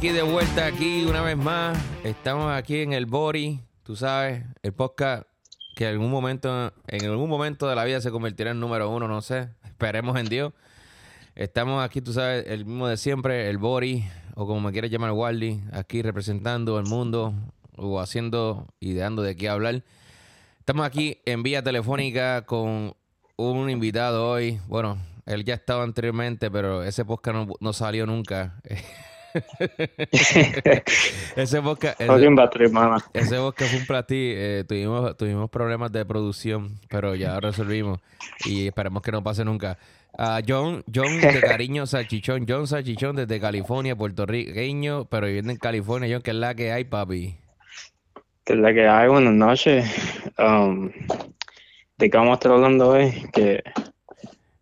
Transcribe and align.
aquí 0.00 0.08
de 0.08 0.22
vuelta, 0.22 0.64
aquí 0.64 1.04
una 1.04 1.20
vez 1.20 1.36
más. 1.36 1.78
Estamos 2.04 2.50
aquí 2.50 2.78
en 2.80 2.94
el 2.94 3.04
Bori, 3.04 3.60
tú 3.82 3.96
sabes, 3.96 4.42
el 4.62 4.72
podcast 4.72 5.24
que 5.76 5.84
en 5.84 5.90
algún 5.90 6.10
momento, 6.10 6.72
en 6.86 7.04
algún 7.04 7.28
momento 7.28 7.68
de 7.68 7.74
la 7.74 7.84
vida 7.84 8.00
se 8.00 8.10
convertirá 8.10 8.52
en 8.52 8.60
número 8.60 8.88
uno, 8.88 9.08
no 9.08 9.20
sé. 9.20 9.50
Esperemos 9.62 10.18
en 10.18 10.30
Dios. 10.30 10.54
Estamos 11.34 11.84
aquí, 11.84 12.00
tú 12.00 12.14
sabes, 12.14 12.46
el 12.46 12.64
mismo 12.64 12.88
de 12.88 12.96
siempre, 12.96 13.50
el 13.50 13.58
Bori, 13.58 14.06
o 14.36 14.46
como 14.46 14.62
me 14.62 14.72
quieres 14.72 14.90
llamar, 14.90 15.12
Wally, 15.12 15.62
aquí 15.70 16.00
representando 16.00 16.78
el 16.78 16.86
mundo, 16.86 17.34
o 17.76 18.00
haciendo 18.00 18.68
y 18.80 18.94
de 18.94 19.36
qué 19.36 19.50
hablar. 19.50 19.84
Estamos 20.60 20.86
aquí 20.86 21.20
en 21.26 21.42
vía 21.42 21.62
telefónica 21.62 22.46
con 22.46 22.94
un 23.36 23.68
invitado 23.68 24.30
hoy. 24.30 24.60
Bueno, 24.66 24.96
él 25.26 25.44
ya 25.44 25.52
estaba 25.52 25.82
anteriormente, 25.82 26.50
pero 26.50 26.84
ese 26.84 27.04
podcast 27.04 27.36
no, 27.36 27.48
no 27.60 27.72
salió 27.74 28.06
nunca. 28.06 28.62
ese 31.36 31.62
podcast. 31.62 32.00
Ese, 32.00 32.26
ese 33.14 33.36
podcast 33.36 33.70
fue 33.70 33.80
un 33.80 33.86
platí. 33.86 34.32
Eh, 34.34 34.64
tuvimos, 34.66 35.16
tuvimos 35.16 35.50
problemas 35.50 35.92
de 35.92 36.04
producción, 36.04 36.78
pero 36.88 37.14
ya 37.14 37.38
resolvimos. 37.40 38.00
Y 38.44 38.66
esperemos 38.66 39.02
que 39.02 39.12
no 39.12 39.22
pase 39.22 39.44
nunca. 39.44 39.78
Uh, 40.18 40.42
John, 40.46 40.84
John 40.92 41.20
de 41.20 41.40
cariño 41.46 41.86
Salchichón, 41.86 42.44
John 42.48 42.66
Salchichón 42.66 43.16
desde 43.16 43.40
California, 43.40 43.94
puertorriqueño, 43.94 45.04
pero 45.06 45.26
viviendo 45.26 45.52
en 45.52 45.58
California, 45.58 46.08
John, 46.12 46.22
que 46.22 46.32
es 46.32 46.36
la 46.36 46.54
que 46.54 46.72
hay, 46.72 46.84
papi. 46.84 47.36
Que 48.44 48.54
es 48.54 48.58
la 48.58 48.74
que 48.74 48.88
hay, 48.88 49.08
buenas 49.08 49.34
noches. 49.34 49.84
Um, 50.38 50.90
¿De 51.96 52.10
qué 52.10 52.16
vamos 52.16 52.32
a 52.32 52.34
estar 52.34 52.52
hablando 52.52 52.88
hoy? 52.88 53.12
Que 53.32 53.62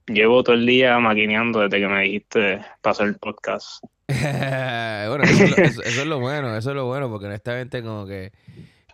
llevo 0.07 0.43
todo 0.43 0.55
el 0.55 0.67
día 0.67 0.99
maquineando 0.99 1.61
desde 1.61 1.81
que 1.81 1.89
me 1.89 2.03
dijiste 2.03 2.61
pasar 2.83 3.09
el 3.09 3.17
podcast. 3.17 3.83
Bueno, 4.09 5.25
eso, 5.25 5.83
es 5.83 6.07
lo 6.07 6.19
bueno, 6.19 6.57
eso 6.57 6.71
es 6.71 6.77
lo 6.77 6.87
bueno, 6.87 7.11
porque 7.11 7.27
honestamente 7.27 7.83
como 7.83 8.07
que 8.07 8.33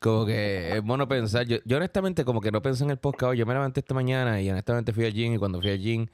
como 0.00 0.26
que 0.26 0.76
es 0.76 0.82
bueno 0.82 1.06
pensar. 1.06 1.46
Yo, 1.46 1.58
yo 1.64 1.76
honestamente 1.76 2.24
como 2.24 2.40
que 2.40 2.50
no 2.50 2.60
pensé 2.60 2.84
en 2.84 2.90
el 2.90 2.98
podcast 2.98 3.34
Yo 3.34 3.46
me 3.46 3.54
levanté 3.54 3.80
esta 3.80 3.94
mañana 3.94 4.40
y 4.42 4.50
honestamente 4.50 4.92
fui 4.92 5.06
al 5.06 5.12
gym 5.12 5.34
y 5.34 5.38
cuando 5.38 5.60
fui 5.60 5.70
al 5.70 5.78
gym 5.78 6.06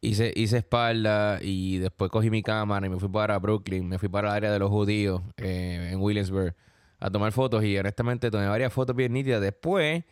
hice, 0.00 0.32
hice 0.36 0.58
espalda 0.58 1.38
y 1.42 1.78
después 1.78 2.10
cogí 2.10 2.30
mi 2.30 2.42
cámara 2.42 2.86
y 2.86 2.90
me 2.90 2.98
fui 2.98 3.08
para 3.08 3.38
Brooklyn, 3.38 3.88
me 3.88 3.98
fui 3.98 4.08
para 4.08 4.28
el 4.28 4.34
área 4.34 4.52
de 4.52 4.58
los 4.58 4.70
judíos 4.70 5.22
eh, 5.38 5.90
en 5.92 6.00
Williamsburg 6.00 6.54
a 7.00 7.10
tomar 7.10 7.32
fotos 7.32 7.64
y 7.64 7.76
honestamente 7.78 8.30
tomé 8.30 8.46
varias 8.48 8.72
fotos 8.72 8.94
bien 8.94 9.12
nítidas. 9.12 9.40
Después 9.40 10.04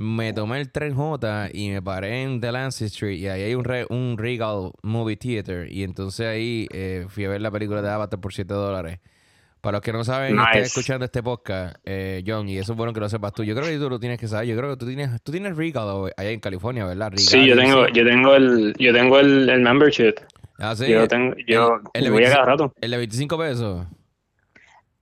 me 0.00 0.32
tomé 0.32 0.58
el 0.58 0.72
tren 0.72 0.94
J 0.94 1.50
y 1.52 1.68
me 1.68 1.82
paré 1.82 2.22
en 2.22 2.40
Delancey 2.40 2.86
Street 2.86 3.18
y 3.18 3.28
ahí 3.28 3.42
hay 3.42 3.54
un, 3.54 3.66
un 3.90 4.16
Regal 4.16 4.70
Movie 4.82 5.18
Theater 5.18 5.70
y 5.70 5.82
entonces 5.82 6.26
ahí 6.26 6.66
eh, 6.72 7.04
fui 7.06 7.26
a 7.26 7.28
ver 7.28 7.42
la 7.42 7.50
película 7.50 7.82
de 7.82 7.90
Avatar 7.90 8.18
por 8.18 8.32
7 8.32 8.52
dólares. 8.54 8.98
Para 9.60 9.76
los 9.76 9.82
que 9.82 9.92
no 9.92 10.02
saben, 10.02 10.36
nice. 10.36 10.60
escuchando 10.60 11.04
este 11.04 11.22
podcast, 11.22 11.76
eh, 11.84 12.24
John, 12.26 12.48
y 12.48 12.56
eso 12.56 12.72
es 12.72 12.78
bueno 12.78 12.94
que 12.94 13.00
lo 13.00 13.10
sepas 13.10 13.34
tú. 13.34 13.44
Yo 13.44 13.54
creo 13.54 13.66
que 13.66 13.76
tú 13.76 13.90
lo 13.90 14.00
tienes 14.00 14.18
que 14.18 14.26
saber. 14.26 14.48
Yo 14.48 14.56
creo 14.56 14.70
que 14.70 14.78
tú 14.78 14.86
tienes, 14.86 15.20
tú 15.22 15.32
tienes 15.32 15.54
Regal 15.54 16.10
allá 16.16 16.30
en 16.30 16.40
California, 16.40 16.86
¿verdad? 16.86 17.12
sí, 17.16 17.44
yo 17.44 17.54
tengo, 17.54 17.86
yo 17.88 18.02
tengo 18.02 18.34
el, 18.34 18.74
yo 18.78 18.94
tengo 18.94 19.20
el, 19.20 19.50
el 19.50 19.60
membership. 19.60 20.14
Ah, 20.56 20.74
sí. 20.74 20.88
Yo 20.88 21.06
tengo, 21.08 21.34
yo 21.46 21.78
el, 21.92 22.06
el 22.06 22.10
voy 22.10 22.24
a 22.24 22.30
cada 22.30 22.46
rato. 22.46 22.72
¿El 22.80 22.92
de 22.92 22.96
25 22.96 23.36
pesos? 23.36 23.86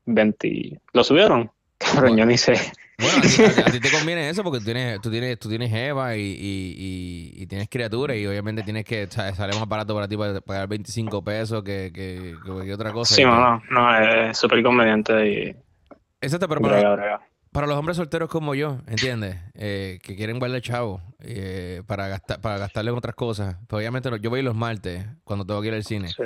20. 0.06 0.80
¿Lo 0.92 1.04
subieron? 1.04 1.52
Cabrón, 1.78 2.16
yo 2.16 2.26
ni 2.26 2.36
sé. 2.36 2.54
Bueno, 3.00 3.18
a 3.18 3.70
ti, 3.70 3.78
te 3.78 3.90
conviene 3.92 4.28
eso 4.28 4.42
porque 4.42 4.58
tú 4.58 4.64
tienes, 4.64 5.00
tú 5.00 5.08
tienes, 5.08 5.38
tú 5.38 5.48
tienes 5.48 5.72
Eva 5.72 6.16
y, 6.16 6.20
y, 6.20 7.32
y, 7.36 7.46
tienes 7.46 7.68
criaturas 7.68 8.16
y 8.16 8.26
obviamente 8.26 8.64
tienes 8.64 8.84
que 8.84 9.06
sale 9.08 9.56
más 9.56 9.68
barato 9.68 9.94
para 9.94 10.08
ti 10.08 10.16
para 10.16 10.40
pagar 10.40 10.66
25 10.66 11.22
pesos 11.22 11.62
que, 11.62 11.92
que, 11.94 12.34
que 12.44 12.74
otra 12.74 12.92
cosa. 12.92 13.14
Sí, 13.14 13.22
no, 13.22 13.62
no, 13.70 13.96
es 13.96 14.36
súper 14.36 14.64
conveniente 14.64 15.28
y... 15.28 15.56
Exacto, 16.20 16.48
pero 16.48 16.60
para, 16.60 17.20
para, 17.52 17.66
los 17.68 17.76
hombres 17.76 17.96
solteros 17.96 18.28
como 18.28 18.56
yo, 18.56 18.78
¿entiendes? 18.88 19.36
Eh, 19.54 20.00
que 20.02 20.16
quieren 20.16 20.40
guardar 20.40 20.60
chavo 20.60 21.00
eh, 21.20 21.82
para, 21.86 22.08
gastar, 22.08 22.40
para 22.40 22.58
gastarle 22.58 22.90
en 22.90 22.96
otras 22.96 23.14
cosas. 23.14 23.58
Pues 23.68 23.78
obviamente 23.78 24.10
yo 24.20 24.28
voy 24.28 24.42
los 24.42 24.56
martes 24.56 25.06
cuando 25.22 25.46
tengo 25.46 25.62
que 25.62 25.68
ir 25.68 25.74
al 25.74 25.84
cine. 25.84 26.08
Sí. 26.08 26.24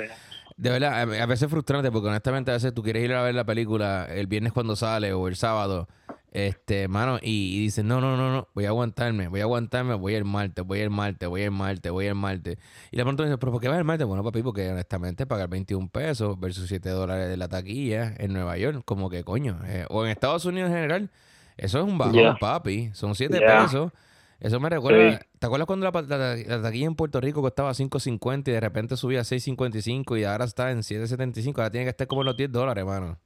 De 0.57 0.69
verdad, 0.71 1.01
a 1.01 1.25
veces 1.25 1.43
es 1.43 1.49
frustrante 1.51 1.91
porque 1.91 2.07
honestamente 2.07 2.49
a 2.49 2.55
veces 2.55 2.73
tú 2.73 2.81
quieres 2.81 3.03
ir 3.03 3.13
a 3.13 3.21
ver 3.21 3.35
la 3.35 3.43
película 3.43 4.07
el 4.09 4.25
viernes 4.25 4.53
cuando 4.53 4.75
sale 4.75 5.13
o 5.13 5.27
el 5.27 5.35
sábado 5.35 5.87
este, 6.33 6.87
mano, 6.87 7.19
y, 7.21 7.55
y 7.55 7.59
dice, 7.59 7.83
no, 7.83 8.01
no, 8.01 8.17
no, 8.17 8.31
no, 8.31 8.47
voy 8.55 8.65
a 8.65 8.69
aguantarme, 8.69 9.27
voy 9.27 9.41
a 9.41 9.43
aguantarme, 9.43 9.93
voy 9.93 10.15
el 10.15 10.25
martes, 10.25 10.65
voy 10.65 10.79
el 10.79 10.89
martes, 10.89 11.29
voy 11.29 11.43
el 11.43 11.51
martes, 11.51 11.91
voy 11.91 12.07
el 12.07 12.15
martes. 12.15 12.57
Y 12.91 12.97
de 12.97 13.03
pronto 13.03 13.21
dice, 13.21 13.37
pero 13.37 13.51
¿por 13.51 13.61
qué 13.61 13.67
vas 13.67 13.77
el 13.77 13.83
martes? 13.83 14.07
Bueno, 14.07 14.23
papi, 14.23 14.41
porque 14.41 14.67
honestamente 14.71 15.27
pagar 15.27 15.47
21 15.47 15.89
pesos 15.89 16.39
versus 16.39 16.67
7 16.67 16.89
dólares 16.89 17.29
de 17.29 17.37
la 17.37 17.49
taquilla 17.49 18.15
en 18.17 18.33
Nueva 18.33 18.57
York, 18.57 18.81
como 18.83 19.11
que 19.11 19.23
coño, 19.23 19.59
eh, 19.67 19.85
o 19.89 20.05
en 20.05 20.09
Estados 20.09 20.43
Unidos 20.45 20.71
en 20.71 20.75
general, 20.75 21.11
eso 21.55 21.77
es 21.77 21.85
un 21.85 21.99
bajón, 21.99 22.35
papi, 22.39 22.89
son 22.93 23.13
7 23.13 23.39
pesos. 23.39 23.91
Eso 24.39 24.59
me 24.59 24.69
recuerda, 24.69 25.21
¿te 25.37 25.45
acuerdas 25.45 25.67
cuando 25.67 25.89
la, 25.89 26.35
la, 26.35 26.61
taquilla 26.63 26.87
en 26.87 26.95
Puerto 26.95 27.21
Rico 27.21 27.41
costaba 27.41 27.71
5.50 27.71 28.47
y 28.47 28.51
de 28.51 28.59
repente 28.59 28.97
subía 28.97 29.19
a 29.19 29.23
6.55 29.23 30.19
y 30.19 30.23
ahora 30.23 30.45
está 30.45 30.71
en 30.71 30.79
7.75? 30.79 31.59
Ahora 31.59 31.69
tiene 31.69 31.85
que 31.85 31.91
estar 31.91 32.07
como 32.07 32.23
los 32.23 32.35
10 32.35 32.51
dólares, 32.51 32.83
mano. 32.83 33.19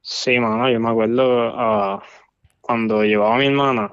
Sí, 0.00 0.38
mano, 0.38 0.68
yo 0.70 0.80
me 0.80 0.90
acuerdo 0.90 1.96
uh, 1.96 2.00
cuando 2.60 3.04
llevaba 3.04 3.34
a 3.34 3.38
mi 3.38 3.46
hermana, 3.46 3.92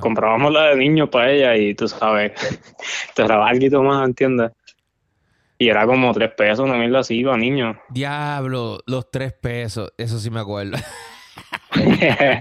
comprábamos 0.00 0.52
la 0.52 0.68
de 0.70 0.76
niño 0.76 1.10
para 1.10 1.30
ella 1.30 1.56
y 1.56 1.74
tú 1.74 1.88
sabes, 1.88 2.32
te 3.14 3.22
daba 3.24 3.48
algo 3.48 3.82
más, 3.82 4.06
¿entiendes? 4.06 4.52
Y 5.58 5.68
era 5.68 5.86
como 5.86 6.12
tres 6.14 6.32
pesos, 6.34 6.60
una 6.60 6.78
mierda 6.78 7.00
así, 7.00 7.24
para 7.24 7.36
niños. 7.36 7.76
Diablo, 7.88 8.78
los 8.86 9.10
tres 9.10 9.32
pesos, 9.32 9.92
eso 9.98 10.18
sí 10.18 10.30
me 10.30 10.40
acuerdo. 10.40 10.78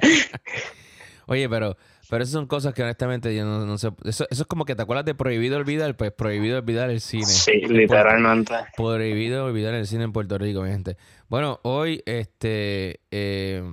Oye, 1.25 1.49
pero, 1.49 1.75
pero 2.09 2.23
esas 2.23 2.33
son 2.33 2.47
cosas 2.47 2.73
que 2.73 2.83
honestamente 2.83 3.35
yo 3.35 3.45
no, 3.45 3.77
sé. 3.77 3.89
Eso, 4.05 4.25
eso, 4.29 4.43
es 4.43 4.47
como 4.47 4.65
que 4.65 4.75
te 4.75 4.81
acuerdas 4.81 5.05
de 5.05 5.15
prohibido 5.15 5.57
olvidar, 5.57 5.95
pues 5.97 6.11
prohibido 6.11 6.57
olvidar 6.57 6.89
el 6.89 7.01
cine. 7.01 7.25
Sí, 7.25 7.61
literalmente. 7.67 8.53
Prohibido 8.75 9.45
olvidar 9.45 9.73
el 9.73 9.87
cine 9.87 10.05
en 10.05 10.13
Puerto 10.13 10.37
Rico, 10.37 10.61
mi 10.61 10.69
gente. 10.69 10.97
Bueno, 11.27 11.59
hoy 11.63 12.01
este, 12.05 13.01
eh, 13.11 13.63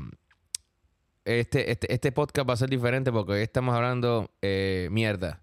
este, 1.24 1.70
este, 1.70 1.92
este, 1.92 2.12
podcast 2.12 2.48
va 2.48 2.54
a 2.54 2.56
ser 2.56 2.68
diferente 2.68 3.12
porque 3.12 3.32
hoy 3.32 3.42
estamos 3.42 3.74
hablando 3.74 4.30
eh, 4.42 4.88
mierda. 4.90 5.40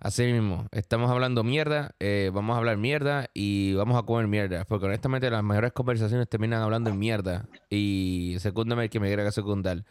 Así 0.00 0.24
mismo, 0.24 0.66
estamos 0.72 1.10
hablando 1.10 1.44
mierda, 1.44 1.94
eh, 2.00 2.30
vamos 2.32 2.54
a 2.54 2.58
hablar 2.58 2.78
mierda 2.78 3.28
y 3.34 3.74
vamos 3.74 3.98
a 3.98 4.06
comer 4.06 4.28
mierda. 4.28 4.64
Porque 4.64 4.86
honestamente 4.86 5.28
las 5.30 5.44
mejores 5.44 5.72
conversaciones 5.72 6.26
terminan 6.26 6.62
hablando 6.62 6.88
en 6.88 6.98
mierda. 6.98 7.44
Y 7.68 8.36
secúndame 8.38 8.84
el 8.84 8.90
que 8.90 8.98
me 8.98 9.08
quiera 9.08 9.30
secundar. 9.30 9.84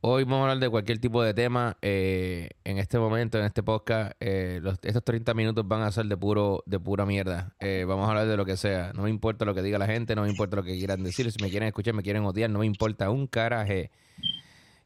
Hoy 0.00 0.22
vamos 0.22 0.38
a 0.38 0.42
hablar 0.42 0.58
de 0.58 0.70
cualquier 0.70 1.00
tipo 1.00 1.24
de 1.24 1.34
tema. 1.34 1.76
Eh, 1.82 2.50
en 2.62 2.78
este 2.78 3.00
momento, 3.00 3.36
en 3.36 3.44
este 3.44 3.64
podcast, 3.64 4.12
eh, 4.20 4.60
estos 4.82 5.02
30 5.02 5.34
minutos 5.34 5.66
van 5.66 5.82
a 5.82 5.90
ser 5.90 6.06
de 6.06 6.16
puro 6.16 6.62
de 6.66 6.78
pura 6.78 7.04
mierda. 7.04 7.56
Eh, 7.58 7.84
vamos 7.86 8.06
a 8.06 8.10
hablar 8.10 8.28
de 8.28 8.36
lo 8.36 8.44
que 8.44 8.56
sea. 8.56 8.92
No 8.94 9.02
me 9.02 9.10
importa 9.10 9.44
lo 9.44 9.54
que 9.56 9.62
diga 9.62 9.76
la 9.76 9.86
gente, 9.86 10.14
no 10.14 10.22
me 10.22 10.28
importa 10.28 10.54
lo 10.54 10.62
que 10.62 10.78
quieran 10.78 11.02
decir. 11.02 11.32
Si 11.32 11.42
me 11.42 11.50
quieren 11.50 11.66
escuchar, 11.66 11.94
me 11.94 12.04
quieren 12.04 12.24
odiar, 12.24 12.48
no 12.48 12.60
me 12.60 12.66
importa 12.66 13.10
un 13.10 13.26
caraje. 13.26 13.90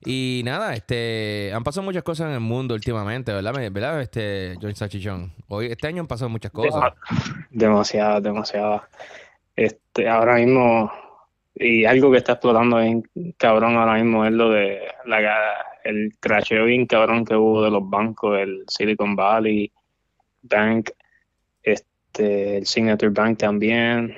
Y 0.03 0.41
nada, 0.47 0.73
este, 0.75 1.53
han 1.55 1.63
pasado 1.63 1.85
muchas 1.85 2.03
cosas 2.05 2.29
en 2.29 2.33
el 2.33 2.41
mundo 2.41 2.75
últimamente, 2.75 3.35
¿verdad? 3.35 3.53
¿Verdad, 3.71 4.01
este, 4.01 4.55
John 4.63 4.75
Sachichón? 4.75 5.35
Hoy, 5.49 5.67
este 5.67 5.89
año 5.89 6.01
han 6.01 6.09
pasado 6.09 6.31
muchas 6.31 6.53
cosas. 6.53 6.95
Demasiado, 7.51 8.19
demasiado. 8.23 8.83
Este, 9.57 10.09
ahora 10.09 10.37
mismo 10.37 10.91
y 11.55 11.85
algo 11.85 12.11
que 12.11 12.19
está 12.19 12.33
explotando 12.33 12.79
bien 12.79 13.03
cabrón 13.37 13.77
ahora 13.77 13.95
mismo 13.95 14.25
es 14.25 14.33
lo 14.33 14.51
de 14.51 14.81
la, 15.05 15.55
el 15.85 16.15
crasheo 16.19 16.65
bien 16.65 16.87
cabrón 16.87 17.25
que 17.25 17.35
hubo 17.35 17.63
de 17.63 17.71
los 17.71 17.89
bancos, 17.89 18.39
el 18.39 18.65
Silicon 18.69 19.15
Valley 19.15 19.71
Bank, 20.43 20.91
este, 21.63 22.59
el 22.59 22.67
Signature 22.67 23.13
Bank 23.13 23.39
también. 23.39 24.17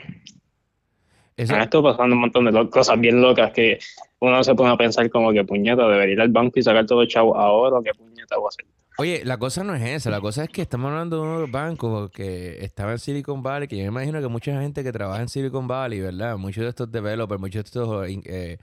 Eso... 1.37 1.55
Pasando 1.55 2.15
un 2.15 2.21
montón 2.21 2.45
de 2.45 2.71
cosas 2.71 3.01
bien 3.01 3.21
locas 3.21 3.53
que 3.53 3.79
uno 4.21 4.43
se 4.45 4.55
pone 4.55 4.73
a 4.73 4.77
pensar 4.77 5.11
como 5.11 5.33
que 5.33 5.45
puñeta, 5.45 5.89
debería 5.89 6.15
ir 6.15 6.21
al 6.21 6.29
banco 6.29 6.59
y 6.59 6.63
sacar 6.63 6.87
todo 6.87 7.03
el 7.03 7.09
chavo 7.09 7.37
ahora 7.37 7.79
o 7.79 7.83
qué 7.83 7.93
puñeta 7.93 8.37
voy 8.37 8.47
a 8.47 8.49
hacer. 8.49 8.67
Oye, 8.97 9.25
la 9.25 9.39
cosa 9.39 9.65
no 9.65 9.75
es 9.75 9.83
esa, 9.83 10.11
la 10.11 10.21
cosa 10.21 10.45
es 10.45 10.51
que 10.51 10.63
estamos 10.63 10.91
hablando 10.91 11.17
de 11.17 11.23
unos 11.23 11.51
bancos 11.51 12.11
que 12.11 12.65
estaba 12.65 12.93
en 12.93 12.99
Silicon 13.01 13.43
Valley, 13.43 13.67
que 13.67 13.77
yo 13.77 13.83
me 13.83 13.89
imagino 13.89 14.21
que 14.21 14.29
mucha 14.29 14.61
gente 14.61 14.85
que 14.85 14.93
trabaja 14.93 15.21
en 15.21 15.29
Silicon 15.29 15.67
Valley, 15.67 16.01
¿verdad? 16.01 16.37
Muchos 16.37 16.63
de 16.63 16.71
estos 16.71 16.93
developers, 16.93 17.41
muchos 17.41 17.65
de 17.65 17.67
estos 17.67 18.09
eh, 18.09 18.59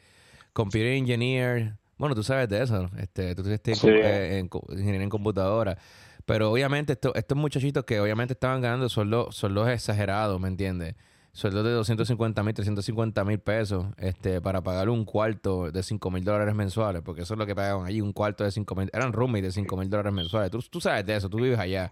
computer 0.53 0.87
engineers, 0.87 1.73
bueno, 1.97 2.15
tú 2.15 2.23
sabes 2.23 2.47
de 2.47 2.63
eso, 2.63 2.89
este, 2.97 3.35
tú 3.35 3.47
estás 3.47 3.83
eh, 3.83 4.39
en, 4.39 4.49
ingeniería 4.69 5.03
en 5.03 5.09
computadora. 5.09 5.77
Pero 6.25 6.49
obviamente 6.51 6.97
estos 7.13 7.37
muchachitos 7.37 7.83
que 7.83 7.99
obviamente 7.99 8.33
estaban 8.33 8.61
ganando 8.61 8.89
son 8.89 9.09
los, 9.09 9.35
son 9.35 9.53
los 9.53 9.67
exagerados, 9.67 10.39
¿me 10.39 10.47
entiendes? 10.47 10.95
Sueldos 11.33 11.63
de 11.63 11.71
250 11.71 12.43
mil, 12.43 12.53
350 12.53 13.23
mil 13.23 13.39
pesos 13.39 13.85
este, 13.97 14.41
para 14.41 14.61
pagar 14.61 14.89
un 14.89 15.05
cuarto 15.05 15.71
de 15.71 15.83
5 15.83 16.11
mil 16.11 16.23
dólares 16.23 16.53
mensuales, 16.55 17.01
porque 17.01 17.21
eso 17.21 17.33
es 17.33 17.37
lo 17.37 17.45
que 17.45 17.55
pagaban 17.55 17.85
allí, 17.85 18.01
un 18.01 18.13
cuarto 18.13 18.43
de 18.43 18.51
5 18.51 18.75
mil, 18.75 18.89
eran 18.93 19.13
roommates 19.13 19.55
de 19.55 19.61
5 19.61 19.77
mil 19.77 19.89
dólares 19.89 20.13
mensuales. 20.13 20.51
Tú, 20.51 20.59
tú, 20.69 20.81
sabes 20.81 21.05
de 21.05 21.15
eso, 21.15 21.29
tú 21.29 21.37
vives 21.37 21.59
allá. 21.59 21.91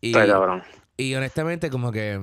Y, 0.00 0.14
y 0.96 1.14
honestamente, 1.14 1.70
como 1.70 1.92
que 1.92 2.20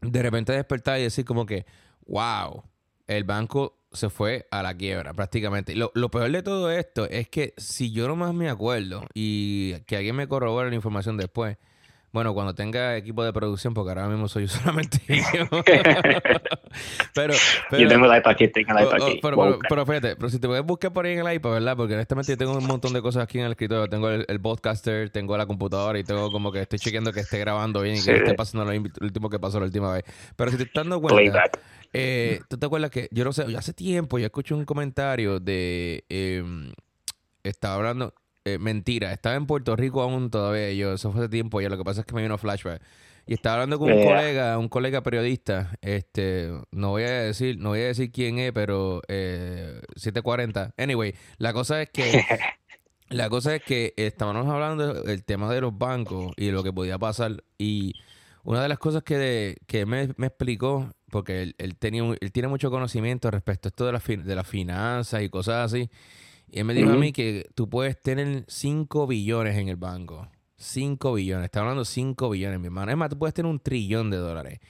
de 0.00 0.22
repente 0.22 0.52
despertar 0.52 0.98
y 0.98 1.04
decir 1.04 1.24
como 1.24 1.46
que, 1.46 1.66
wow, 2.06 2.64
el 3.06 3.24
banco 3.24 3.78
se 3.92 4.08
fue 4.08 4.46
a 4.50 4.62
la 4.62 4.74
quiebra 4.74 5.12
prácticamente. 5.12 5.74
Lo, 5.74 5.92
lo 5.94 6.10
peor 6.10 6.30
de 6.30 6.42
todo 6.42 6.70
esto 6.70 7.06
es 7.08 7.28
que 7.28 7.52
si 7.58 7.92
yo 7.92 8.08
no 8.08 8.16
más 8.16 8.32
me 8.32 8.48
acuerdo 8.48 9.06
y 9.12 9.80
que 9.80 9.96
alguien 9.96 10.16
me 10.16 10.28
corrobore 10.28 10.70
la 10.70 10.76
información 10.76 11.18
después, 11.18 11.58
bueno, 12.12 12.34
cuando 12.34 12.54
tenga 12.54 12.94
equipo 12.98 13.24
de 13.24 13.32
producción, 13.32 13.72
porque 13.72 13.90
ahora 13.90 14.06
mismo 14.06 14.28
soy 14.28 14.46
solamente 14.48 15.00
yo. 15.08 15.62
pero, 17.14 17.32
Yo 17.70 17.88
tengo 17.88 18.04
el 18.04 18.18
iPad 18.18 18.32
aquí, 18.32 18.48
tengo 18.48 18.76
el 18.76 18.84
iPad 18.84 19.02
aquí. 19.02 19.20
Pero, 19.22 19.86
fíjate, 19.86 20.16
pero 20.16 20.28
si 20.28 20.38
te 20.38 20.46
puedes 20.46 20.64
buscar 20.64 20.92
por 20.92 21.06
ahí 21.06 21.14
en 21.14 21.26
el 21.26 21.34
iPad, 21.34 21.52
¿verdad? 21.52 21.76
Porque 21.76 21.94
honestamente 21.94 22.32
yo 22.32 22.36
tengo 22.36 22.52
un 22.52 22.66
montón 22.66 22.92
de 22.92 23.00
cosas 23.00 23.22
aquí 23.22 23.38
en 23.38 23.46
el 23.46 23.52
escritorio. 23.52 23.88
Tengo 23.88 24.10
el, 24.10 24.40
podcaster, 24.42 25.08
tengo 25.08 25.36
la 25.38 25.46
computadora 25.46 25.98
y 25.98 26.04
tengo 26.04 26.30
como 26.30 26.52
que 26.52 26.60
estoy 26.60 26.78
chequeando 26.78 27.12
que 27.12 27.20
esté 27.20 27.38
grabando 27.38 27.80
bien 27.80 27.96
y 27.96 28.02
que 28.02 28.12
esté 28.16 28.34
pasando 28.34 28.70
lo, 28.70 28.78
último 29.00 29.30
que 29.30 29.38
pasó 29.38 29.58
la 29.58 29.66
última 29.66 29.94
vez. 29.94 30.04
Pero 30.36 30.50
si 30.50 30.58
te 30.58 30.64
estás 30.64 30.84
dando 30.84 31.00
cuenta... 31.00 31.44
Eh, 31.94 32.40
¿Tú 32.48 32.56
te 32.56 32.64
acuerdas 32.64 32.90
que 32.90 33.08
yo 33.10 33.22
no 33.22 33.34
sé, 33.34 33.44
hace 33.54 33.74
tiempo 33.74 34.18
yo 34.18 34.26
escuché 34.26 34.54
un 34.54 34.64
comentario 34.64 35.40
de... 35.40 36.04
Em, 36.08 36.72
estaba 37.42 37.74
hablando, 37.74 38.14
eh, 38.44 38.58
mentira, 38.58 39.12
estaba 39.12 39.36
en 39.36 39.46
Puerto 39.46 39.76
Rico 39.76 40.02
aún 40.02 40.30
todavía. 40.30 40.72
Yo, 40.72 40.94
eso 40.94 41.12
fue 41.12 41.22
hace 41.22 41.28
tiempo 41.28 41.60
ya. 41.60 41.68
Lo 41.68 41.78
que 41.78 41.84
pasa 41.84 42.00
es 42.00 42.06
que 42.06 42.14
me 42.14 42.22
vino 42.22 42.38
flashback. 42.38 42.82
Y 43.26 43.34
estaba 43.34 43.54
hablando 43.54 43.78
con 43.78 43.92
un 43.92 44.04
colega, 44.04 44.58
un 44.58 44.68
colega 44.68 45.02
periodista. 45.02 45.76
Este, 45.80 46.50
no 46.72 46.90
voy 46.90 47.04
a 47.04 47.10
decir, 47.22 47.56
no 47.58 47.70
voy 47.70 47.80
a 47.80 47.86
decir 47.86 48.10
quién 48.10 48.38
es, 48.38 48.52
pero 48.52 49.00
eh, 49.06 49.80
740. 49.94 50.74
Anyway, 50.76 51.14
la 51.38 51.52
cosa 51.52 51.82
es 51.82 51.90
que 51.90 52.24
la 53.08 53.28
cosa 53.28 53.54
es 53.54 53.62
que 53.62 53.94
estábamos 53.96 54.48
hablando 54.48 55.02
del 55.02 55.24
tema 55.24 55.52
de 55.52 55.60
los 55.60 55.76
bancos 55.78 56.32
y 56.36 56.50
lo 56.50 56.64
que 56.64 56.72
podía 56.72 56.98
pasar. 56.98 57.44
Y 57.58 57.94
una 58.42 58.60
de 58.60 58.68
las 58.68 58.78
cosas 58.78 59.04
que, 59.04 59.56
que 59.68 59.86
me, 59.86 60.08
me 60.16 60.26
explicó, 60.26 60.90
porque 61.10 61.42
él, 61.42 61.54
él, 61.58 61.76
tenía, 61.76 62.02
él 62.20 62.32
tiene 62.32 62.48
mucho 62.48 62.72
conocimiento 62.72 63.30
respecto 63.30 63.68
a 63.68 63.70
esto 63.70 63.86
de, 63.86 63.92
la 63.92 64.00
de 64.00 64.34
las 64.34 64.48
finanzas 64.48 65.22
y 65.22 65.28
cosas 65.28 65.72
así. 65.72 65.88
Y 66.52 66.58
él 66.58 66.66
me 66.66 66.74
dijo 66.74 66.90
a 66.90 66.96
mí 66.96 67.12
que 67.12 67.48
tú 67.54 67.70
puedes 67.70 68.00
tener 68.00 68.44
5 68.46 69.06
billones 69.06 69.56
en 69.56 69.68
el 69.68 69.76
banco. 69.76 70.28
5 70.56 71.14
billones. 71.14 71.46
Está 71.46 71.60
hablando 71.60 71.86
5 71.86 72.28
billones, 72.28 72.60
mi 72.60 72.66
hermano. 72.66 72.92
Es 72.92 72.96
más, 72.98 73.08
tú 73.08 73.18
puedes 73.18 73.32
tener 73.32 73.50
un 73.50 73.58
trillón 73.58 74.10
de 74.10 74.18
dólares. 74.18 74.60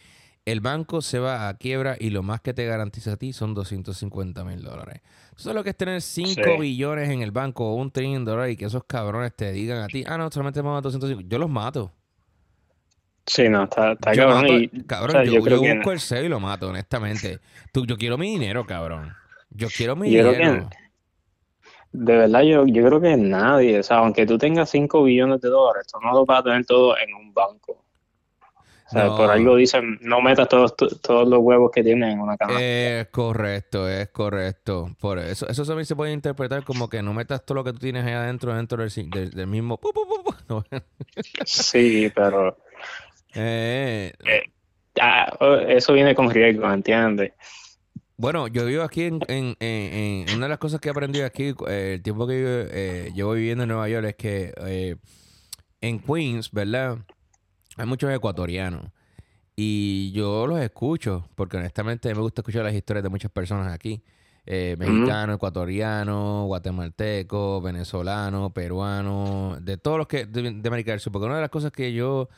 El 0.44 0.60
banco 0.60 1.02
se 1.02 1.18
va 1.18 1.48
a 1.48 1.54
quiebra 1.54 1.96
y 1.98 2.10
lo 2.10 2.22
más 2.22 2.40
que 2.40 2.54
te 2.54 2.64
garantiza 2.66 3.14
a 3.14 3.16
ti 3.16 3.32
son 3.32 3.52
250 3.54 4.44
mil 4.44 4.62
dólares. 4.62 5.02
Eso 5.36 5.52
lo 5.52 5.64
que 5.64 5.70
es 5.70 5.76
tener 5.76 6.00
5 6.00 6.58
billones 6.60 7.10
en 7.10 7.20
el 7.20 7.32
banco 7.32 7.68
o 7.68 7.74
un 7.74 7.90
trillón 7.90 8.24
de 8.24 8.30
dólares 8.30 8.54
y 8.54 8.56
que 8.56 8.66
esos 8.66 8.84
cabrones 8.84 9.34
te 9.34 9.50
digan 9.50 9.82
a 9.82 9.88
ti, 9.88 10.04
ah, 10.06 10.16
no, 10.16 10.30
solamente 10.30 10.60
vamos 10.60 10.78
a 10.78 10.82
250. 10.82 11.28
Yo 11.28 11.38
los 11.38 11.50
mato. 11.50 11.90
Sí, 13.26 13.48
no, 13.48 13.64
está, 13.64 13.92
está 13.92 14.14
yo 14.14 14.28
cabrón. 14.28 14.70
cabrón, 14.86 15.24
yo, 15.24 15.40
busco 15.40 15.90
el 15.90 15.98
sello 15.98 16.26
y 16.26 16.28
lo 16.28 16.38
mato, 16.38 16.68
honestamente. 16.68 17.40
Tú, 17.72 17.86
yo 17.86 17.96
quiero 17.96 18.16
mi 18.18 18.30
dinero, 18.30 18.64
cabrón. 18.66 19.12
Yo 19.50 19.66
quiero 19.68 19.96
mi 19.96 20.10
dinero. 20.10 20.68
De 21.92 22.16
verdad, 22.16 22.42
yo, 22.42 22.66
yo 22.66 22.86
creo 22.86 23.00
que 23.00 23.16
nadie, 23.16 23.78
o 23.78 23.82
sea, 23.82 23.98
aunque 23.98 24.26
tú 24.26 24.38
tengas 24.38 24.70
5 24.70 25.02
billones 25.04 25.40
de 25.40 25.50
dólares, 25.50 25.86
tú 25.92 26.00
no 26.00 26.12
lo 26.12 26.24
vas 26.24 26.40
a 26.40 26.44
tener 26.44 26.64
todo 26.64 26.96
en 26.96 27.14
un 27.14 27.34
banco. 27.34 27.82
O 28.92 28.94
sea, 28.94 29.08
por 29.08 29.30
algo 29.30 29.56
dicen, 29.56 29.98
no 30.02 30.20
metas 30.20 30.48
todos, 30.48 30.76
todos 30.76 31.26
los 31.26 31.38
huevos 31.40 31.70
que 31.70 31.82
tienes 31.82 32.12
en 32.12 32.20
una 32.20 32.36
canasta. 32.36 32.62
Es 32.62 33.06
correcto, 33.08 33.88
es 33.88 34.08
correcto. 34.08 34.94
Por 35.00 35.18
eso, 35.18 35.48
eso 35.48 35.64
también 35.64 35.86
se 35.86 35.96
puede 35.96 36.12
interpretar 36.12 36.62
como 36.62 36.90
que 36.90 37.02
no 37.02 37.14
metas 37.14 37.42
todo 37.44 37.56
lo 37.56 37.64
que 37.64 37.72
tú 37.72 37.78
tienes 37.78 38.04
ahí 38.04 38.12
adentro, 38.12 38.54
dentro 38.54 38.82
del, 38.82 39.30
del, 39.30 39.46
mismo... 39.46 39.80
sí, 41.46 42.12
pero... 42.14 42.58
Eh, 43.34 44.12
eh, 44.26 44.42
ah, 45.00 45.38
eso 45.68 45.94
viene 45.94 46.14
con 46.14 46.30
riesgo, 46.30 46.70
¿entiendes? 46.70 47.32
Bueno, 48.22 48.46
yo 48.46 48.64
vivo 48.66 48.84
aquí 48.84 49.02
en, 49.02 49.18
en, 49.26 49.56
en, 49.58 50.36
una 50.36 50.46
de 50.46 50.50
las 50.50 50.58
cosas 50.58 50.78
que 50.80 50.86
he 50.86 50.92
aprendido 50.92 51.26
aquí, 51.26 51.56
eh, 51.66 51.94
el 51.94 52.02
tiempo 52.02 52.28
que 52.28 52.40
yo 52.40 52.48
eh, 52.48 53.10
llevo 53.16 53.32
viviendo 53.32 53.64
en 53.64 53.68
Nueva 53.70 53.88
York, 53.88 54.06
es 54.06 54.14
que 54.14 54.54
eh, 54.58 54.94
en 55.80 55.98
Queens, 55.98 56.52
¿verdad? 56.52 56.98
Hay 57.76 57.84
muchos 57.84 58.12
ecuatorianos. 58.12 58.92
Y 59.56 60.12
yo 60.12 60.46
los 60.46 60.60
escucho, 60.60 61.28
porque 61.34 61.56
honestamente 61.56 62.14
me 62.14 62.20
gusta 62.20 62.42
escuchar 62.42 62.62
las 62.62 62.74
historias 62.74 63.02
de 63.02 63.08
muchas 63.08 63.32
personas 63.32 63.72
aquí. 63.74 64.04
mexicanos, 64.46 65.34
ecuatorianos, 65.34 66.46
guatemaltecos, 66.46 67.60
venezolanos, 67.60 68.52
peruanos, 68.52 69.64
de 69.64 69.78
todos 69.78 69.98
los 69.98 70.06
que 70.06 70.26
de, 70.26 70.62
América 70.68 70.92
del 70.92 71.00
Sur. 71.00 71.12
Porque 71.12 71.26
una 71.26 71.34
de 71.34 71.40
las 71.40 71.50
cosas 71.50 71.72
que 71.72 71.92
yo, 71.92 72.28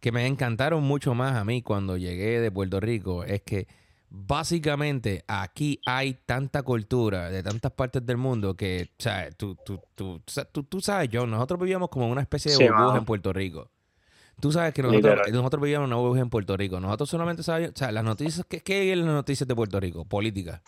que 0.00 0.10
me 0.10 0.26
encantaron 0.26 0.82
mucho 0.82 1.14
más 1.14 1.36
a 1.36 1.44
mí 1.44 1.62
cuando 1.62 1.96
llegué 1.96 2.40
de 2.40 2.50
Puerto 2.50 2.80
Rico, 2.80 3.22
es 3.22 3.42
que 3.42 3.68
básicamente 4.10 5.24
aquí 5.26 5.80
hay 5.86 6.14
tanta 6.26 6.62
cultura 6.62 7.30
de 7.30 7.42
tantas 7.42 7.72
partes 7.72 8.04
del 8.04 8.16
mundo 8.16 8.56
que, 8.56 8.90
o 8.98 9.02
sea, 9.02 9.30
tú, 9.32 9.56
tú, 9.64 9.80
tú, 9.94 10.22
tú, 10.64 10.80
sabes, 10.80 11.10
John, 11.12 11.30
nosotros 11.30 11.60
vivíamos 11.60 11.88
como 11.88 12.08
una 12.08 12.22
especie 12.22 12.56
de 12.56 12.68
burbuja 12.70 12.98
en 12.98 13.04
Puerto 13.04 13.32
Rico. 13.32 13.70
Tú 14.40 14.52
sabes 14.52 14.72
que 14.72 14.82
nosotros, 14.82 15.18
nosotros 15.32 15.62
vivíamos 15.62 15.88
una 15.88 15.96
burbuja 15.96 16.20
en 16.20 16.30
Puerto 16.30 16.56
Rico. 16.56 16.78
Nosotros 16.78 17.10
solamente 17.10 17.42
sabíamos, 17.42 17.74
o 17.74 17.78
sea, 17.78 17.90
las 17.90 18.04
noticias, 18.04 18.46
¿qué, 18.48 18.60
¿qué 18.60 18.80
hay 18.80 18.90
en 18.90 19.04
las 19.04 19.14
noticias 19.14 19.48
de 19.48 19.54
Puerto 19.54 19.80
Rico? 19.80 20.04
Política. 20.04 20.62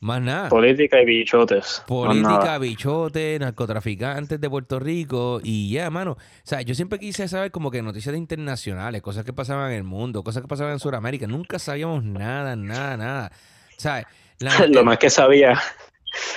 Más 0.00 0.22
nada. 0.22 0.48
Política 0.48 1.02
y 1.02 1.04
bichotes. 1.04 1.82
Política, 1.86 2.58
bichotes, 2.58 3.40
narcotraficantes 3.40 4.40
de 4.40 4.48
Puerto 4.48 4.78
Rico 4.78 5.40
y 5.42 5.72
ya, 5.72 5.90
mano. 5.90 6.12
O 6.12 6.16
sea, 6.44 6.62
yo 6.62 6.74
siempre 6.76 7.00
quise 7.00 7.26
saber 7.26 7.50
como 7.50 7.70
que 7.70 7.82
noticias 7.82 8.14
internacionales, 8.14 9.02
cosas 9.02 9.24
que 9.24 9.32
pasaban 9.32 9.72
en 9.72 9.78
el 9.78 9.84
mundo, 9.84 10.22
cosas 10.22 10.42
que 10.42 10.48
pasaban 10.48 10.74
en 10.74 10.78
Sudamérica. 10.78 11.26
Nunca 11.26 11.58
sabíamos 11.58 12.04
nada, 12.04 12.54
nada, 12.54 12.96
nada. 12.96 13.32
O 13.76 13.80
sea, 13.80 14.06
lo 14.68 14.84
más 14.84 14.98
que 14.98 15.10
sabía, 15.10 15.60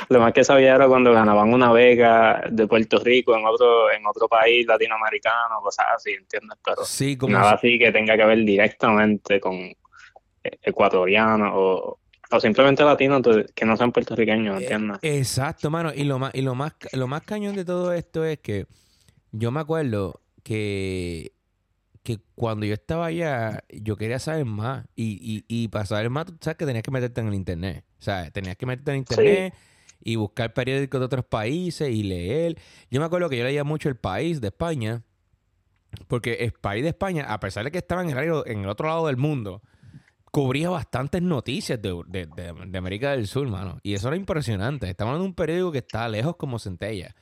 lo 0.09 0.19
más 0.19 0.33
que 0.33 0.43
sabía 0.43 0.73
era 0.73 0.87
cuando 0.87 1.13
ganaban 1.13 1.53
una 1.53 1.71
vega 1.71 2.43
de 2.49 2.65
Puerto 2.65 2.97
Rico 2.97 3.37
en 3.37 3.45
otro, 3.45 3.91
en 3.91 4.03
otro 4.07 4.27
país 4.27 4.65
latinoamericano, 4.65 5.61
cosas 5.61 5.85
así, 5.95 6.13
¿entiendes? 6.13 6.57
Pero 6.65 6.83
sí, 6.83 7.15
como 7.15 7.33
nada 7.33 7.51
así 7.51 7.77
que 7.77 7.91
tenga 7.91 8.17
que 8.17 8.25
ver 8.25 8.39
directamente 8.39 9.39
con 9.39 9.53
eh, 9.53 9.75
ecuatorianos 10.63 11.51
o 11.53 12.00
o 12.31 12.40
simplemente 12.40 12.83
latinos 12.83 13.21
que 13.54 13.66
no 13.66 13.76
sean 13.76 13.92
puertorriqueños, 13.92 14.59
eh, 14.59 14.64
¿entiendes? 14.64 15.00
Exacto, 15.02 15.69
mano. 15.69 15.92
Y 15.94 16.06
lo 16.06 16.18
más, 16.18 16.33
y 16.33 16.42
lo 16.42 16.56
más, 16.56 16.73
lo 16.94 17.07
más 17.07 17.23
cañón 17.23 17.56
de 17.56 17.66
todo 17.66 17.94
esto 17.94 18.23
es 18.26 18.40
que 18.40 18.68
yo 19.31 19.52
me 19.52 19.59
acuerdo 19.59 20.21
que, 20.44 21.33
que 22.04 22.19
cuando 22.35 22.66
yo 22.66 22.73
estaba 22.73 23.07
allá, 23.07 23.64
yo 23.69 23.97
quería 23.97 24.19
saber 24.19 24.45
más. 24.45 24.85
Y, 24.95 25.45
y, 25.47 25.64
y 25.64 25.68
para 25.68 25.85
saber 25.85 26.09
más, 26.09 26.26
tú 26.26 26.38
sabes 26.40 26.57
que 26.57 26.66
tenías 26.66 26.83
que 26.83 26.92
meterte 26.92 27.21
en 27.21 27.28
el 27.28 27.33
internet. 27.33 27.83
O 28.00 28.04
sea, 28.04 28.31
tenías 28.31 28.56
que 28.56 28.66
meterte 28.66 28.92
en 28.92 28.97
internet 28.97 29.54
y 30.04 30.16
buscar 30.16 30.54
periódicos 30.54 31.00
de 31.00 31.06
otros 31.06 31.26
países 31.26 31.90
y 31.90 32.04
leer. 32.04 32.57
Yo 32.90 33.00
me 33.00 33.06
acuerdo 33.06 33.30
que 33.30 33.38
yo 33.38 33.44
leía 33.44 33.64
mucho 33.64 33.90
El 33.90 33.97
País 33.97 34.42
de 34.42 34.47
España. 34.47 35.04
Porque 36.07 36.35
el 36.35 36.54
país 36.54 36.83
de 36.83 36.90
España, 36.90 37.26
a 37.28 37.42
pesar 37.42 37.66
de 37.66 37.71
que 37.71 37.80
estaba 37.80 38.02
en 38.02 38.09
el, 38.09 38.44
en 38.45 38.59
el 38.61 38.69
otro 38.69 38.88
lado 38.88 39.07
del 39.07 39.18
mundo, 39.18 39.61
cubría 40.31 40.69
bastantes 40.69 41.21
noticias 41.21 41.80
de, 41.81 42.78
América 42.78 43.11
del 43.11 43.28
Sur, 43.28 43.47
mano. 43.47 43.80
Y 43.83 43.94
eso 43.94 44.07
era 44.07 44.18
impresionante. 44.18 44.90
Estamos 44.90 45.18
en 45.18 45.21
un 45.21 45.33
periódico 45.33 45.73
que 45.73 45.80
está 45.80 46.07
lejos 46.07 46.38
como 46.38 46.57
Centella. 46.57 47.16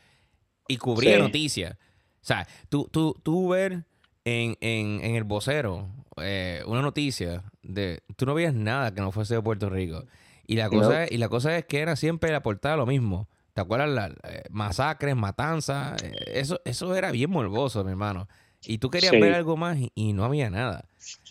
Y 0.68 0.78
cubría 0.78 1.18
noticias. 1.18 1.74
O 1.74 2.26
sea, 2.26 2.48
tú, 2.70 2.88
tú, 2.92 3.16
tú 3.24 3.50
ver 3.50 3.86
en, 4.24 4.56
el 4.62 5.24
vocero 5.24 5.90
eh, 6.18 6.62
una 6.68 6.84
noticia 6.84 7.44
de... 7.64 8.04
Tú 8.16 8.28
no 8.28 8.36
veías 8.36 8.54
nada 8.54 8.94
que 8.94 9.02
no 9.02 9.12
fuese 9.12 9.36
de 9.36 9.42
Puerto 9.42 9.70
Rico. 9.70 10.06
Y 10.46 10.56
la 10.56 10.70
cosa, 10.70 11.06
es, 11.06 11.12
y 11.12 11.18
la 11.18 11.30
cosa 11.30 11.58
es 11.58 11.66
que 11.66 11.80
era 11.80 11.96
siempre 11.96 12.32
la 12.32 12.44
portada 12.44 12.78
lo 12.78 12.86
mismo. 12.86 13.28
¿Te 13.54 13.62
acuerdas? 13.62 13.90
las 13.90 14.12
eh, 14.24 14.44
masacres, 14.52 15.16
matanzas. 15.16 16.02
Eh, 16.04 16.14
eso, 16.28 16.62
eso 16.66 16.96
era 16.96 17.12
bien 17.12 17.32
morboso, 17.32 17.84
mi 17.84 17.92
hermano. 17.92 18.28
Y 18.64 18.78
tú 18.78 18.90
querías 18.90 19.12
ver 19.14 19.34
algo 19.34 19.58
más 19.58 19.78
y 19.96 20.14
no 20.14 20.26
había 20.26 20.50
nada. 20.50 20.86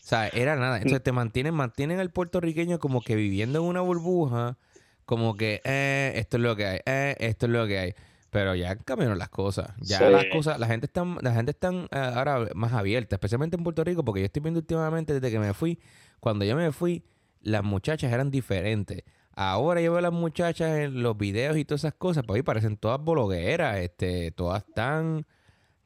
O 0.08 0.10
sea, 0.10 0.28
era 0.28 0.56
nada. 0.56 0.78
Entonces 0.78 1.02
te 1.02 1.12
mantienen, 1.12 1.52
mantienen 1.52 2.00
al 2.00 2.08
puertorriqueño 2.08 2.78
como 2.78 3.02
que 3.02 3.14
viviendo 3.14 3.58
en 3.58 3.66
una 3.66 3.82
burbuja, 3.82 4.56
como 5.04 5.36
que, 5.36 5.60
eh, 5.64 6.14
esto 6.16 6.38
es 6.38 6.42
lo 6.42 6.56
que 6.56 6.64
hay, 6.64 6.80
eh, 6.86 7.14
esto 7.18 7.44
es 7.44 7.52
lo 7.52 7.66
que 7.66 7.78
hay. 7.78 7.94
Pero 8.30 8.54
ya 8.54 8.74
cambiaron 8.76 9.18
las 9.18 9.28
cosas. 9.28 9.68
Ya 9.82 10.08
las 10.08 10.24
cosas, 10.32 10.58
la 10.58 10.66
gente 10.66 10.86
está, 10.86 11.04
la 11.04 11.34
gente 11.34 11.50
está 11.50 11.70
eh, 11.72 11.88
ahora 11.92 12.46
más 12.54 12.72
abierta, 12.72 13.16
especialmente 13.16 13.58
en 13.58 13.62
Puerto 13.62 13.84
Rico, 13.84 14.02
porque 14.02 14.20
yo 14.20 14.24
estoy 14.24 14.40
viendo 14.40 14.60
últimamente 14.60 15.12
desde 15.12 15.30
que 15.30 15.38
me 15.38 15.52
fui, 15.52 15.78
cuando 16.20 16.46
yo 16.46 16.56
me 16.56 16.72
fui, 16.72 17.04
las 17.42 17.62
muchachas 17.62 18.10
eran 18.10 18.30
diferentes. 18.30 19.04
Ahora 19.34 19.82
yo 19.82 19.90
veo 19.90 19.98
a 19.98 20.02
las 20.02 20.12
muchachas 20.12 20.78
en 20.78 21.02
los 21.02 21.18
videos 21.18 21.58
y 21.58 21.66
todas 21.66 21.82
esas 21.82 21.94
cosas, 21.94 22.24
pues 22.26 22.38
ahí 22.38 22.42
parecen 22.42 22.78
todas 22.78 22.98
bologueras, 22.98 23.76
este, 23.80 24.30
todas 24.30 24.64
están, 24.66 25.26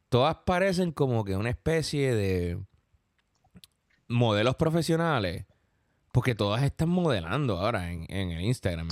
todas 0.09 0.37
parecen 0.47 0.93
como 0.93 1.25
que 1.25 1.35
una 1.35 1.51
especie 1.51 2.15
de 2.15 2.61
modelos 4.09 4.57
profesionales, 4.57 5.47
porque 6.13 6.35
todas 6.35 6.63
están 6.63 6.89
modelando 6.89 7.59
ahora 7.59 7.91
en, 7.91 8.07
el 8.11 8.41
Instagram. 8.41 8.89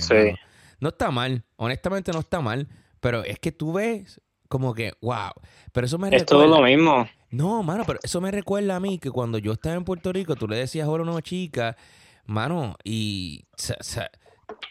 No 0.79 0.89
está 0.89 1.11
mal, 1.11 1.43
honestamente 1.57 2.11
no 2.11 2.19
está 2.19 2.41
mal, 2.41 2.67
pero 2.99 3.23
es 3.23 3.39
que 3.39 3.51
tú 3.51 3.73
ves 3.73 4.19
como 4.47 4.73
que, 4.73 4.93
wow. 5.01 5.31
Pero 5.71 5.85
eso 5.85 5.97
me 5.97 6.15
Es 6.15 6.25
todo 6.25 6.47
lo 6.47 6.61
mismo. 6.61 7.07
No, 7.29 7.63
mano, 7.63 7.83
pero 7.87 7.99
eso 8.03 8.19
me 8.19 8.31
recuerda 8.31 8.75
a 8.75 8.79
mí 8.79 8.99
que 8.99 9.09
cuando 9.09 9.37
yo 9.37 9.53
estaba 9.53 9.75
en 9.75 9.85
Puerto 9.85 10.11
Rico, 10.11 10.35
tú 10.35 10.47
le 10.47 10.57
decías 10.57 10.87
hola 10.87 11.05
a 11.05 11.11
una 11.11 11.21
chica 11.21 11.77
Mano, 12.25 12.75
y 12.83 13.43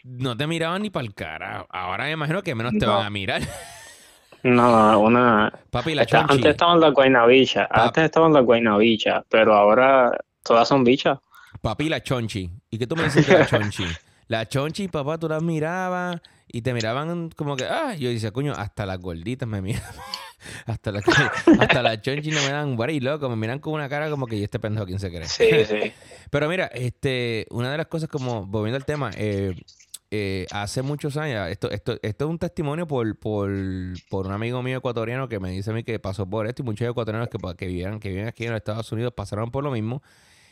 no 0.03 0.35
te 0.37 0.47
miraban 0.47 0.81
ni 0.81 0.89
para 0.89 1.05
el 1.05 1.13
cara. 1.13 1.65
Ahora 1.69 2.05
me 2.05 2.11
imagino 2.11 2.41
que 2.41 2.55
menos 2.55 2.73
te 2.79 2.85
van 2.85 3.05
a 3.05 3.09
mirar. 3.09 3.41
No, 4.43 4.99
una... 4.99 5.53
Papi, 5.69 5.93
la 5.93 6.03
chonchi. 6.05 6.33
Antes 6.33 6.51
estaban 6.51 6.79
las 6.79 6.93
guaynabichas, 6.93 7.67
antes 7.69 8.05
estaban 8.05 8.33
las 8.33 8.43
guaynabichas, 8.43 9.23
pero 9.29 9.53
ahora 9.53 10.11
todas 10.43 10.67
son 10.67 10.83
bichas. 10.83 11.19
Papi, 11.61 11.89
la 11.89 12.01
chonchi. 12.01 12.49
¿Y 12.69 12.77
qué 12.77 12.87
tú 12.87 12.95
me 12.95 13.03
dices 13.03 13.27
de 13.27 13.37
la 13.37 13.45
chonchi? 13.45 13.85
La 14.27 14.47
chonchi, 14.47 14.87
papá, 14.87 15.17
tú 15.17 15.27
las 15.27 15.43
mirabas 15.43 16.21
y 16.47 16.61
te 16.61 16.73
miraban 16.73 17.29
como 17.31 17.55
que, 17.55 17.65
ah, 17.65 17.95
yo 17.95 18.09
decía, 18.09 18.31
coño, 18.31 18.53
hasta 18.53 18.85
las 18.85 18.99
gorditas 18.99 19.47
me 19.47 19.61
miran. 19.61 19.83
hasta 20.65 20.91
las 20.91 21.03
hasta 21.59 21.83
la 21.83 22.01
chonchi 22.01 22.31
no 22.31 22.41
me 22.41 22.49
dan 22.49 22.77
y 22.89 22.99
loco, 22.99 23.29
me 23.29 23.35
miran 23.35 23.59
con 23.59 23.73
una 23.73 23.89
cara 23.89 24.09
como 24.09 24.27
que 24.27 24.37
yo 24.37 24.45
este 24.45 24.59
pendejo 24.59 24.85
quién 24.85 24.99
se 24.99 25.09
cree. 25.09 25.25
Sí, 25.25 25.49
sí. 25.65 25.91
Pero 26.29 26.47
mira, 26.47 26.67
este, 26.67 27.45
una 27.51 27.71
de 27.71 27.77
las 27.77 27.87
cosas 27.87 28.09
como, 28.09 28.45
volviendo 28.45 28.77
al 28.77 28.85
tema, 28.85 29.11
eh, 29.15 29.55
eh, 30.11 30.45
hace 30.51 30.81
muchos 30.81 31.15
años, 31.17 31.49
esto, 31.49 31.69
esto, 31.71 31.97
esto 32.01 32.25
es 32.25 32.29
un 32.29 32.37
testimonio 32.37 32.87
por, 32.87 33.17
por, 33.17 33.49
por, 34.09 34.27
un 34.27 34.33
amigo 34.33 34.61
mío 34.61 34.77
ecuatoriano 34.77 35.29
que 35.29 35.39
me 35.39 35.51
dice 35.51 35.71
a 35.71 35.73
mí 35.73 35.83
que 35.83 35.99
pasó 35.99 36.29
por 36.29 36.47
esto 36.47 36.63
y 36.63 36.65
muchos 36.65 36.89
ecuatorianos 36.89 37.29
que, 37.29 37.37
que, 37.55 37.67
vivían, 37.67 37.99
que 37.99 38.09
viven 38.09 38.27
aquí 38.27 38.43
en 38.43 38.51
los 38.51 38.57
Estados 38.57 38.91
Unidos 38.91 39.13
pasaron 39.15 39.51
por 39.51 39.63
lo 39.63 39.71
mismo. 39.71 40.01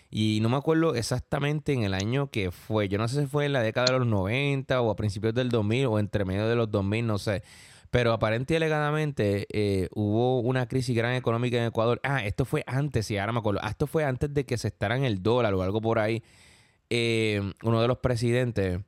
Y 0.09 0.39
no 0.41 0.49
me 0.49 0.57
acuerdo 0.57 0.95
exactamente 0.95 1.71
en 1.73 1.83
el 1.83 1.93
año 1.93 2.31
que 2.31 2.51
fue. 2.51 2.89
Yo 2.89 2.97
no 2.97 3.07
sé 3.07 3.21
si 3.21 3.27
fue 3.27 3.45
en 3.45 3.53
la 3.53 3.61
década 3.61 3.93
de 3.93 3.99
los 3.99 4.07
90 4.07 4.81
o 4.81 4.89
a 4.89 4.95
principios 4.95 5.35
del 5.35 5.49
2000 5.49 5.85
o 5.85 5.99
entre 5.99 6.25
medio 6.25 6.47
de 6.47 6.55
los 6.55 6.71
2000, 6.71 7.05
no 7.05 7.17
sé. 7.19 7.43
Pero 7.91 8.13
aparentemente 8.13 8.53
y 8.53 8.57
alegadamente 8.57 9.47
eh, 9.51 9.89
hubo 9.93 10.39
una 10.39 10.67
crisis 10.67 10.95
gran 10.95 11.13
económica 11.13 11.57
en 11.57 11.65
Ecuador. 11.65 11.99
Ah, 12.03 12.23
esto 12.25 12.45
fue 12.45 12.63
antes, 12.67 13.05
sí, 13.05 13.17
ahora 13.17 13.33
me 13.33 13.39
acuerdo. 13.39 13.59
Ah, 13.63 13.69
esto 13.69 13.87
fue 13.87 14.03
antes 14.03 14.33
de 14.33 14.45
que 14.45 14.57
se 14.57 14.67
en 14.79 15.05
el 15.05 15.21
dólar 15.21 15.53
o 15.53 15.61
algo 15.61 15.81
por 15.81 15.99
ahí. 15.99 16.23
Eh, 16.89 17.41
uno 17.63 17.81
de 17.81 17.87
los 17.87 17.99
presidentes 17.99 18.79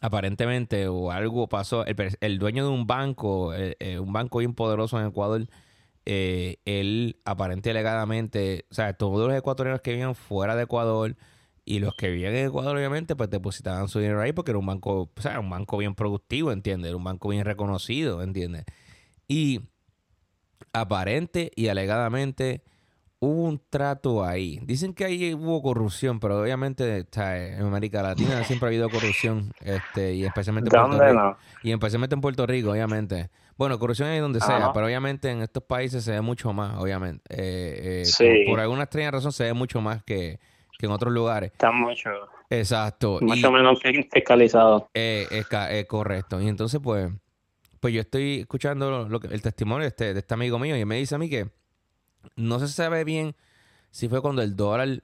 aparentemente 0.00 0.88
o 0.88 1.10
algo 1.10 1.48
pasó, 1.48 1.84
el, 1.86 2.38
dueño 2.38 2.64
de 2.64 2.70
un 2.70 2.86
banco, 2.86 3.54
eh, 3.54 3.98
un 3.98 4.12
banco 4.12 4.38
bien 4.38 4.54
poderoso 4.54 5.00
en 5.00 5.06
Ecuador, 5.06 5.46
eh, 6.06 6.58
él 6.64 7.20
aparentemente 7.24 7.70
alegadamente, 7.70 8.64
o 8.70 8.74
sea, 8.74 8.92
todos 8.92 9.28
los 9.28 9.36
ecuatorianos 9.36 9.80
que 9.80 9.90
vivían 9.90 10.14
fuera 10.14 10.54
de 10.54 10.62
Ecuador 10.62 11.16
y 11.64 11.80
los 11.80 11.94
que 11.96 12.08
vivían 12.08 12.32
en 12.34 12.46
Ecuador 12.46 12.76
obviamente 12.76 13.16
pues 13.16 13.28
depositaban 13.28 13.88
su 13.88 13.98
dinero 13.98 14.22
ahí 14.22 14.32
porque 14.32 14.52
era 14.52 14.58
un 14.58 14.66
banco, 14.66 15.10
o 15.14 15.20
sea, 15.20 15.40
un 15.40 15.50
banco 15.50 15.76
bien 15.76 15.96
productivo, 15.96 16.52
¿entiendes? 16.52 16.90
Era 16.90 16.96
un 16.96 17.02
banco 17.02 17.28
bien 17.28 17.44
reconocido, 17.44 18.22
¿entiendes? 18.22 18.64
Y 19.26 19.62
aparente 20.72 21.50
y 21.56 21.66
alegadamente 21.66 22.62
hubo 23.18 23.42
un 23.42 23.60
trato 23.68 24.24
ahí. 24.24 24.60
Dicen 24.62 24.94
que 24.94 25.06
ahí 25.06 25.34
hubo 25.34 25.60
corrupción, 25.60 26.20
pero 26.20 26.40
obviamente 26.40 27.06
en 27.16 27.62
América 27.64 28.00
Latina 28.02 28.44
siempre 28.44 28.66
ha 28.66 28.68
habido 28.68 28.88
corrupción, 28.90 29.52
este, 29.60 30.14
y 30.14 30.24
especialmente 30.24 30.70
en 30.74 30.82
Puerto 30.82 31.04
Rico. 31.04 31.36
Y 31.64 31.72
especialmente 31.72 32.14
en 32.14 32.20
Puerto 32.20 32.46
Rico, 32.46 32.70
obviamente. 32.70 33.30
Bueno, 33.56 33.78
corrupción 33.78 34.08
hay 34.08 34.18
donde 34.18 34.40
sea, 34.40 34.70
pero 34.74 34.86
obviamente 34.86 35.30
en 35.30 35.40
estos 35.40 35.62
países 35.62 36.04
se 36.04 36.12
ve 36.12 36.20
mucho 36.20 36.52
más, 36.52 36.76
obviamente. 36.78 37.22
Eh, 37.30 38.04
eh, 38.20 38.44
por, 38.46 38.60
alguna 38.60 38.82
extraña 38.82 39.10
razón 39.10 39.32
se 39.32 39.44
ve 39.44 39.54
mucho 39.54 39.80
más 39.80 40.02
que, 40.02 40.38
en 40.78 40.90
otros 40.90 41.12
lugares. 41.12 41.52
Está 41.52 41.72
mucho. 41.72 42.10
Exacto. 42.50 43.18
Mucho 43.22 43.50
menos 43.50 43.80
fiscalizado. 43.80 44.90
Eh, 44.92 45.26
es, 45.30 45.86
correcto. 45.86 46.40
Y 46.40 46.48
entonces, 46.48 46.80
pues, 46.82 47.10
pues 47.80 47.94
yo 47.94 48.02
estoy 48.02 48.40
escuchando 48.40 49.08
lo 49.08 49.20
que, 49.20 49.28
el 49.28 49.40
testimonio 49.40 49.82
de 49.82 49.88
este, 49.88 50.12
de 50.12 50.20
este 50.20 50.34
amigo 50.34 50.58
mío 50.58 50.76
y 50.76 50.84
me 50.84 50.96
dice 50.96 51.14
a 51.14 51.18
mí 51.18 51.30
que 51.30 51.48
no 52.36 52.58
se 52.58 52.68
sabe 52.68 53.04
bien 53.04 53.34
si 53.90 54.08
fue 54.08 54.20
cuando 54.20 54.42
el 54.42 54.54
dólar. 54.54 55.02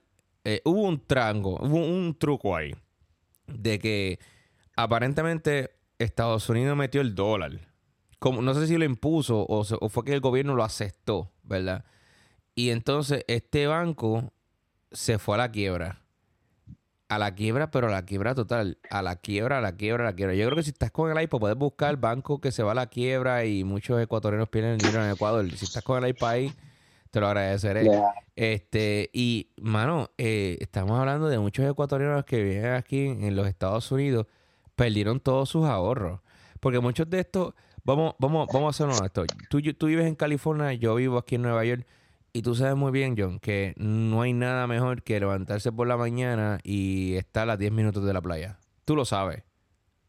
Hubo 0.64 0.82
un 0.82 1.06
trango, 1.06 1.56
hubo 1.60 1.78
un 1.78 2.18
truco 2.18 2.54
ahí. 2.54 2.74
De 3.46 3.78
que 3.78 4.18
aparentemente 4.76 5.70
Estados 5.98 6.48
Unidos 6.50 6.76
metió 6.76 7.00
el 7.00 7.14
dólar. 7.14 7.71
Como, 8.22 8.40
no 8.40 8.54
sé 8.54 8.68
si 8.68 8.78
lo 8.78 8.84
impuso 8.84 9.44
o, 9.48 9.64
fue 9.88 10.04
que 10.04 10.12
el 10.12 10.20
gobierno 10.20 10.54
lo 10.54 10.62
aceptó, 10.62 11.32
¿verdad? 11.42 11.84
Y 12.54 12.70
entonces 12.70 13.24
este 13.26 13.66
banco 13.66 14.32
se 14.92 15.18
fue 15.18 15.34
a 15.34 15.38
la 15.38 15.50
quiebra. 15.50 16.04
A 17.08 17.18
la 17.18 17.34
quiebra, 17.34 17.72
pero 17.72 17.88
a 17.88 17.90
la 17.90 18.04
quiebra 18.04 18.36
total. 18.36 18.78
A 18.90 19.02
la 19.02 19.16
quiebra, 19.16 19.58
a 19.58 19.60
la 19.60 19.76
quiebra, 19.76 20.04
a 20.04 20.10
la 20.12 20.14
quiebra. 20.14 20.36
Yo 20.36 20.46
creo 20.46 20.56
que 20.56 20.62
si 20.62 20.70
estás 20.70 20.92
con 20.92 21.10
el 21.10 21.20
iPod 21.20 21.40
puedes 21.40 21.58
buscar 21.58 21.96
banco 21.96 22.40
que 22.40 22.52
se 22.52 22.62
va 22.62 22.70
a 22.70 22.74
la 22.76 22.86
quiebra 22.86 23.44
y 23.44 23.64
muchos 23.64 24.00
ecuatorianos 24.00 24.48
pierden 24.50 24.78
dinero 24.78 25.04
en 25.04 25.10
Ecuador. 25.10 25.50
Si 25.50 25.64
estás 25.64 25.82
con 25.82 26.04
el 26.04 26.10
iPad 26.10 26.28
ahí, 26.28 26.52
te 27.10 27.18
lo 27.18 27.26
agradeceré. 27.26 27.90
Este, 28.36 29.10
y, 29.12 29.50
mano, 29.56 30.10
eh, 30.16 30.58
estamos 30.60 30.96
hablando 30.96 31.28
de 31.28 31.40
muchos 31.40 31.68
ecuatorianos 31.68 32.24
que 32.24 32.40
viven 32.40 32.74
aquí 32.74 33.00
en 33.00 33.34
los 33.34 33.48
Estados 33.48 33.90
Unidos, 33.90 34.28
perdieron 34.76 35.18
todos 35.18 35.48
sus 35.48 35.66
ahorros. 35.66 36.20
Porque 36.60 36.78
muchos 36.78 37.10
de 37.10 37.18
estos, 37.18 37.54
vamos, 37.84 38.14
vamos, 38.18 38.48
vamos 38.52 38.66
a 38.66 38.70
hacer 38.84 38.96
honestos. 38.96 39.26
Tú, 39.48 39.60
tú 39.74 39.86
vives 39.86 40.06
en 40.06 40.14
California, 40.14 40.72
yo 40.72 40.94
vivo 40.94 41.18
aquí 41.18 41.36
en 41.36 41.42
Nueva 41.42 41.64
York. 41.64 41.86
Y 42.34 42.40
tú 42.40 42.54
sabes 42.54 42.76
muy 42.76 42.92
bien, 42.92 43.14
John, 43.16 43.38
que 43.38 43.74
no 43.76 44.22
hay 44.22 44.32
nada 44.32 44.66
mejor 44.66 45.02
que 45.02 45.20
levantarse 45.20 45.70
por 45.70 45.86
la 45.86 45.98
mañana 45.98 46.58
y 46.62 47.14
estar 47.16 47.50
a 47.50 47.58
10 47.58 47.72
minutos 47.72 48.04
de 48.04 48.12
la 48.14 48.22
playa. 48.22 48.58
Tú 48.86 48.96
lo 48.96 49.04
sabes. 49.04 49.40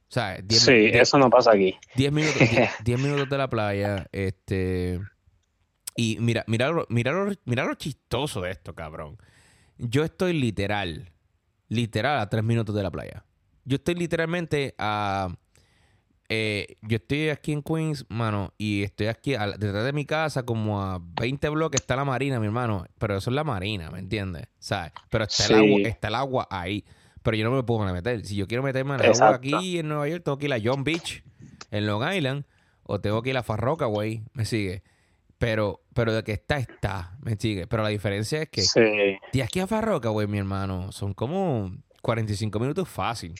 O 0.09 0.13
sea, 0.13 0.37
sí, 0.47 0.89
eso 0.93 1.17
no 1.17 1.29
pasa 1.29 1.51
aquí. 1.51 1.75
10 1.95 2.11
minutos, 2.13 2.41
10 2.83 2.99
minutos 3.01 3.29
de 3.29 3.37
la 3.37 3.49
playa, 3.49 4.07
este 4.13 5.01
y 5.95 6.17
mira, 6.19 6.43
mira, 6.47 6.71
mira, 6.89 7.13
mira 7.45 7.65
lo 7.65 7.75
chistoso 7.75 8.41
de 8.41 8.51
esto, 8.51 8.73
cabrón. 8.73 9.17
Yo 9.77 10.03
estoy 10.03 10.33
literal, 10.33 11.11
literal 11.67 12.19
a 12.19 12.29
tres 12.29 12.43
minutos 12.43 12.75
de 12.75 12.83
la 12.83 12.91
playa. 12.91 13.25
Yo 13.65 13.75
estoy 13.75 13.95
literalmente 13.95 14.75
a... 14.77 15.35
Eh, 16.29 16.77
yo 16.81 16.97
estoy 16.97 17.29
aquí 17.29 17.51
en 17.51 17.61
Queens, 17.61 18.05
mano, 18.09 18.53
y 18.57 18.83
estoy 18.83 19.07
aquí 19.07 19.31
detrás 19.31 19.83
de 19.83 19.93
mi 19.93 20.05
casa, 20.05 20.43
como 20.43 20.81
a 20.81 20.99
20 21.19 21.49
bloques 21.49 21.81
está 21.81 21.95
la 21.95 22.05
marina, 22.05 22.39
mi 22.39 22.45
hermano. 22.45 22.85
Pero 22.97 23.17
eso 23.17 23.29
es 23.29 23.35
la 23.35 23.43
marina, 23.43 23.91
¿me 23.91 23.99
entiendes? 23.99 24.47
¿Sabes? 24.59 24.93
Pero 25.09 25.25
está, 25.25 25.45
el 25.47 25.55
agua, 25.55 25.81
está 25.83 26.07
el 26.07 26.15
agua 26.15 26.47
ahí. 26.49 26.85
Pero 27.21 27.37
yo 27.37 27.49
no 27.49 27.55
me 27.55 27.63
puedo 27.63 27.85
meter. 27.91 28.25
Si 28.25 28.35
yo 28.35 28.47
quiero 28.47 28.63
meterme 28.63 28.95
en 28.95 29.01
el 29.01 29.11
agua 29.11 29.35
aquí 29.35 29.79
en 29.79 29.87
Nueva 29.87 30.07
York, 30.07 30.23
tengo 30.23 30.37
que 30.37 30.45
ir 30.45 30.53
a 30.53 30.59
John 30.63 30.83
Beach, 30.83 31.23
en 31.71 31.87
Long 31.87 32.03
Island, 32.13 32.45
o 32.83 32.99
tengo 32.99 33.21
que 33.21 33.29
ir 33.29 33.37
a 33.37 33.43
Farroca, 33.43 33.85
güey. 33.85 34.23
¿Me 34.33 34.45
sigue? 34.45 34.83
Pero, 35.37 35.83
pero 35.93 36.13
de 36.13 36.23
que 36.23 36.33
está, 36.33 36.57
está, 36.57 37.17
me 37.21 37.35
sigue. 37.35 37.67
Pero 37.67 37.83
la 37.83 37.89
diferencia 37.89 38.41
es 38.41 38.49
que 38.49 38.61
sí. 38.61 38.79
de 39.33 39.43
aquí 39.43 39.59
a 39.59 39.67
Farroca, 39.67 40.09
güey, 40.09 40.27
mi 40.27 40.37
hermano, 40.37 40.91
son 40.91 41.13
como 41.13 41.71
45 42.01 42.59
minutos 42.59 42.89
fácil. 42.89 43.35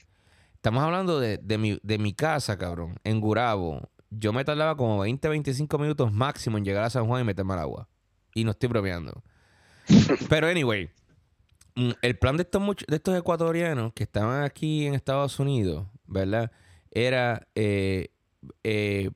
Estamos 0.64 0.82
hablando 0.82 1.20
de, 1.20 1.58
mi, 1.58 1.78
de 1.84 1.98
mi 1.98 2.14
casa, 2.14 2.58
cabrón, 2.58 2.96
en 3.04 3.20
Gurabo. 3.20 3.82
Yo 4.10 4.32
me 4.32 4.46
tardaba 4.46 4.78
como 4.78 4.98
20, 5.00 5.28
25 5.28 5.78
minutos 5.78 6.14
máximo 6.14 6.58
en 6.58 6.64
llegar 6.64 6.86
a 6.86 6.90
San 6.90 7.06
Juan 7.06 7.22
y 7.22 7.26
meterme 7.26 7.52
al 7.52 7.60
agua. 7.60 7.90
Y 8.34 8.46
no 8.46 8.52
estoy 8.52 8.70
bromeando. 8.70 9.24
Pero 10.30 10.48
anyway, 10.48 10.90
mm, 11.76 11.90
el 12.02 12.18
plan 12.18 12.38
de 12.38 12.44
estos, 12.44 12.64
de 12.88 12.96
estos 12.96 13.18
ecuatorianos 13.18 13.92
que 13.92 14.04
estaban 14.04 14.46
aquí 14.46 14.86
en 14.86 14.94
Estados 14.94 15.38
Unidos, 15.38 15.86
¿verdad? 16.08 16.50
Era 16.92 17.46
eh, 17.56 18.14
eh, 18.64 19.12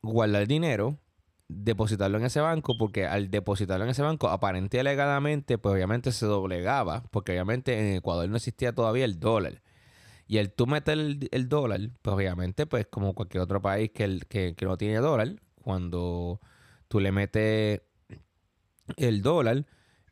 guardar 0.00 0.46
dinero 0.46 0.98
depositarlo 1.46 2.16
en 2.16 2.24
ese 2.24 2.40
banco 2.40 2.78
porque 2.78 3.04
al 3.04 3.30
depositarlo 3.30 3.84
en 3.84 3.90
ese 3.90 4.00
banco 4.00 4.30
aparente 4.30 4.78
y 4.78 4.80
alegadamente 4.80 5.58
pues 5.58 5.74
obviamente 5.74 6.10
se 6.10 6.24
doblegaba 6.24 7.02
porque 7.10 7.32
obviamente 7.32 7.78
en 7.78 7.96
Ecuador 7.96 8.30
no 8.30 8.36
existía 8.36 8.72
todavía 8.72 9.04
el 9.04 9.20
dólar 9.20 9.60
y 10.26 10.38
el 10.38 10.52
tú 10.52 10.66
meter 10.66 10.98
el, 10.98 11.48
dólar 11.48 11.80
pues 12.02 12.14
obviamente 12.14 12.66
pues 12.66 12.86
como 12.86 13.14
cualquier 13.14 13.42
otro 13.42 13.62
país 13.62 13.90
que, 13.92 14.04
el, 14.04 14.26
que, 14.26 14.54
no 14.62 14.76
tiene 14.76 14.96
dólar 14.96 15.36
cuando 15.62 16.40
tú 16.88 17.00
le 17.00 17.12
metes 17.12 17.82
el 18.96 19.22
dólar 19.22 19.66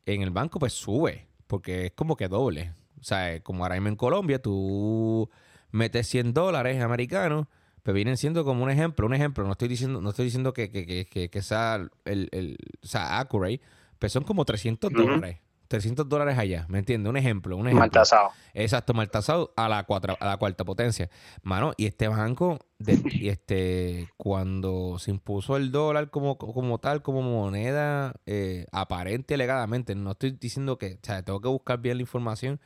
en 0.06 0.22
el 0.22 0.30
banco 0.30 0.58
pues 0.58 0.72
sube 0.72 1.26
porque 1.46 1.86
es 1.86 1.92
como 1.92 2.16
que 2.16 2.28
doble. 2.28 2.74
O 3.00 3.04
sea 3.04 3.40
como 3.42 3.64
ahora 3.64 3.74
mismo 3.74 3.88
en 3.88 3.96
Colombia 3.96 4.40
tú 4.40 5.28
metes 5.70 6.06
100 6.08 6.32
dólares 6.32 6.80
americanos 6.80 7.46
pero 7.82 7.94
vienen 7.94 8.16
siendo 8.16 8.44
como 8.46 8.64
un 8.64 8.70
ejemplo, 8.70 9.06
un 9.06 9.12
ejemplo, 9.12 9.44
no 9.44 9.52
estoy 9.52 9.68
diciendo, 9.68 10.00
no 10.00 10.08
estoy 10.08 10.24
diciendo 10.24 10.54
que, 10.54 10.70
que, 10.70 11.04
que, 11.04 11.28
que 11.28 11.42
sea 11.42 11.86
el, 12.06 12.28
el 12.32 12.56
sea 12.82 13.20
accurate, 13.20 13.60
pero 13.98 14.08
son 14.08 14.24
como 14.24 14.46
300 14.46 14.90
dólares. 14.90 15.40
300 15.68 16.08
dólares 16.08 16.38
allá, 16.38 16.66
¿me 16.68 16.78
entiendes? 16.78 17.10
Un 17.10 17.16
ejemplo, 17.16 17.56
un 17.56 17.66
ejemplo. 17.66 17.80
Mal 17.80 17.90
tasado. 17.90 18.30
Exacto, 18.52 18.94
mal 18.94 19.10
tasado 19.10 19.52
a 19.56 19.68
la, 19.68 19.84
cuatro, 19.84 20.16
a 20.20 20.26
la 20.26 20.36
cuarta 20.36 20.64
potencia. 20.64 21.10
Mano, 21.42 21.72
y 21.76 21.86
este 21.86 22.08
banco, 22.08 22.58
de, 22.78 23.00
y 23.12 23.28
este, 23.28 24.08
cuando 24.16 24.98
se 24.98 25.10
impuso 25.10 25.56
el 25.56 25.72
dólar 25.72 26.10
como, 26.10 26.38
como 26.38 26.78
tal, 26.78 27.02
como 27.02 27.22
moneda 27.22 28.14
eh, 28.26 28.66
aparente 28.72 29.34
alegadamente, 29.34 29.94
no 29.94 30.12
estoy 30.12 30.32
diciendo 30.32 30.78
que, 30.78 30.94
o 31.02 31.06
sea, 31.06 31.22
tengo 31.22 31.40
que 31.40 31.48
buscar 31.48 31.80
bien 31.80 31.96
la 31.96 32.02
información, 32.02 32.60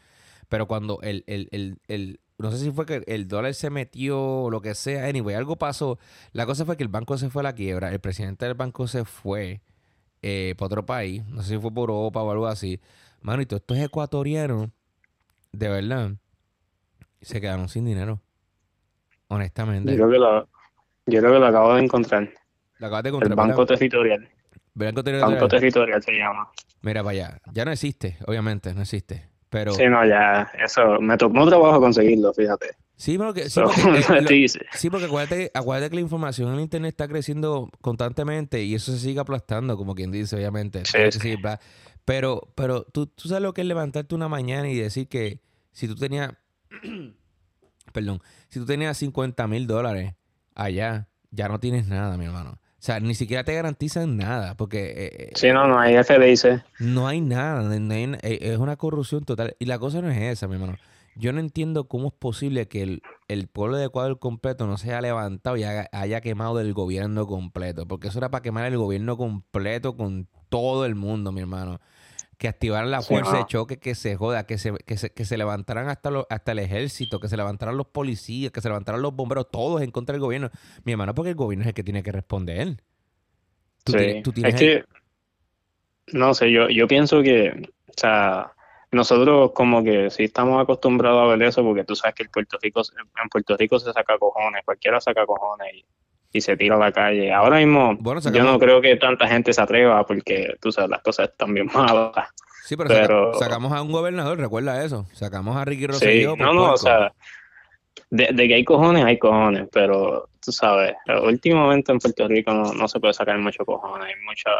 pero 0.48 0.66
cuando 0.66 1.00
el, 1.02 1.24
el, 1.26 1.48
el, 1.52 1.80
el 1.88 2.20
no 2.38 2.52
sé 2.52 2.58
si 2.58 2.70
fue 2.70 2.86
que 2.86 3.02
el 3.06 3.26
dólar 3.26 3.52
se 3.54 3.68
metió 3.68 4.20
o 4.20 4.50
lo 4.50 4.60
que 4.60 4.74
sea. 4.76 5.06
Anyway, 5.06 5.34
algo 5.34 5.56
pasó. 5.56 5.98
La 6.32 6.46
cosa 6.46 6.64
fue 6.64 6.76
que 6.76 6.84
el 6.84 6.88
banco 6.88 7.18
se 7.18 7.30
fue 7.30 7.42
a 7.42 7.44
la 7.44 7.54
quiebra. 7.54 7.90
El 7.90 7.98
presidente 7.98 8.46
del 8.46 8.54
banco 8.54 8.86
se 8.86 9.04
fue 9.04 9.60
eh, 10.22 10.54
para 10.56 10.66
otro 10.66 10.86
país. 10.86 11.24
No 11.26 11.42
sé 11.42 11.54
si 11.54 11.58
fue 11.58 11.72
por 11.72 11.90
Europa 11.90 12.22
o 12.22 12.30
algo 12.30 12.46
así. 12.46 12.80
Mano, 13.20 13.42
y 13.42 13.46
todos 13.46 13.60
estos 13.60 13.78
ecuatorianos 13.78 14.70
de 15.52 15.68
verdad, 15.68 16.10
se 17.20 17.40
quedaron 17.40 17.68
sin 17.68 17.84
dinero. 17.84 18.20
Honestamente. 19.28 19.90
Yo 19.90 19.96
creo 19.96 20.10
que 20.10 20.18
lo, 20.18 20.48
yo 21.06 21.20
creo 21.20 21.32
que 21.32 21.38
lo 21.38 21.46
acabo 21.46 21.74
de 21.74 21.82
encontrar. 21.82 22.30
Lo 22.78 22.86
acabas 22.86 23.02
de 23.02 23.08
encontrar. 23.10 23.30
El 23.32 23.36
Banco 23.36 23.66
Territorial. 23.66 24.28
Banco 24.74 25.02
Territorial. 25.02 25.34
Banco 25.34 25.48
Territorial 25.48 26.02
se 26.02 26.12
llama. 26.12 26.48
Mira, 26.82 27.02
vaya, 27.02 27.40
ya 27.52 27.64
no 27.64 27.72
existe, 27.72 28.16
obviamente, 28.26 28.72
no 28.72 28.82
existe. 28.82 29.28
Pero... 29.50 29.72
Sí, 29.72 29.86
no, 29.86 30.06
ya, 30.06 30.50
eso, 30.62 31.00
me 31.00 31.16
tomó 31.16 31.46
trabajo 31.48 31.80
conseguirlo, 31.80 32.32
fíjate. 32.32 32.76
Sí, 32.98 33.16
porque, 33.16 33.48
sí, 33.48 33.60
porque, 33.60 34.00
eh, 34.44 34.48
sí, 34.72 34.90
porque 34.90 35.06
acuérdate, 35.06 35.52
acuérdate, 35.54 35.90
que 35.90 35.94
la 35.94 36.00
información 36.00 36.52
en 36.52 36.58
Internet 36.58 36.90
está 36.90 37.06
creciendo 37.06 37.70
constantemente 37.80 38.64
y 38.64 38.74
eso 38.74 38.90
se 38.90 38.98
sigue 38.98 39.20
aplastando, 39.20 39.76
como 39.76 39.94
quien 39.94 40.10
dice, 40.10 40.34
obviamente. 40.34 40.82
Sí. 40.84 41.36
pero, 42.04 42.52
pero 42.56 42.82
¿tú, 42.82 43.06
tú 43.06 43.28
sabes 43.28 43.42
lo 43.42 43.54
que 43.54 43.60
es 43.60 43.68
levantarte 43.68 44.16
una 44.16 44.28
mañana 44.28 44.68
y 44.68 44.74
decir 44.74 45.06
que 45.08 45.40
si 45.70 45.86
tú 45.86 45.94
tenías, 45.94 46.32
perdón, 47.92 48.20
si 48.48 48.58
tú 48.58 48.66
tenías 48.66 48.98
50 48.98 49.46
mil 49.46 49.68
dólares 49.68 50.14
allá, 50.56 51.06
ya 51.30 51.46
no 51.46 51.60
tienes 51.60 51.86
nada, 51.86 52.16
mi 52.16 52.24
hermano. 52.24 52.58
O 52.60 52.80
sea, 52.80 52.98
ni 52.98 53.14
siquiera 53.14 53.44
te 53.44 53.54
garantizan 53.54 54.16
nada, 54.16 54.56
porque... 54.56 54.86
Eh, 54.86 55.10
eh 55.18 55.30
sí, 55.36 55.52
no, 55.52 55.68
no 55.68 55.78
hay 55.78 56.02
FDIC. 56.02 56.64
No 56.80 57.06
hay 57.06 57.20
nada, 57.20 57.76
eh, 57.76 58.38
es 58.40 58.58
una 58.58 58.74
corrupción 58.74 59.24
total. 59.24 59.54
Y 59.60 59.66
la 59.66 59.78
cosa 59.78 60.00
no 60.00 60.10
es 60.10 60.18
esa, 60.20 60.48
mi 60.48 60.54
hermano. 60.54 60.78
Yo 61.18 61.32
no 61.32 61.40
entiendo 61.40 61.88
cómo 61.88 62.08
es 62.08 62.14
posible 62.14 62.68
que 62.68 63.00
el, 63.26 63.48
pueblo 63.48 63.76
de 63.76 63.86
Ecuador 63.86 64.20
completo 64.20 64.68
no 64.68 64.78
se 64.78 64.90
haya 64.90 65.00
levantado 65.00 65.56
y 65.56 65.64
haya, 65.64 66.20
quemado 66.20 66.56
del 66.56 66.72
gobierno 66.72 67.26
completo. 67.26 67.88
Porque 67.88 68.06
eso 68.06 68.18
era 68.18 68.30
para 68.30 68.42
quemar 68.42 68.66
el 68.66 68.78
gobierno 68.78 69.16
completo 69.16 69.96
con 69.96 70.28
todo 70.48 70.86
el 70.86 70.94
mundo, 70.94 71.32
mi 71.32 71.40
hermano. 71.40 71.80
Que 72.38 72.46
activaran 72.46 72.92
la 72.92 73.02
fuerza 73.02 73.36
de 73.36 73.46
choque, 73.46 73.78
que 73.78 73.96
se 73.96 74.14
joda, 74.14 74.46
que 74.46 74.58
se, 74.58 74.72
que 74.86 74.96
se, 74.96 75.10
que 75.10 75.24
se 75.24 75.36
levantaran 75.36 75.88
hasta, 75.88 76.10
hasta 76.30 76.52
el 76.52 76.60
ejército, 76.60 77.18
que 77.18 77.26
se 77.26 77.36
levantaran 77.36 77.76
los 77.76 77.88
policías, 77.88 78.52
que 78.52 78.60
se 78.60 78.68
levantaran 78.68 79.02
los 79.02 79.12
bomberos, 79.12 79.50
todos 79.50 79.82
en 79.82 79.90
contra 79.90 80.12
del 80.12 80.20
gobierno. 80.20 80.50
Mi 80.84 80.92
hermano, 80.92 81.16
porque 81.16 81.30
el 81.30 81.36
gobierno 81.36 81.62
es 81.62 81.68
el 81.68 81.74
que 81.74 81.82
tiene 81.82 82.04
que 82.04 82.12
responder. 82.12 82.76
¿Tú 83.82 83.92
sí. 83.92 84.22
es 84.44 84.54
que, 84.54 84.84
no 86.12 86.32
sé, 86.32 86.52
yo, 86.52 86.68
yo 86.68 86.86
pienso 86.86 87.22
que, 87.22 87.70
o 87.88 87.92
sea, 87.96 88.52
nosotros 88.90 89.52
como 89.54 89.84
que 89.84 90.10
sí 90.10 90.24
estamos 90.24 90.60
acostumbrados 90.62 91.22
a 91.22 91.26
ver 91.26 91.42
eso 91.42 91.62
porque 91.62 91.84
tú 91.84 91.94
sabes 91.94 92.14
que 92.14 92.22
en 92.22 92.30
Puerto 92.30 92.58
Rico, 92.62 92.82
en 93.22 93.28
Puerto 93.28 93.56
Rico 93.56 93.78
se 93.78 93.92
saca 93.92 94.18
cojones, 94.18 94.62
cualquiera 94.64 95.00
saca 95.00 95.26
cojones 95.26 95.68
y, 96.32 96.40
se 96.40 96.56
tira 96.56 96.76
a 96.76 96.78
la 96.78 96.92
calle. 96.92 97.32
Ahora 97.32 97.58
mismo 97.58 97.98
yo 98.32 98.44
no 98.44 98.58
creo 98.60 98.80
que 98.80 98.94
tanta 98.96 99.26
gente 99.26 99.52
se 99.52 99.60
atreva 99.60 100.06
porque 100.06 100.54
tú 100.60 100.70
sabes, 100.70 100.90
las 100.90 101.02
cosas 101.02 101.30
están 101.30 101.52
bien 101.52 101.66
malas. 101.74 102.28
Sí, 102.64 102.76
pero, 102.76 103.32
sacamos 103.34 103.72
a 103.72 103.82
un 103.82 103.90
gobernador, 103.90 104.38
recuerda 104.38 104.84
eso. 104.84 105.06
Sacamos 105.14 105.56
a 105.56 105.64
Ricky 105.64 105.86
Rosselló. 105.86 106.34
Sí, 106.34 106.40
no, 106.40 106.52
no, 106.52 106.74
o 106.74 106.76
sea, 106.76 107.12
de, 108.10 108.34
que 108.34 108.54
hay 108.54 108.64
cojones, 108.64 109.04
hay 109.04 109.18
cojones, 109.18 109.68
pero 109.72 110.28
tú 110.44 110.52
sabes, 110.52 110.94
últimamente 111.22 111.92
en 111.92 111.98
Puerto 111.98 112.28
Rico 112.28 112.52
no, 112.52 112.88
se 112.88 113.00
puede 113.00 113.14
sacar 113.14 113.38
mucho 113.38 113.64
cojones, 113.64 114.08
hay 114.08 114.22
mucha... 114.24 114.50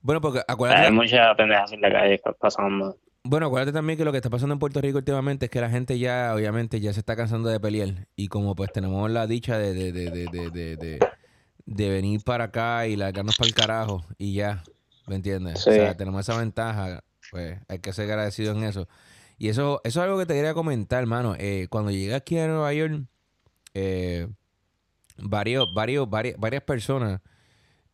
Bueno, 0.00 0.20
porque 0.20 0.40
acuérdate... 0.46 0.86
Hay 0.86 0.92
mucha 0.92 1.34
pendejas 1.34 1.72
en 1.72 1.80
la 1.80 1.92
calle 1.92 2.20
pasando. 2.38 2.96
Bueno, 3.24 3.46
acuérdate 3.46 3.72
también 3.72 3.98
que 3.98 4.04
lo 4.04 4.12
que 4.12 4.18
está 4.18 4.30
pasando 4.30 4.54
en 4.54 4.58
Puerto 4.58 4.80
Rico 4.80 4.98
últimamente 4.98 5.46
es 5.46 5.50
que 5.50 5.60
la 5.60 5.68
gente 5.68 5.98
ya, 5.98 6.32
obviamente, 6.34 6.80
ya 6.80 6.92
se 6.92 7.00
está 7.00 7.14
cansando 7.16 7.48
de 7.50 7.60
pelear. 7.60 8.08
Y 8.16 8.28
como 8.28 8.54
pues 8.54 8.72
tenemos 8.72 9.10
la 9.10 9.26
dicha 9.26 9.58
de, 9.58 9.74
de, 9.74 9.92
de, 9.92 10.10
de, 10.10 10.98
de 11.66 11.88
venir 11.90 12.22
para 12.24 12.44
acá 12.44 12.86
y 12.86 12.96
largarnos 12.96 13.36
para 13.36 13.48
el 13.48 13.54
carajo 13.54 14.04
y 14.16 14.32
ya, 14.34 14.62
¿me 15.06 15.16
entiendes? 15.16 15.66
O 15.66 15.70
sea, 15.70 15.96
tenemos 15.96 16.20
esa 16.26 16.38
ventaja, 16.38 17.04
pues 17.30 17.58
hay 17.68 17.78
que 17.80 17.92
ser 17.92 18.10
agradecidos 18.10 18.56
en 18.56 18.64
eso. 18.64 18.88
Y 19.36 19.48
eso, 19.48 19.82
eso 19.84 20.00
es 20.00 20.04
algo 20.04 20.18
que 20.18 20.24
te 20.26 20.34
quería 20.34 20.54
comentar, 20.54 21.00
hermano. 21.00 21.34
Eh, 21.38 21.66
cuando 21.68 21.90
llegué 21.90 22.14
aquí 22.14 22.38
a 22.38 22.48
Nueva 22.48 22.72
York, 22.72 23.04
eh, 23.74 24.28
varios, 25.18 25.72
varios, 25.74 26.08
varias, 26.08 26.36
varias 26.38 26.62
personas, 26.62 27.20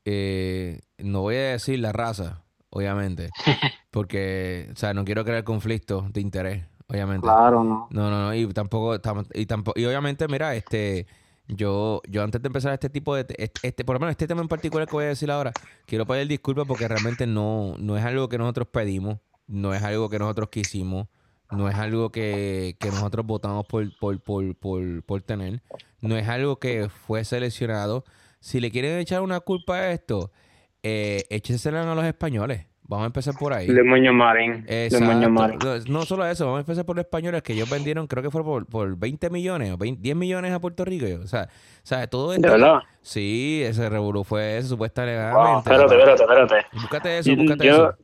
eh, 0.04 0.80
no 0.98 1.22
voy 1.22 1.37
a 1.37 1.50
decir 1.52 1.80
la 1.80 1.92
raza, 1.92 2.43
obviamente. 2.74 3.30
Porque, 3.90 4.68
o 4.72 4.76
sea, 4.76 4.92
no 4.92 5.04
quiero 5.04 5.24
crear 5.24 5.44
conflicto 5.44 6.06
de 6.12 6.20
interés, 6.20 6.64
obviamente. 6.88 7.22
Claro, 7.22 7.64
no. 7.64 7.88
No, 7.90 8.10
no, 8.10 8.26
no. 8.26 8.34
Y 8.34 8.46
tampoco, 8.52 8.96
y 9.32 9.46
tampoco, 9.46 9.80
y 9.80 9.84
obviamente, 9.87 10.26
mira, 10.28 10.54
este, 10.54 11.06
yo, 11.46 12.02
yo 12.08 12.22
antes 12.22 12.42
de 12.42 12.48
empezar 12.48 12.72
este 12.72 12.90
tipo 12.90 13.14
de, 13.14 13.26
este, 13.62 13.84
por 13.84 13.94
lo 13.94 14.00
menos 14.00 14.12
este 14.12 14.26
tema 14.26 14.42
en 14.42 14.48
particular 14.48 14.88
que 14.88 14.92
voy 14.92 15.04
a 15.04 15.08
decir 15.08 15.30
ahora, 15.30 15.52
quiero 15.87 16.06
pedir 16.06 16.26
disculpas 16.26 16.66
porque 16.66 16.88
realmente 16.88 17.26
no, 17.26 17.76
no 17.78 17.96
es 17.96 18.04
algo 18.04 18.28
que 18.28 18.38
nosotros 18.38 18.68
pedimos, 18.68 19.18
no 19.46 19.72
es 19.72 19.82
algo 19.82 20.08
que 20.08 20.18
nosotros 20.18 20.48
quisimos, 20.48 21.06
no 21.50 21.68
es 21.68 21.76
algo 21.76 22.10
que, 22.10 22.76
que 22.80 22.88
nosotros 22.88 23.24
votamos 23.26 23.66
por, 23.66 23.96
por, 23.98 24.20
por, 24.20 24.56
por, 24.56 25.02
por 25.04 25.22
tener, 25.22 25.62
no 26.00 26.16
es 26.16 26.28
algo 26.28 26.58
que 26.58 26.88
fue 26.88 27.24
seleccionado. 27.24 28.04
Si 28.40 28.60
le 28.60 28.70
quieren 28.70 28.98
echar 28.98 29.22
una 29.22 29.40
culpa 29.40 29.76
a 29.76 29.92
esto, 29.92 30.30
eh, 30.84 31.24
échensela 31.30 31.90
a 31.90 31.94
los 31.94 32.04
españoles. 32.04 32.66
Vamos 32.86 33.04
a 33.04 33.06
empezar 33.06 33.34
por 33.38 33.54
ahí. 33.54 33.66
Le 33.66 33.82
Moño 33.82 34.12
Marín. 34.12 34.66
Marín. 35.30 35.58
No 35.88 36.02
solo 36.02 36.26
eso, 36.26 36.44
vamos 36.44 36.58
a 36.58 36.60
empezar 36.60 36.84
por 36.84 36.96
los 36.96 37.06
españoles 37.06 37.42
que 37.42 37.54
ellos 37.54 37.70
vendieron, 37.70 38.06
creo 38.06 38.22
que 38.22 38.30
fue 38.30 38.44
por, 38.44 38.66
por 38.66 38.94
20 38.94 39.30
millones 39.30 39.72
o 39.72 39.78
10 39.78 40.14
millones 40.14 40.52
a 40.52 40.60
Puerto 40.60 40.84
Rico. 40.84 41.06
O 41.22 41.26
sea, 41.26 41.48
sea 41.82 42.06
todo 42.06 42.34
esto. 42.34 42.46
¿De 42.46 42.52
verdad? 42.52 42.80
Sí, 43.00 43.62
ese 43.64 43.88
revolú 43.88 44.22
fue 44.22 44.58
eso, 44.58 44.68
supuestamente. 44.68 45.32
Wow, 45.32 45.58
espérate, 45.60 45.94
espérate, 45.94 46.22
espérate. 46.22 46.66
Búscate 46.74 47.18
eso, 47.18 47.34
búscate 47.34 47.68
eso. 47.68 47.96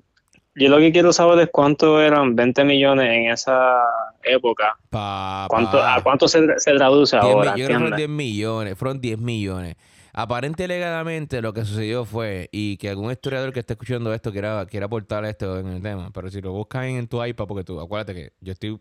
Yo 0.55 0.69
lo 0.69 0.79
que 0.79 0.91
quiero 0.91 1.13
saber 1.13 1.39
es 1.41 1.51
cuánto 1.53 2.01
eran 2.01 2.35
20 2.35 2.65
millones 2.65 3.11
en 3.11 3.31
esa 3.31 3.83
época. 4.23 4.79
¿Cuánto, 4.91 5.83
¿A 5.83 6.01
cuánto 6.03 6.27
se, 6.27 6.59
se 6.59 6.73
traduce 6.73 7.19
ahora? 7.19 7.53
fueron 7.53 7.95
10 7.95 8.09
millones, 8.09 8.79
fueron 8.79 9.01
10 9.01 9.19
millones. 9.19 9.77
Aparente 10.21 10.69
legalmente 10.69 11.41
lo 11.41 11.55
que 11.55 11.65
sucedió 11.65 12.05
fue, 12.05 12.51
y 12.53 12.77
que 12.77 12.91
algún 12.91 13.11
historiador 13.11 13.55
que 13.55 13.61
esté 13.61 13.73
escuchando 13.73 14.13
esto 14.13 14.31
quiera, 14.33 14.67
quiera 14.67 14.85
aportar 14.85 15.25
esto 15.25 15.59
en 15.59 15.69
el 15.69 15.83
tema, 15.83 16.11
pero 16.13 16.31
si 16.31 16.43
lo 16.43 16.53
buscas 16.53 16.85
en, 16.85 17.09
tu 17.09 17.25
iPad, 17.25 17.47
porque 17.47 17.65
tú, 17.65 17.81
acuérdate 17.81 18.13
que 18.15 18.33
yo 18.39 18.53
estoy 18.53 18.79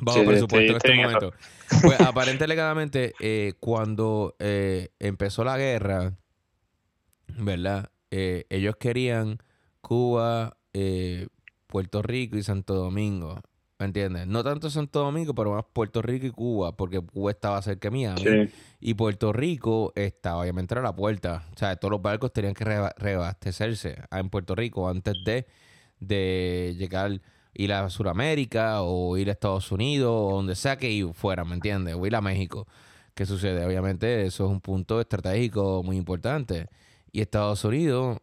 bajo 0.00 0.24
presupuesto 0.24 0.72
en 0.72 0.76
este 0.78 0.94
momento. 0.94 1.32
Pues 1.80 2.00
aparente 2.00 2.48
legalmente, 2.48 3.14
eh, 3.20 3.52
cuando 3.60 4.34
eh, 4.40 4.88
empezó 4.98 5.44
la 5.44 5.56
guerra, 5.58 6.14
¿verdad? 7.38 7.92
Eh, 8.10 8.46
ellos 8.50 8.74
querían 8.80 9.38
Cuba, 9.80 10.56
Puerto 11.68 12.02
Rico 12.02 12.36
y 12.36 12.42
Santo 12.42 12.74
Domingo. 12.74 13.40
¿Me 13.78 13.86
entiendes? 13.86 14.26
No 14.26 14.42
tanto 14.42 14.70
Santo 14.70 15.00
Domingo, 15.00 15.34
pero 15.34 15.52
más 15.52 15.64
Puerto 15.70 16.00
Rico 16.00 16.26
y 16.26 16.30
Cuba, 16.30 16.74
porque 16.76 16.98
Cuba 17.00 17.30
estaba 17.30 17.60
cerca 17.60 17.90
de 17.90 17.96
Miami. 17.96 18.50
Y 18.80 18.94
Puerto 18.94 19.34
Rico 19.34 19.92
estaba, 19.94 20.40
obviamente, 20.40 20.74
a 20.74 20.80
la 20.80 20.96
puerta. 20.96 21.44
O 21.54 21.58
sea, 21.58 21.76
todos 21.76 21.92
los 21.92 22.00
barcos 22.00 22.32
tenían 22.32 22.54
que 22.54 22.64
reabastecerse 22.64 23.98
en 24.10 24.30
Puerto 24.30 24.54
Rico 24.54 24.88
antes 24.88 25.14
de, 25.24 25.46
de 26.00 26.74
llegar, 26.78 27.20
ir 27.52 27.72
a 27.74 27.90
Sudamérica 27.90 28.80
o 28.80 29.18
ir 29.18 29.28
a 29.28 29.32
Estados 29.32 29.70
Unidos 29.70 30.10
o 30.10 30.36
donde 30.36 30.54
sea 30.54 30.78
que 30.78 31.10
fuera, 31.12 31.44
¿me 31.44 31.54
entiendes? 31.54 31.96
O 31.96 32.06
ir 32.06 32.16
a 32.16 32.22
México. 32.22 32.66
¿Qué 33.14 33.26
sucede? 33.26 33.64
Obviamente, 33.66 34.24
eso 34.24 34.46
es 34.46 34.50
un 34.50 34.62
punto 34.62 35.02
estratégico 35.02 35.82
muy 35.82 35.98
importante. 35.98 36.68
Y 37.12 37.20
Estados 37.20 37.62
Unidos 37.64 38.18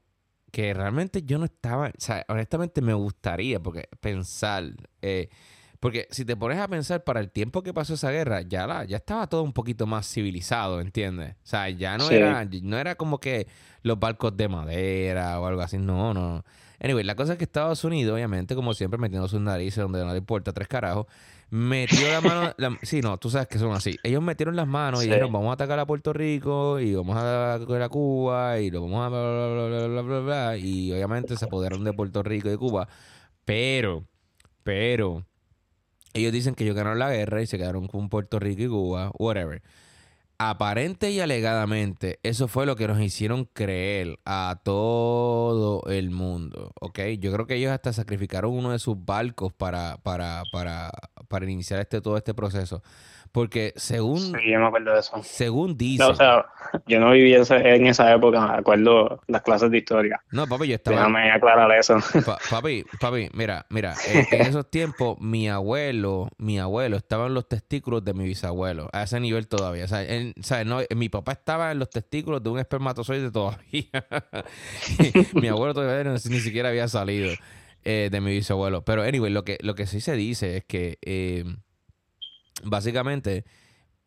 que 0.54 0.72
realmente 0.72 1.24
yo 1.24 1.40
no 1.40 1.46
estaba, 1.46 1.88
o 1.88 1.92
sea, 1.98 2.24
honestamente 2.28 2.80
me 2.80 2.94
gustaría, 2.94 3.60
porque 3.60 3.90
pensar, 4.00 4.64
eh, 5.02 5.30
porque 5.80 6.08
si 6.12 6.26
te 6.26 6.38
pones 6.38 6.60
a 6.60 6.68
pensar 6.68 7.04
para 7.04 7.22
el 7.22 7.32
tiempo 7.32 7.64
que 7.64 7.74
pasó 7.74 7.96
esa 7.96 8.12
guerra, 8.12 8.42
ya 8.42 8.68
la, 8.68 8.86
ya 8.86 8.98
estaba 8.98 9.26
todo 9.26 9.42
un 9.42 9.52
poquito 9.52 9.88
más 9.88 10.08
civilizado, 10.08 10.80
¿entiendes? 10.80 11.34
O 11.44 11.48
sea, 11.48 11.72
ya 11.72 11.98
no 11.98 12.08
era, 12.08 12.48
no 12.62 12.78
era 12.78 12.94
como 12.94 13.20
que 13.20 13.48
los 13.82 14.00
barcos 14.00 14.38
de 14.38 14.48
madera 14.48 15.40
o 15.40 15.48
algo 15.48 15.64
así, 15.64 15.80
no, 15.80 16.14
no. 16.14 16.46
Anyway, 16.80 17.04
la 17.04 17.16
cosa 17.16 17.32
es 17.32 17.40
que 17.40 17.46
Estados 17.46 17.84
Unidos, 17.84 18.14
obviamente, 18.14 18.54
como 18.54 18.76
siempre, 18.76 19.00
metiendo 19.00 19.28
sus 19.28 19.42
narices 19.42 19.82
donde 19.82 20.06
no 20.06 20.12
le 20.12 20.20
importa 20.20 20.54
tres 20.54 20.68
carajos, 20.68 21.08
metió 21.54 22.08
la 22.12 22.20
mano. 22.20 22.78
sí, 22.82 23.02
no, 23.02 23.20
tú 23.20 23.30
sabes 23.30 23.48
que 23.48 23.60
son 23.60 23.74
así. 23.74 23.96
Ellos 24.02 24.24
metieron 24.24 24.56
las 24.56 24.66
manos 24.66 25.04
y 25.04 25.08
dijeron: 25.08 25.32
Vamos 25.32 25.52
a 25.52 25.54
atacar 25.54 25.78
a 25.78 25.86
Puerto 25.86 26.12
Rico 26.12 26.80
y 26.80 26.96
vamos 26.96 27.16
a 27.16 27.60
coger 27.64 27.84
a 27.84 27.90
Cuba 27.90 28.60
y 28.60 28.72
lo 28.72 28.82
vamos 28.82 29.06
a. 29.06 29.10
Bla, 29.10 29.68
bla, 29.68 29.88
bla, 29.88 30.02
bla, 30.02 30.20
bla, 30.20 30.58
Y 30.58 30.92
obviamente 30.92 31.38
se 31.38 31.46
apoderaron 31.46 31.84
de 31.84 31.94
Puerto 31.94 32.24
Rico 32.24 32.48
y 32.48 32.52
de 32.52 32.58
Cuba. 32.58 32.88
Pero, 33.46 34.04
pero. 34.64 35.26
Ellos 36.14 36.32
dicen 36.32 36.56
que 36.56 36.64
ellos 36.64 36.76
ganaron 36.76 36.98
la 36.98 37.12
guerra 37.12 37.42
y 37.42 37.48
se 37.48 37.58
quedaron 37.58 37.88
con 37.88 38.10
Puerto 38.10 38.40
Rico 38.40 38.64
y 38.64 38.68
Cuba, 38.68 39.12
whatever 39.20 39.62
aparente 40.50 41.12
y 41.12 41.20
alegadamente, 41.20 42.20
eso 42.24 42.48
fue 42.48 42.66
lo 42.66 42.76
que 42.76 42.88
nos 42.88 43.00
hicieron 43.00 43.46
creer 43.46 44.20
a 44.26 44.60
todo 44.64 45.84
el 45.88 46.12
mundo, 46.12 46.72
¿ok? 46.80 47.00
Yo 47.20 47.32
creo 47.32 47.48
que 47.48 47.56
ellos 47.56 47.72
hasta 47.72 47.94
sacrificaron 47.94 48.54
uno 48.54 48.72
de 48.72 48.80
sus 48.80 49.04
barcos 49.06 49.54
para, 49.54 49.98
para, 49.98 50.44
para, 50.52 50.92
para 51.28 51.50
iniciar 51.50 51.80
este 51.80 52.02
todo 52.02 52.18
este 52.18 52.34
proceso. 52.34 52.82
Porque 53.34 53.74
según... 53.76 54.20
Sí, 54.20 54.52
yo 54.52 54.60
me 54.60 54.68
acuerdo 54.68 54.94
de 54.94 55.00
eso. 55.00 55.20
Según 55.24 55.76
dice... 55.76 56.04
o 56.04 56.14
sea, 56.14 56.46
yo 56.86 57.00
no 57.00 57.12
viví 57.12 57.34
en 57.34 57.88
esa 57.88 58.14
época, 58.14 58.48
me 58.48 58.60
acuerdo 58.60 59.22
las 59.26 59.42
clases 59.42 59.72
de 59.72 59.80
historia. 59.80 60.22
No, 60.32 60.46
papi, 60.46 60.68
yo 60.68 60.76
estaba... 60.76 60.98
Déjame 60.98 61.32
aclarar 61.32 61.72
eso. 61.72 61.98
papi, 62.52 62.86
papi, 63.02 63.32
mira, 63.34 63.66
mira, 63.70 63.96
en, 64.08 64.42
esos 64.42 64.70
tiempos 64.70 65.20
mi 65.20 65.50
abuelo, 65.50 66.30
mi 66.38 66.60
abuelo 66.60 66.96
estaba 66.96 67.26
en 67.26 67.34
los 67.34 67.50
testículos 67.50 68.06
de 68.06 68.14
mi 68.14 68.26
bisabuelo, 68.26 68.88
a 68.94 69.02
ese 69.02 69.20
nivel 69.20 69.48
todavía. 69.48 69.86
O 69.86 70.44
sea, 70.44 70.64
No, 70.64 70.82
mi 70.96 71.10
papá 71.10 71.32
estaba 71.32 71.72
en 71.72 71.80
los 71.80 71.90
testículos 71.90 72.44
de 72.44 72.52
un 72.52 72.60
espermatozoide 72.60 73.32
todavía. 73.32 73.90
mi 75.34 75.48
abuelo 75.48 75.74
todavía 75.74 76.12
ni 76.12 76.40
siquiera 76.40 76.70
había 76.70 76.88
salido 76.88 77.34
eh, 77.86 78.10
de 78.12 78.22
mi 78.22 78.32
bisabuelo. 78.32 78.84
Pero, 78.86 79.04
anyway, 79.04 79.32
lo 79.32 79.44
que, 79.44 79.58
lo 79.62 79.76
que 79.76 79.88
sí 79.88 80.02
se 80.02 80.16
dice 80.16 80.58
es 80.58 80.66
que... 80.66 80.98
Eh, 81.02 81.46
básicamente 82.64 83.46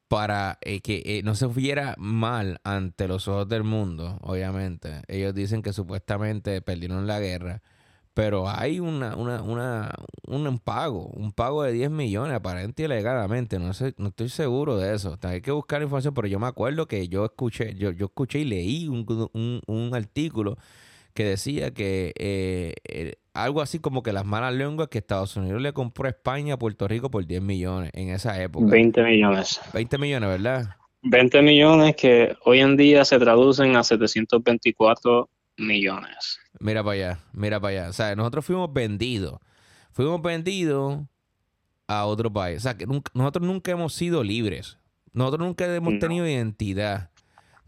para 0.09 0.59
eh, 0.63 0.81
que 0.81 1.03
eh, 1.05 1.23
no 1.25 1.35
se 1.35 1.47
viera 1.49 1.95
mal 1.99 2.61
ante 2.65 3.09
los 3.09 3.27
ojos 3.29 3.49
del 3.49 3.65
mundo, 3.65 4.19
obviamente. 4.23 5.03
Ellos 5.09 5.35
dicen 5.35 5.63
que 5.63 5.73
supuestamente 5.73 6.63
perdieron 6.63 7.07
la 7.07 7.19
guerra, 7.19 7.63
pero 8.15 8.49
hay 8.49 8.81
una, 8.81 9.17
una, 9.17 9.43
una, 9.43 9.93
un 10.27 10.59
pago, 10.59 11.07
un 11.09 11.33
pago 11.33 11.65
de 11.65 11.73
10 11.73 11.91
millones, 11.91 12.35
aparente 12.35 12.83
y 12.83 12.85
alegadamente. 12.87 13.59
No 13.59 13.75
sé, 13.75 13.95
no 13.99 14.09
estoy 14.09 14.29
seguro 14.29 14.77
de 14.77 14.95
eso. 14.95 15.19
Hay 15.23 15.41
que 15.43 15.51
buscar 15.51 15.83
información, 15.83 16.15
pero 16.15 16.29
yo 16.29 16.39
me 16.39 16.47
acuerdo 16.47 16.87
que 16.87 17.09
yo 17.09 17.25
escuché, 17.25 17.75
yo, 17.75 17.91
yo 17.91 18.07
escuché 18.07 18.41
y 18.41 18.45
leí 18.45 18.89
un, 18.89 19.05
un, 19.33 19.61
un 19.67 19.95
artículo 19.95 20.57
que 21.15 21.25
decía 21.25 21.73
que 21.73 22.13
algo 23.43 23.61
así 23.61 23.79
como 23.79 24.03
que 24.03 24.13
las 24.13 24.25
malas 24.25 24.55
lenguas 24.55 24.89
que 24.89 24.99
Estados 24.99 25.37
Unidos 25.37 25.61
le 25.61 25.73
compró 25.73 26.07
a 26.07 26.11
España 26.11 26.55
a 26.55 26.59
Puerto 26.59 26.89
Rico 26.89 27.11
por 27.11 27.27
10 27.27 27.43
millones 27.43 27.91
en 27.95 28.11
esa 28.11 28.41
época. 28.43 28.67
20 28.71 29.03
millones. 29.03 29.61
20 29.73 29.99
millones, 29.99 30.29
¿verdad? 30.29 30.77
20 31.03 31.43
millones 31.43 31.97
que 31.97 32.37
hoy 32.45 32.61
en 32.61 32.77
día 32.77 33.05
se 33.05 33.19
traducen 33.19 33.77
a 33.77 33.85
724 33.85 35.29
millones. 35.59 36.39
Mira 36.59 36.83
para 36.83 36.95
allá, 36.95 37.19
mira 37.33 37.61
para 37.61 37.81
allá. 37.83 37.91
O 37.91 37.93
sea, 37.93 38.15
nosotros 38.17 38.45
fuimos 38.45 38.73
vendidos. 38.73 39.39
Fuimos 39.93 40.21
vendidos 40.21 41.01
a 41.87 42.07
otro 42.07 42.33
país. 42.33 42.59
O 42.59 42.61
sea, 42.61 42.77
que 42.77 42.87
nosotros 42.87 43.47
nunca 43.47 43.71
hemos 43.71 43.95
sido 43.95 44.23
libres. 44.23 44.79
Nosotros 45.13 45.47
nunca 45.47 45.73
hemos 45.75 45.99
tenido 45.99 46.27
identidad. 46.27 47.11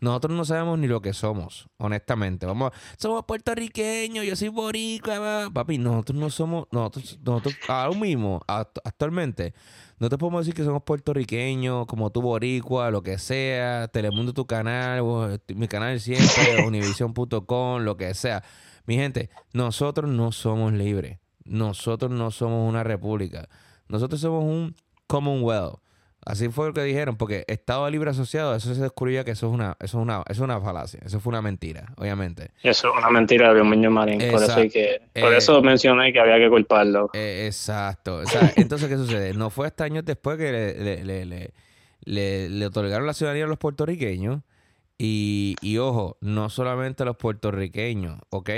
Nosotros 0.00 0.36
no 0.36 0.44
sabemos 0.44 0.78
ni 0.78 0.86
lo 0.86 1.00
que 1.00 1.12
somos, 1.12 1.68
honestamente. 1.78 2.46
Vamos, 2.46 2.72
somos 2.96 3.24
puertorriqueños, 3.24 4.24
yo 4.24 4.36
soy 4.36 4.48
boricua, 4.48 5.50
papi. 5.52 5.78
Nosotros 5.78 6.18
no 6.18 6.30
somos, 6.30 6.66
nosotros, 6.70 7.18
nosotros 7.22 7.56
ahora 7.68 7.98
mismo, 7.98 8.40
actualmente, 8.46 9.54
no 9.98 10.08
te 10.08 10.16
podemos 10.16 10.46
decir 10.46 10.54
que 10.54 10.64
somos 10.64 10.82
puertorriqueños, 10.84 11.86
como 11.86 12.10
tú 12.10 12.22
boricua, 12.22 12.90
lo 12.90 13.02
que 13.02 13.18
sea, 13.18 13.88
Telemundo 13.88 14.32
tu 14.32 14.46
canal, 14.46 15.02
mi 15.48 15.66
canal 15.66 15.98
siempre, 16.00 16.62
univision.com, 16.66 17.82
lo 17.82 17.96
que 17.96 18.14
sea. 18.14 18.44
Mi 18.86 18.96
gente, 18.96 19.30
nosotros 19.52 20.10
no 20.10 20.32
somos 20.32 20.72
libres. 20.72 21.18
Nosotros 21.44 22.10
no 22.10 22.30
somos 22.30 22.68
una 22.68 22.84
república. 22.84 23.48
Nosotros 23.88 24.20
somos 24.20 24.44
un 24.44 24.74
Commonwealth. 25.06 25.80
Así 26.28 26.50
fue 26.50 26.66
lo 26.66 26.74
que 26.74 26.82
dijeron, 26.82 27.16
porque 27.16 27.46
Estado 27.48 27.88
Libre 27.88 28.10
Asociado, 28.10 28.54
eso 28.54 28.74
se 28.74 28.82
descubrió 28.82 29.24
que 29.24 29.30
eso 29.30 29.46
es 29.46 29.54
una, 29.54 29.78
eso 29.80 29.98
es 29.98 30.02
una, 30.02 30.22
es 30.28 30.38
una 30.40 30.60
falacia, 30.60 31.00
eso 31.02 31.20
fue 31.20 31.30
una 31.30 31.40
mentira, 31.40 31.86
obviamente. 31.96 32.50
Eso 32.62 32.88
es 32.92 32.98
una 32.98 33.08
mentira 33.08 33.54
de 33.54 33.62
Muñoz 33.62 33.90
Marín, 33.90 34.18
por 34.30 34.42
eso 34.42 34.60
que, 34.70 35.00
por 35.18 35.32
eh, 35.32 35.38
eso 35.38 35.62
mencioné 35.62 36.12
que 36.12 36.20
había 36.20 36.36
que 36.36 36.50
culparlo. 36.50 37.08
Eh, 37.14 37.46
exacto. 37.46 38.20
entonces, 38.56 38.90
¿qué 38.90 38.96
sucede? 38.98 39.32
No 39.32 39.48
fue 39.48 39.68
hasta 39.68 39.84
años 39.84 40.04
después 40.04 40.36
que 40.36 40.52
le, 40.52 41.02
le, 41.02 41.24
le, 42.04 42.48
le, 42.50 42.66
otorgaron 42.66 43.06
la 43.06 43.14
ciudadanía 43.14 43.46
a 43.46 43.48
los 43.48 43.58
puertorriqueños. 43.58 44.42
Y, 44.98 45.56
y 45.62 45.78
ojo, 45.78 46.18
no 46.20 46.50
solamente 46.50 47.04
a 47.04 47.06
los 47.06 47.16
puertorriqueños, 47.16 48.18
¿ok? 48.28 48.50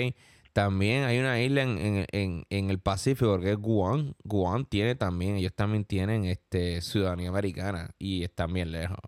También 0.53 1.05
hay 1.05 1.19
una 1.19 1.41
isla 1.41 1.63
en, 1.63 2.07
en, 2.11 2.45
en, 2.51 2.71
el 2.71 2.81
Pacífico 2.81 3.39
que 3.39 3.53
es 3.53 3.57
Guam. 3.57 4.15
Guam 4.25 4.65
tiene 4.65 4.97
también, 4.97 5.37
ellos 5.37 5.55
también 5.55 5.85
tienen 5.85 6.25
este 6.25 6.81
ciudadanía 6.81 7.29
americana 7.29 7.91
y 7.99 8.25
están 8.25 8.53
bien 8.53 8.73
lejos. 8.73 8.99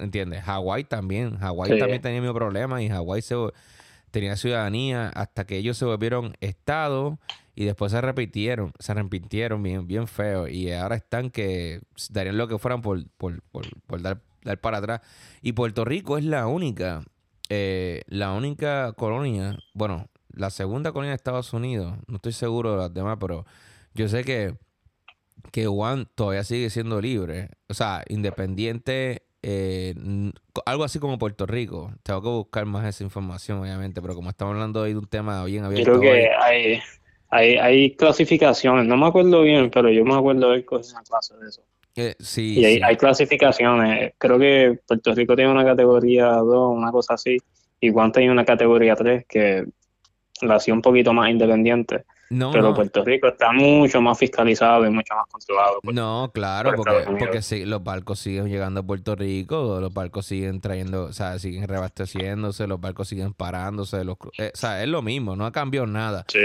¿Entiendes? 0.00 0.42
Hawái 0.44 0.84
también. 0.84 1.36
Hawái 1.36 1.78
también 1.78 2.00
tenía 2.00 2.22
mi 2.22 2.32
problema 2.32 2.82
y 2.82 2.88
Hawái 2.88 3.20
se, 3.20 3.34
tenía 4.10 4.36
ciudadanía 4.36 5.08
hasta 5.08 5.46
que 5.46 5.56
ellos 5.56 5.76
se 5.76 5.84
volvieron 5.84 6.34
Estado 6.40 7.18
y 7.54 7.64
después 7.64 7.92
se 7.92 8.00
repitieron, 8.00 8.72
se 8.78 8.92
arrepintieron 8.92 9.62
bien, 9.62 9.86
bien 9.86 10.06
feo 10.06 10.48
y 10.48 10.72
ahora 10.72 10.96
están 10.96 11.30
que 11.30 11.80
darían 12.10 12.38
lo 12.38 12.48
que 12.48 12.58
fueran 12.58 12.82
por, 12.82 13.08
por, 13.16 13.42
por, 13.50 13.66
por 13.86 14.00
dar, 14.00 14.22
dar, 14.42 14.60
para 14.60 14.78
atrás. 14.78 15.00
Y 15.42 15.52
Puerto 15.52 15.84
Rico 15.84 16.18
es 16.18 16.24
la 16.24 16.46
única, 16.46 17.02
eh, 17.48 18.02
la 18.06 18.32
única 18.32 18.92
colonia, 18.92 19.58
bueno, 19.74 20.08
la 20.38 20.50
segunda 20.50 20.92
colonia 20.92 21.10
de 21.10 21.16
Estados 21.16 21.52
Unidos, 21.52 21.94
no 22.06 22.16
estoy 22.16 22.32
seguro 22.32 22.72
de 22.72 22.78
las 22.78 22.94
demás, 22.94 23.18
pero 23.20 23.44
yo 23.92 24.08
sé 24.08 24.22
que, 24.22 24.54
que 25.50 25.66
Juan 25.66 26.06
todavía 26.14 26.44
sigue 26.44 26.70
siendo 26.70 27.00
libre. 27.00 27.50
O 27.68 27.74
sea, 27.74 28.04
independiente, 28.08 29.22
eh, 29.42 29.94
algo 30.64 30.84
así 30.84 31.00
como 31.00 31.18
Puerto 31.18 31.44
Rico. 31.44 31.92
Tengo 32.04 32.22
que 32.22 32.28
buscar 32.28 32.66
más 32.66 32.86
esa 32.86 33.02
información, 33.02 33.58
obviamente, 33.58 34.00
pero 34.00 34.14
como 34.14 34.30
estamos 34.30 34.54
hablando 34.54 34.82
hoy 34.82 34.92
de 34.92 34.98
un 34.98 35.08
tema 35.08 35.44
bien 35.44 35.64
abierto. 35.64 35.98
Creo 35.98 36.00
que 36.00 36.30
hay, 36.30 36.80
hay, 37.30 37.56
hay, 37.56 37.96
clasificaciones, 37.96 38.86
no 38.86 38.96
me 38.96 39.06
acuerdo 39.06 39.42
bien, 39.42 39.70
pero 39.70 39.90
yo 39.90 40.04
me 40.04 40.14
acuerdo 40.14 40.52
de 40.52 40.64
cosas 40.64 41.02
clase 41.08 41.34
de 41.36 41.48
eso. 41.48 41.62
Eh, 41.96 42.14
sí, 42.20 42.60
y 42.60 42.64
hay, 42.64 42.80
hay, 42.80 42.96
clasificaciones. 42.96 44.12
Creo 44.18 44.38
que 44.38 44.78
Puerto 44.86 45.12
Rico 45.14 45.34
tiene 45.34 45.50
una 45.50 45.64
categoría 45.64 46.28
2, 46.28 46.76
una 46.76 46.92
cosa 46.92 47.14
así, 47.14 47.38
y 47.80 47.90
Juan 47.90 48.12
tiene 48.12 48.30
una 48.30 48.44
categoría 48.44 48.94
3 48.94 49.26
que 49.28 49.66
la 50.46 50.56
hacía 50.56 50.74
un 50.74 50.82
poquito 50.82 51.12
más 51.12 51.30
independiente. 51.30 52.04
pero 52.28 52.74
Puerto 52.74 53.04
Rico 53.04 53.28
está 53.28 53.52
mucho 53.52 54.00
más 54.00 54.18
fiscalizado 54.18 54.86
y 54.86 54.90
mucho 54.90 55.14
más 55.14 55.26
controlado. 55.30 55.80
no, 55.84 56.30
claro, 56.32 56.72
porque, 56.76 57.04
porque 57.06 57.66
los 57.66 57.82
barcos 57.82 58.18
siguen 58.18 58.48
llegando 58.48 58.80
a 58.80 58.82
Puerto 58.82 59.14
Rico, 59.14 59.78
los 59.80 59.92
barcos 59.92 60.26
siguen 60.26 60.60
trayendo, 60.60 61.04
o 61.04 61.12
sea, 61.12 61.38
siguen 61.38 61.66
reabasteciéndose, 61.66 62.66
los 62.66 62.80
barcos 62.80 63.08
siguen 63.08 63.32
parándose, 63.32 64.04
los, 64.04 64.16
eh, 64.38 64.50
o 64.52 64.56
sea, 64.56 64.82
es 64.82 64.88
lo 64.88 65.02
mismo, 65.02 65.36
no 65.36 65.46
ha 65.46 65.52
cambiado 65.52 65.86
nada. 65.86 66.24
Sí. 66.28 66.38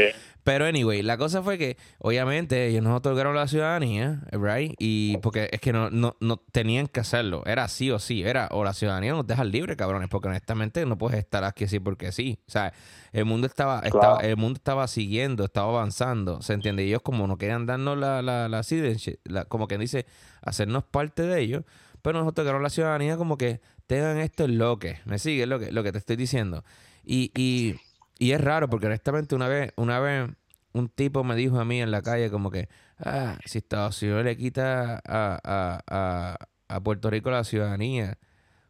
Pero 0.44 0.66
anyway, 0.66 1.02
la 1.02 1.18
cosa 1.18 1.42
fue 1.42 1.58
que, 1.58 1.78
obviamente, 2.00 2.68
ellos 2.68 2.84
nos 2.84 2.98
otorgaron 2.98 3.36
la 3.36 3.48
ciudadanía, 3.48 4.22
right? 4.32 4.76
Y 4.78 5.18
porque 5.18 5.50
es 5.52 5.62
que 5.62 5.72
no, 5.72 5.90
no, 5.90 6.18
no 6.20 6.38
tenían 6.38 6.88
que 6.88 7.00
hacerlo. 7.00 7.44
Era 7.46 7.68
sí 7.70 7.92
o 7.92 8.00
sí. 8.00 8.24
Era 8.24 8.50
o 8.52 8.64
la 8.66 8.74
ciudadanía 8.74 9.14
nos 9.14 9.26
deja 9.26 9.46
libre, 9.46 9.78
cabrones, 9.78 10.10
porque 10.10 10.28
honestamente 10.28 10.86
no 10.86 10.98
puedes 10.98 11.20
estar 11.20 11.46
aquí 11.46 11.64
así 11.64 11.80
porque 11.80 12.12
sí. 12.12 12.40
O 12.48 12.52
sea, 12.52 12.74
el 13.14 13.24
mundo 13.26 13.48
estaba, 13.48 13.80
estaba 13.82 14.20
el 14.20 14.36
mundo 14.36 14.58
estaba 14.58 14.88
siguiendo, 14.88 15.46
estaba 15.46 15.70
avanzando. 15.70 16.42
¿Se 16.42 16.54
entiende? 16.54 16.84
ellos 16.84 17.02
como 17.02 17.26
no 17.28 17.38
querían 17.38 17.66
darnos 17.66 17.98
la, 17.98 18.22
la, 18.22 18.50
la, 18.50 18.62
la 19.24 19.46
como 19.46 19.68
que 19.68 19.78
dice, 19.78 20.06
hacernos 20.42 20.84
parte 20.84 21.24
de 21.24 21.40
ellos, 21.40 21.64
pero 22.02 22.20
nos 22.20 22.28
otorgaron 22.28 22.62
la 22.62 22.70
ciudadanía 22.70 23.16
como 23.16 23.38
que 23.38 23.62
tengan 23.88 24.18
esto 24.18 24.44
en 24.44 24.58
lo 24.58 24.78
que. 24.78 25.00
¿Me 25.06 25.20
sigue 25.20 25.46
lo 25.46 25.60
que, 25.60 25.72
lo 25.72 25.84
que 25.84 25.92
te 25.92 26.00
estoy 26.00 26.18
diciendo? 26.18 26.66
Y, 27.06 27.32
y 27.36 27.76
y 28.24 28.32
es 28.32 28.40
raro 28.40 28.70
porque 28.70 28.86
honestamente 28.86 29.36
una 29.36 29.50
vez, 29.50 29.74
una 29.76 30.00
vez 30.00 30.30
un 30.72 30.88
tipo 30.88 31.26
me 31.26 31.36
dijo 31.36 31.60
a 31.60 31.66
mí 31.66 31.82
en 31.82 31.92
la 31.92 32.02
calle 32.02 32.32
como 32.32 32.52
que, 32.52 32.70
ah, 32.98 33.38
si 33.44 33.58
Estados 33.58 34.02
Unidos 34.02 34.24
le 34.24 34.38
quita 34.38 35.02
a, 35.06 36.40
a, 36.70 36.80
Puerto 36.84 37.10
Rico 37.10 37.30
la 37.32 37.44
ciudadanía, 37.44 38.18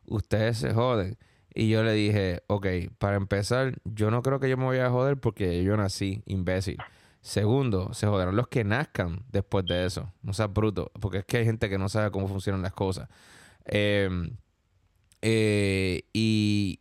ustedes 0.07 0.57
se 0.57 0.73
joden. 0.73 1.19
Y 1.53 1.69
yo 1.69 1.83
le 1.83 1.93
dije, 1.93 2.41
ok, 2.47 2.65
para 2.97 3.15
empezar, 3.15 3.75
yo 3.83 4.09
no 4.09 4.23
creo 4.23 4.39
que 4.39 4.49
yo 4.49 4.57
me 4.57 4.63
voy 4.63 4.79
a 4.79 4.89
joder 4.89 5.17
porque 5.17 5.63
yo 5.63 5.77
nací 5.77 6.23
imbécil. 6.25 6.77
Segundo, 7.21 7.93
se 7.93 8.07
joderán 8.07 8.35
los 8.35 8.47
que 8.47 8.63
nazcan 8.63 9.23
después 9.31 9.65
de 9.67 9.85
eso. 9.85 10.11
No 10.23 10.33
seas 10.33 10.51
bruto, 10.51 10.91
porque 10.99 11.19
es 11.19 11.25
que 11.25 11.37
hay 11.37 11.45
gente 11.45 11.69
que 11.69 11.77
no 11.77 11.89
sabe 11.89 12.09
cómo 12.09 12.27
funcionan 12.27 12.63
las 12.63 12.73
cosas. 12.73 13.07
Em, 13.65 14.35
eh, 15.21 16.03
y, 16.11 16.79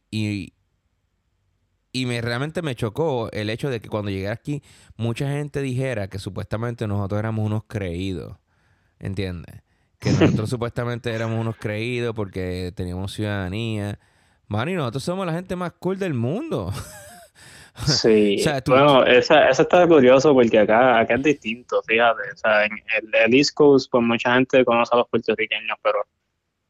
y 1.93 2.07
me 2.07 2.21
realmente 2.21 2.63
me 2.63 2.75
chocó 2.75 3.31
el 3.33 3.51
hecho 3.51 3.69
de 3.69 3.81
que 3.81 3.89
cuando 3.89 4.11
llegué 4.11 4.29
aquí, 4.29 4.63
mucha 4.97 5.29
gente 5.29 5.61
dijera 5.61 6.09
que 6.09 6.19
supuestamente 6.19 6.87
nosotros 6.87 7.19
éramos 7.19 7.45
unos 7.45 7.65
creídos. 7.65 8.39
¿Entiendes? 8.99 9.63
Que 9.99 10.11
nosotros 10.13 10.49
supuestamente 10.49 11.13
éramos 11.13 11.39
unos 11.39 11.57
creídos 11.57 12.15
porque 12.15 12.73
teníamos 12.75 13.13
ciudadanía. 13.13 13.99
Mano, 14.49 14.73
nosotros 14.73 15.05
somos 15.05 15.27
la 15.27 15.33
gente 15.33 15.55
más 15.55 15.73
cool 15.73 15.99
del 15.99 16.15
mundo. 16.15 16.73
Sí, 17.87 18.37
bueno, 18.67 19.05
esa, 19.07 19.49
eso 19.49 19.63
está 19.63 19.89
curioso 19.89 20.35
porque 20.35 20.59
acá, 20.59 20.99
acá 21.01 21.15
es 21.15 21.23
distinto, 21.23 21.83
fíjate. 21.87 22.21
O 22.33 22.37
sea, 22.37 22.67
en 22.67 22.73
el, 23.15 23.35
East 23.35 23.55
Coast, 23.55 23.91
pues 23.91 24.05
mucha 24.05 24.35
gente 24.35 24.63
conoce 24.65 24.95
a 24.95 24.99
los 24.99 25.09
puertorriqueños, 25.09 25.79
pero 25.83 26.05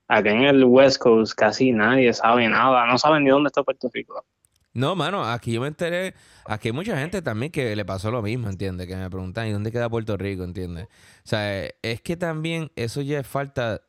acá 0.06 0.30
en 0.30 0.42
el 0.42 0.64
West 0.64 0.98
Coast 0.98 1.34
casi 1.34 1.72
nadie 1.72 2.12
sabe 2.12 2.48
nada, 2.48 2.86
no 2.86 2.98
saben 2.98 3.24
ni 3.24 3.30
dónde 3.30 3.48
está 3.48 3.64
Puerto 3.64 3.90
Rico. 3.92 4.24
No, 4.74 4.96
mano, 4.96 5.24
aquí 5.24 5.52
yo 5.52 5.60
me 5.60 5.68
enteré, 5.68 6.14
aquí 6.46 6.68
hay 6.68 6.72
mucha 6.72 6.96
gente 6.96 7.20
también 7.20 7.52
que 7.52 7.76
le 7.76 7.84
pasó 7.84 8.10
lo 8.10 8.22
mismo, 8.22 8.48
¿entiendes? 8.48 8.86
Que 8.86 8.96
me 8.96 9.10
preguntan, 9.10 9.46
¿y 9.46 9.52
dónde 9.52 9.70
queda 9.70 9.90
Puerto 9.90 10.16
Rico? 10.16 10.44
¿Entiendes? 10.44 10.86
O 10.86 11.28
sea, 11.28 11.66
es 11.82 12.00
que 12.00 12.16
también 12.16 12.72
eso 12.74 13.02
ya 13.02 13.20
es 13.20 13.26
falta, 13.26 13.82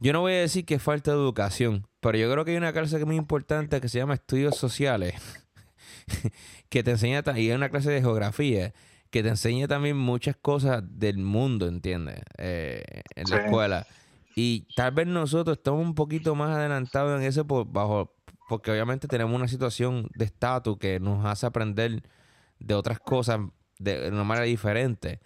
yo 0.00 0.12
no 0.12 0.20
voy 0.20 0.32
a 0.32 0.40
decir 0.40 0.64
que 0.64 0.74
es 0.74 0.82
falta 0.82 1.12
de 1.12 1.16
educación, 1.16 1.86
pero 2.00 2.18
yo 2.18 2.30
creo 2.32 2.44
que 2.44 2.50
hay 2.50 2.56
una 2.56 2.72
clase 2.72 2.96
que 2.96 3.02
es 3.02 3.06
muy 3.06 3.16
importante 3.16 3.80
que 3.80 3.88
se 3.88 3.98
llama 3.98 4.14
estudios 4.14 4.56
sociales, 4.56 5.14
que 6.68 6.82
te 6.82 6.90
enseña, 6.90 7.22
y 7.36 7.50
es 7.50 7.56
una 7.56 7.68
clase 7.68 7.92
de 7.92 8.00
geografía, 8.00 8.74
que 9.10 9.22
te 9.22 9.28
enseña 9.28 9.68
también 9.68 9.96
muchas 9.96 10.34
cosas 10.34 10.82
del 10.84 11.18
mundo, 11.18 11.68
¿entiendes? 11.68 12.20
Eh, 12.38 12.82
en 13.14 13.30
la 13.30 13.44
escuela. 13.44 13.86
Y 14.34 14.66
tal 14.74 14.92
vez 14.92 15.06
nosotros 15.06 15.58
estamos 15.58 15.82
un 15.82 15.94
poquito 15.94 16.34
más 16.34 16.56
adelantados 16.56 17.20
en 17.20 17.26
eso 17.26 17.46
por, 17.46 17.70
bajo 17.70 18.16
porque 18.48 18.70
obviamente 18.70 19.08
tenemos 19.08 19.34
una 19.34 19.48
situación 19.48 20.08
de 20.14 20.24
estatus 20.24 20.78
que 20.78 21.00
nos 21.00 21.24
hace 21.24 21.46
aprender 21.46 22.02
de 22.58 22.74
otras 22.74 22.98
cosas 22.98 23.40
de 23.78 24.08
una 24.08 24.24
manera 24.24 24.46
diferente. 24.46 25.20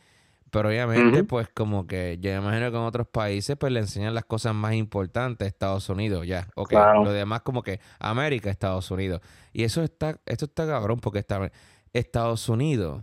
Pero 0.51 0.69
obviamente, 0.69 1.25
pues 1.25 1.49
como 1.49 1.87
que 1.87 2.19
yo 2.21 2.35
imagino 2.35 2.71
que 2.71 2.77
en 2.77 2.83
otros 2.83 3.07
países 3.09 3.57
pues 3.59 3.73
le 3.73 3.81
enseñan 3.81 4.15
las 4.15 4.25
cosas 4.25 4.55
más 4.55 4.75
importantes, 4.75 5.49
Estados 5.49 5.89
Unidos, 5.89 6.27
ya. 6.27 6.49
Ok, 6.55 6.73
lo 6.73 7.13
demás 7.13 7.43
como 7.43 7.63
que 7.63 7.81
América, 7.99 8.49
Estados 8.49 8.91
Unidos. 8.91 9.21
Y 9.53 9.65
eso 9.65 9.83
está, 9.83 10.21
esto 10.25 10.47
está 10.47 10.67
cabrón 10.67 11.01
porque 11.01 11.19
está, 11.19 11.51
Estados 11.93 12.49
Unidos, 12.49 13.03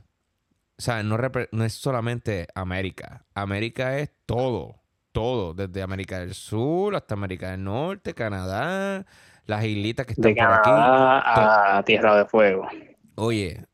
o 0.77 0.81
sea, 0.81 1.03
no, 1.03 1.17
no 1.51 1.63
es 1.63 1.73
solamente 1.73 2.47
América. 2.55 3.25
América 3.35 3.99
es 3.99 4.11
todo, 4.25 4.81
todo, 5.11 5.53
desde 5.53 5.81
América 5.81 6.19
del 6.19 6.33
Sur 6.33 6.95
hasta 6.95 7.13
América 7.13 7.51
del 7.51 7.63
Norte, 7.63 8.13
Canadá, 8.13 9.05
las 9.45 9.63
islitas 9.65 10.05
que 10.05 10.13
están 10.13 10.33
por 10.33 10.43
aquí. 10.43 10.69
a 10.69 11.83
Tierra 11.85 12.17
de 12.17 12.25
Fuego. 12.25 12.67
Oye, 13.15 13.65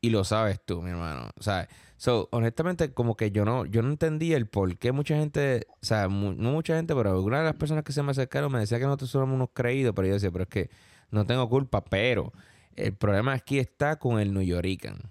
y 0.00 0.10
lo 0.10 0.24
sabes 0.24 0.60
tú, 0.64 0.82
mi 0.82 0.90
hermano. 0.90 1.30
O 1.38 1.42
sea, 1.42 1.68
so, 1.96 2.28
honestamente, 2.32 2.92
como 2.92 3.16
que 3.16 3.30
yo 3.30 3.44
no, 3.44 3.66
yo 3.66 3.82
no 3.82 3.90
entendía 3.90 4.36
el 4.36 4.46
por 4.46 4.76
qué 4.78 4.92
mucha 4.92 5.16
gente, 5.16 5.66
o 5.70 5.86
sea, 5.86 6.08
no 6.08 6.34
mucha 6.34 6.76
gente, 6.76 6.94
pero 6.94 7.10
alguna 7.10 7.38
de 7.38 7.44
las 7.44 7.56
personas 7.56 7.84
que 7.84 7.92
se 7.92 8.02
me 8.02 8.12
acercaron 8.12 8.50
me 8.50 8.58
decía 8.58 8.78
que 8.78 8.86
nosotros 8.86 9.10
somos 9.10 9.34
unos 9.34 9.50
creídos, 9.52 9.92
pero 9.94 10.08
yo 10.08 10.14
decía, 10.14 10.30
pero 10.30 10.44
es 10.44 10.48
que 10.48 10.70
no 11.10 11.26
tengo 11.26 11.48
culpa, 11.48 11.84
pero 11.84 12.32
el 12.74 12.94
problema 12.94 13.34
aquí 13.34 13.58
está 13.58 13.98
con 13.98 14.18
el 14.18 14.32
New 14.32 14.42
Yorican. 14.42 15.10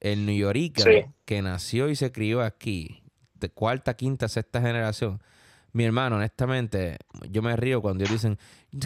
El 0.00 0.24
New 0.24 0.36
Yorican 0.36 1.14
que 1.26 1.42
nació 1.42 1.90
y 1.90 1.96
se 1.96 2.10
crió 2.10 2.42
aquí, 2.42 3.02
de 3.34 3.50
cuarta, 3.50 3.94
quinta, 3.94 4.28
sexta 4.28 4.60
generación, 4.60 5.20
mi 5.72 5.84
hermano, 5.84 6.16
honestamente, 6.16 6.98
yo 7.30 7.42
me 7.42 7.56
río 7.56 7.80
cuando 7.80 8.04
ellos 8.04 8.14
dicen, 8.14 8.38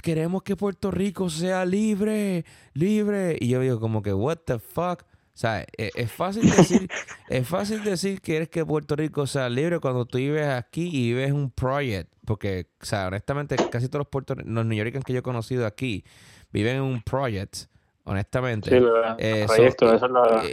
queremos 0.02 0.42
que 0.42 0.56
Puerto 0.56 0.90
Rico 0.90 1.30
sea 1.30 1.64
libre, 1.64 2.44
libre. 2.74 3.36
Y 3.40 3.48
yo 3.48 3.60
digo 3.60 3.80
como 3.80 4.02
que, 4.02 4.12
what 4.12 4.38
the 4.44 4.58
fuck? 4.58 5.02
O 5.02 5.36
sea, 5.36 5.62
e-, 5.76 5.90
es, 5.94 6.12
fácil 6.12 6.48
decir, 6.50 6.88
es 7.28 7.48
fácil 7.48 7.82
decir 7.82 8.20
que 8.20 8.36
eres 8.36 8.48
que 8.48 8.64
Puerto 8.64 8.96
Rico 8.96 9.26
sea 9.26 9.48
libre 9.48 9.80
cuando 9.80 10.06
tú 10.06 10.18
vives 10.18 10.48
aquí 10.48 10.88
y 10.92 11.12
vives 11.12 11.32
un 11.32 11.50
project. 11.50 12.12
Porque, 12.24 12.68
o 12.80 12.84
sea, 12.84 13.08
honestamente, 13.08 13.56
casi 13.70 13.88
todos 13.88 14.00
los 14.00 14.08
Puerto 14.08 14.34
los 14.34 14.66
New 14.66 14.76
Yorkers 14.76 15.04
que 15.04 15.12
yo 15.12 15.18
he 15.20 15.22
conocido 15.22 15.66
aquí 15.66 16.04
viven 16.52 16.76
en 16.76 16.82
un 16.82 17.02
project 17.02 17.66
honestamente. 18.04 18.70
Sí, 18.70 18.84
eh, 19.18 19.46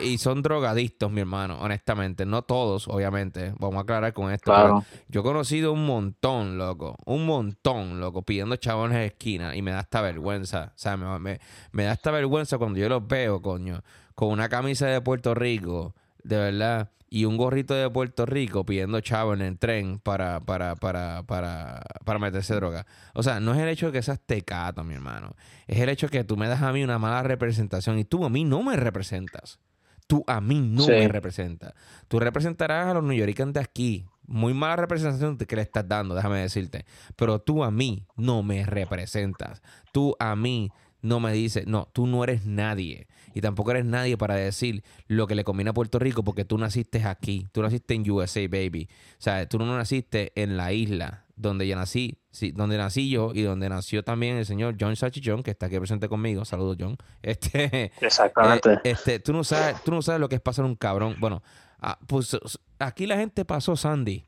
y, 0.04 0.18
son 0.18 0.42
drogadictos, 0.42 1.12
mi 1.12 1.22
hermano, 1.22 1.60
honestamente. 1.62 2.26
No 2.26 2.44
todos, 2.44 2.88
obviamente. 2.88 3.54
Vamos 3.60 3.78
a 3.78 3.82
aclarar 3.82 4.14
con 4.14 4.32
esto. 4.32 4.84
Yo 5.08 5.22
he 5.22 5.24
conocido 5.24 5.74
un 5.74 5.86
montón, 5.86 6.58
loco. 6.58 6.96
Un 7.06 7.26
montón, 7.26 8.00
loco, 8.00 8.24
pidiendo 8.24 8.56
chabones 8.56 8.98
de 8.98 9.06
esquina. 9.08 9.56
Y 9.56 9.62
me 9.62 9.72
da 9.72 9.82
esta 9.82 10.02
vergüenza. 10.02 10.72
O 10.76 10.78
sea, 10.78 10.98
me, 10.98 11.40
me 11.72 11.84
da 11.84 11.94
esta 11.94 12.12
vergüenza 12.12 12.58
cuando 12.58 12.80
yo 12.80 12.90
los 12.90 13.08
veo, 13.08 13.42
coño. 13.42 13.82
Con 14.16 14.30
una 14.30 14.50
camisa 14.50 14.88
de 14.88 15.02
Puerto 15.02 15.34
Rico. 15.34 15.96
De 16.24 16.38
verdad 16.38 16.92
y 17.14 17.26
un 17.26 17.36
gorrito 17.36 17.74
de 17.74 17.90
Puerto 17.90 18.26
Rico 18.26 18.66
pidiendo 18.66 19.02
chavo 19.02 19.34
en 19.34 19.42
el 19.42 19.60
tren 19.60 20.00
para, 20.00 20.40
para, 20.40 20.78
para, 20.78 21.24
para, 21.24 21.84
para 22.06 22.20
meterse 22.20 22.56
droga. 22.56 22.88
O 23.14 23.22
sea, 23.22 23.42
no 23.42 23.54
es 23.54 23.60
el 23.60 23.68
hecho 23.68 23.88
de 23.88 23.92
que 23.92 24.02
seas 24.02 24.22
tecato, 24.26 24.86
mi 24.86 24.94
hermano. 24.94 25.36
Es 25.68 25.80
el 25.80 25.90
hecho 25.90 26.08
de 26.08 26.20
que 26.20 26.24
tú 26.24 26.38
me 26.38 26.48
das 26.48 26.62
a 26.62 26.72
mí 26.72 26.86
una 26.86 27.00
mala 27.00 27.22
representación 27.22 28.00
y 28.00 28.06
tú 28.06 28.24
a 28.24 28.30
mí 28.30 28.46
no 28.46 28.64
me 28.64 28.78
representas. 28.78 29.60
Tú 30.08 30.24
a 30.26 30.40
mí 30.40 30.62
no 30.62 30.88
me 30.88 31.10
representas. 31.10 31.74
Tú 32.08 32.18
representarás 32.22 32.88
a 32.88 32.94
los 32.94 33.04
New 33.04 33.26
de 33.26 33.60
aquí. 33.60 34.06
Muy 34.26 34.54
mala 34.54 34.78
representación 34.78 35.38
que 35.38 35.56
le 35.58 35.64
estás 35.64 35.86
dando, 35.86 36.16
déjame 36.16 36.40
decirte. 36.40 36.86
Pero 37.18 37.40
tú 37.40 37.66
a 37.66 37.72
mí 37.72 38.06
no 38.16 38.42
me 38.42 38.66
representas. 38.66 39.62
Tú 39.92 40.16
a 40.18 40.38
mí 40.38 40.72
no 41.02 41.20
me 41.20 41.34
dices, 41.34 41.68
no, 41.68 41.90
tú 41.94 42.08
no 42.08 42.24
eres 42.24 42.46
nadie 42.46 43.08
y 43.34 43.42
tampoco 43.42 43.72
eres 43.72 43.86
nadie 43.86 44.18
para 44.18 44.36
decir 44.36 44.84
lo 45.08 45.28
que 45.28 45.36
le 45.36 45.44
conviene 45.44 45.72
a 45.72 45.74
Puerto 45.74 46.00
Rico 46.00 46.24
porque 46.24 46.46
tú 46.46 46.58
naciste 46.58 47.04
aquí, 47.06 47.48
tú 47.52 47.62
naciste 47.62 47.94
en 47.94 48.10
USA, 48.10 48.42
baby. 48.48 48.90
O 49.14 49.22
sea, 49.22 49.48
tú 49.48 49.58
no 49.58 49.66
naciste 49.78 50.32
en 50.36 50.58
la 50.58 50.74
isla 50.74 51.26
donde 51.36 51.68
yo 51.68 51.76
nací, 51.76 52.20
sí, 52.30 52.52
donde 52.52 52.78
nací 52.78 53.10
yo 53.10 53.32
y 53.34 53.42
donde 53.42 53.68
nació 53.68 54.04
también 54.04 54.38
el 54.38 54.46
señor 54.46 54.76
John 54.80 54.94
John, 55.24 55.44
que 55.44 55.52
está 55.52 55.66
aquí 55.68 55.78
presente 55.78 56.08
conmigo. 56.08 56.46
Saludos, 56.46 56.78
John. 56.80 56.98
Este, 57.24 57.92
Exactamente. 58.02 58.74
Eh, 58.74 58.80
este, 58.84 59.20
tú 59.20 59.34
no 59.34 59.44
sabes, 59.44 59.82
tú 59.84 59.92
no 59.92 60.02
sabes 60.02 60.22
lo 60.22 60.30
que 60.30 60.36
es 60.36 60.42
pasar 60.42 60.66
un 60.66 60.76
cabrón. 60.76 61.16
Bueno, 61.20 61.42
ah, 61.80 61.98
pues 62.08 62.38
aquí 62.80 63.08
la 63.08 63.18
gente 63.18 63.46
pasó 63.46 63.76
Sandy 63.76 64.28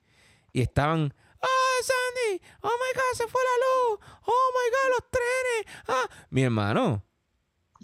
y 0.54 0.62
estaban 0.62 1.14
¡Ah, 1.14 1.23
Sandy! 1.84 2.42
¡Oh 2.62 2.68
my 2.68 3.00
God! 3.00 3.18
¡Se 3.18 3.28
fue 3.28 3.42
la 3.42 3.66
luz! 3.66 4.00
¡Oh 4.26 4.52
my 4.54 4.70
God! 4.72 4.90
¡Los 4.96 5.10
trenes! 5.12 5.84
¡Ah! 5.88 6.26
Mi 6.30 6.44
hermano, 6.44 7.04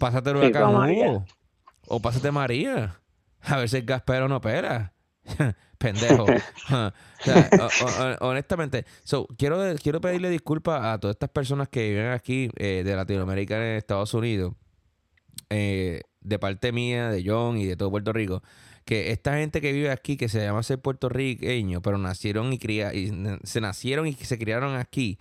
Pásate 0.00 0.30
huracán 0.30 1.26
O 1.86 2.00
pásate 2.00 2.32
María. 2.32 3.00
A 3.42 3.58
ver 3.58 3.68
si 3.68 3.76
el 3.76 3.84
gaspero 3.84 4.28
no 4.28 4.36
opera. 4.36 4.94
Pendejo. 5.78 6.26
honestamente, 8.20 8.86
so, 9.04 9.26
quiero, 9.38 9.58
quiero 9.82 10.00
pedirle 10.00 10.30
disculpas 10.30 10.82
a 10.84 10.98
todas 10.98 11.14
estas 11.14 11.30
personas 11.30 11.68
que 11.68 11.90
viven 11.90 12.10
aquí 12.12 12.50
eh, 12.56 12.82
de 12.84 12.96
Latinoamérica 12.96 13.56
en 13.56 13.76
Estados 13.76 14.12
Unidos, 14.14 14.54
eh, 15.50 16.02
de 16.20 16.38
parte 16.38 16.72
mía, 16.72 17.10
de 17.10 17.22
John 17.24 17.58
y 17.58 17.66
de 17.66 17.76
todo 17.76 17.90
Puerto 17.90 18.12
Rico, 18.12 18.42
que 18.84 19.12
esta 19.12 19.36
gente 19.36 19.60
que 19.60 19.72
vive 19.72 19.90
aquí, 19.90 20.16
que 20.16 20.28
se 20.28 20.40
llama 20.40 20.62
ser 20.62 20.80
puertorriqueño, 20.80 21.82
pero 21.82 21.98
nacieron 21.98 22.52
y, 22.52 22.58
cría, 22.58 22.94
y 22.94 23.12
se 23.44 23.60
nacieron 23.60 24.06
y 24.06 24.14
se 24.14 24.38
criaron 24.38 24.76
aquí, 24.76 25.18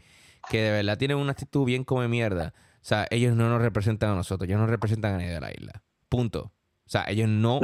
que 0.49 0.61
de 0.61 0.71
verdad 0.71 0.97
tienen 0.97 1.17
una 1.17 1.31
actitud 1.31 1.65
bien 1.65 1.83
como 1.83 2.07
mierda 2.07 2.53
o 2.81 2.85
sea, 2.85 3.07
ellos 3.11 3.35
no 3.35 3.49
nos 3.49 3.61
representan 3.61 4.11
a 4.11 4.15
nosotros, 4.15 4.47
ellos 4.47 4.59
no 4.59 4.67
representan 4.67 5.15
a 5.15 5.17
nadie 5.17 5.33
de 5.33 5.41
la 5.41 5.51
isla. 5.51 5.83
Punto. 6.07 6.51
O 6.85 6.91
sea, 6.91 7.05
ellos 7.07 7.29
no, 7.29 7.59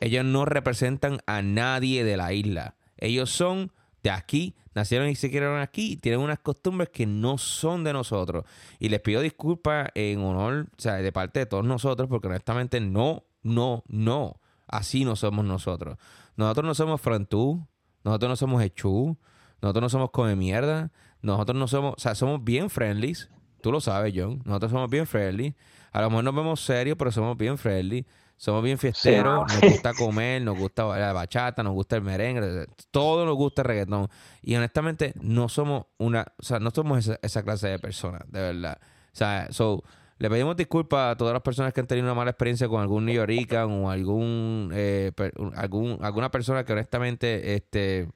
ellos 0.00 0.24
no 0.24 0.44
representan 0.44 1.20
a 1.26 1.40
nadie 1.40 2.04
de 2.04 2.16
la 2.16 2.32
isla. 2.32 2.76
Ellos 2.98 3.30
son 3.30 3.72
de 4.02 4.10
aquí, 4.10 4.54
nacieron 4.74 5.08
y 5.08 5.14
se 5.14 5.30
criaron 5.30 5.60
aquí 5.60 5.92
y 5.92 5.96
tienen 5.96 6.20
unas 6.20 6.40
costumbres 6.40 6.90
que 6.90 7.06
no 7.06 7.38
son 7.38 7.84
de 7.84 7.94
nosotros. 7.94 8.44
Y 8.78 8.90
les 8.90 9.00
pido 9.00 9.22
disculpas 9.22 9.88
en 9.94 10.18
honor, 10.20 10.66
o 10.76 10.80
sea, 10.80 10.96
de 10.96 11.12
parte 11.12 11.40
de 11.40 11.46
todos 11.46 11.64
nosotros, 11.64 12.08
porque 12.08 12.26
honestamente 12.26 12.80
no, 12.80 13.24
no, 13.42 13.84
no. 13.86 14.40
Así 14.68 15.04
no 15.04 15.16
somos 15.16 15.44
nosotros. 15.44 15.98
Nosotros 16.36 16.66
no 16.66 16.74
somos 16.74 17.00
frantú, 17.00 17.66
nosotros 18.04 18.28
no 18.28 18.36
somos 18.36 18.62
hechú, 18.62 19.16
nosotros 19.60 19.82
no 19.82 19.88
somos 19.88 20.10
come 20.10 20.36
mierda, 20.36 20.92
nosotros 21.20 21.58
no 21.58 21.66
somos, 21.66 21.94
o 21.96 22.00
sea, 22.00 22.14
somos 22.14 22.44
bien 22.44 22.70
friendlies, 22.70 23.28
Tú 23.60 23.72
lo 23.72 23.80
sabes, 23.80 24.14
John. 24.16 24.40
Nosotros 24.44 24.72
somos 24.72 24.90
bien 24.90 25.06
friendly. 25.06 25.54
A 25.92 26.00
lo 26.00 26.10
mejor 26.10 26.24
nos 26.24 26.34
vemos 26.34 26.60
serios, 26.60 26.96
pero 26.96 27.10
somos 27.10 27.36
bien 27.36 27.58
friendly. 27.58 28.06
Somos 28.36 28.62
bien 28.62 28.78
fiesteros. 28.78 29.52
Nos 29.52 29.72
gusta 29.72 29.94
comer, 29.94 30.42
nos 30.42 30.56
gusta 30.56 30.84
la 30.96 31.12
bachata, 31.12 31.62
nos 31.62 31.72
gusta 31.72 31.96
el 31.96 32.02
merengue. 32.02 32.66
Todo 32.92 33.26
nos 33.26 33.36
gusta 33.36 33.62
el 33.62 33.68
reggaetón. 33.68 34.08
Y 34.42 34.54
honestamente, 34.54 35.12
no 35.20 35.48
somos 35.48 35.86
una... 35.98 36.24
O 36.38 36.42
sea, 36.44 36.60
no 36.60 36.70
somos 36.70 37.10
esa, 37.20 37.42
clase 37.42 37.68
de 37.68 37.78
personas, 37.80 38.22
de 38.28 38.40
verdad. 38.40 38.78
O 38.80 39.16
sea, 39.16 39.48
so, 39.50 39.82
le 40.18 40.28
pedimos 40.28 40.56
disculpas 40.56 41.12
a 41.12 41.16
todas 41.16 41.32
las 41.32 41.42
personas 41.42 41.72
que 41.72 41.80
han 41.80 41.86
tenido 41.86 42.06
una 42.06 42.14
mala 42.14 42.30
experiencia 42.30 42.68
con 42.68 42.80
algún 42.80 43.06
New 43.06 43.14
Yorican 43.14 43.70
o 43.70 43.90
algún, 43.90 44.70
eh, 44.74 45.12
algún 45.54 45.98
alguna 46.02 46.30
persona 46.30 46.64
que 46.64 46.72
honestamente 46.72 47.54
este 47.54 48.08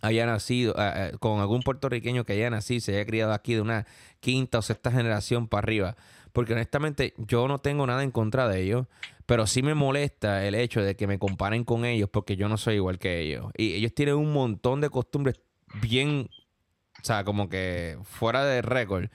haya 0.00 0.26
nacido, 0.26 0.74
eh, 0.76 0.92
eh, 1.12 1.12
con 1.20 1.40
algún 1.40 1.62
puertorriqueño 1.62 2.24
que 2.24 2.32
haya 2.32 2.50
nacido, 2.50 2.80
se 2.80 2.94
haya 2.94 3.06
criado 3.06 3.32
aquí 3.32 3.54
de 3.54 3.60
una 3.60 3.86
quinta 4.18 4.58
o 4.58 4.62
sexta 4.62 4.90
generación 4.90 5.46
para 5.46 5.64
arriba. 5.64 5.96
Porque 6.32 6.54
honestamente 6.54 7.14
yo 7.18 7.46
no 7.46 7.58
tengo 7.58 7.86
nada 7.86 8.02
en 8.02 8.10
contra 8.10 8.48
de 8.48 8.62
ellos, 8.62 8.86
pero 9.26 9.46
sí 9.46 9.62
me 9.62 9.74
molesta 9.74 10.44
el 10.44 10.56
hecho 10.56 10.82
de 10.82 10.96
que 10.96 11.06
me 11.06 11.18
comparen 11.18 11.62
con 11.62 11.84
ellos 11.84 12.08
porque 12.10 12.36
yo 12.36 12.48
no 12.48 12.56
soy 12.56 12.76
igual 12.76 12.98
que 12.98 13.20
ellos. 13.20 13.52
Y 13.56 13.74
ellos 13.74 13.94
tienen 13.94 14.16
un 14.16 14.32
montón 14.32 14.80
de 14.80 14.90
costumbres 14.90 15.40
bien, 15.80 16.28
o 17.00 17.04
sea, 17.04 17.22
como 17.22 17.48
que 17.48 17.98
fuera 18.02 18.44
de 18.44 18.60
récord, 18.62 19.08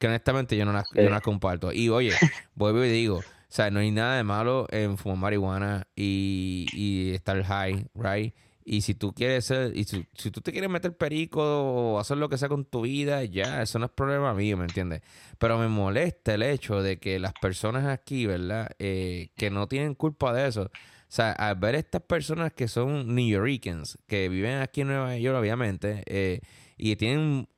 que 0.00 0.08
honestamente 0.08 0.56
yo 0.56 0.64
no 0.64 0.72
las, 0.72 0.88
yo 0.94 1.02
no 1.02 1.10
las 1.10 1.20
comparto. 1.20 1.72
Y 1.72 1.90
oye, 1.90 2.12
vuelvo 2.54 2.82
y 2.84 2.88
digo, 2.88 3.18
o 3.18 3.22
sea, 3.48 3.70
no 3.70 3.80
hay 3.80 3.90
nada 3.90 4.16
de 4.16 4.24
malo 4.24 4.66
en 4.70 4.96
fumar 4.96 5.18
marihuana 5.18 5.86
y, 5.94 6.66
y 6.72 7.12
estar 7.14 7.40
high, 7.44 7.86
right? 7.94 8.34
Y 8.64 8.80
si 8.80 8.94
tú 8.94 9.12
quieres 9.12 9.44
ser, 9.44 9.76
y 9.76 9.84
si, 9.84 10.04
tú 10.04 10.40
te 10.40 10.52
quieres 10.52 10.70
meter 10.70 10.96
perico 10.96 11.42
o 11.42 11.98
hacer 11.98 12.16
lo 12.16 12.28
que 12.28 12.38
sea 12.38 12.48
con 12.48 12.64
tu 12.64 12.82
vida, 12.82 13.24
ya, 13.24 13.62
eso 13.62 13.78
no 13.78 13.86
es 13.86 13.90
problema 13.92 14.32
mío, 14.32 14.56
¿me 14.56 14.64
entiendes? 14.64 15.02
Pero 15.38 15.58
me 15.58 15.68
molesta 15.68 16.34
el 16.34 16.42
hecho 16.42 16.82
de 16.82 16.98
que 16.98 17.18
las 17.18 17.34
personas 17.34 17.86
aquí, 17.86 18.26
¿verdad? 18.26 18.70
Eh, 18.78 19.30
que 19.36 19.50
no 19.50 19.66
tienen 19.66 19.94
culpa 19.94 20.32
de 20.32 20.48
eso. 20.48 20.62
O 20.62 20.70
sea, 21.08 21.32
al 21.32 21.56
ver 21.56 21.74
estas 21.74 22.02
personas 22.02 22.52
que 22.52 22.68
son 22.68 23.14
New 23.14 23.28
Yorkers, 23.28 23.98
que 24.06 24.28
viven 24.30 24.58
aquí 24.58 24.82
en 24.82 24.88
Nueva 24.88 25.16
York, 25.18 25.36
obviamente, 25.38 26.04
eh, 26.06 26.40
y 26.78 26.96
tienen 26.96 27.48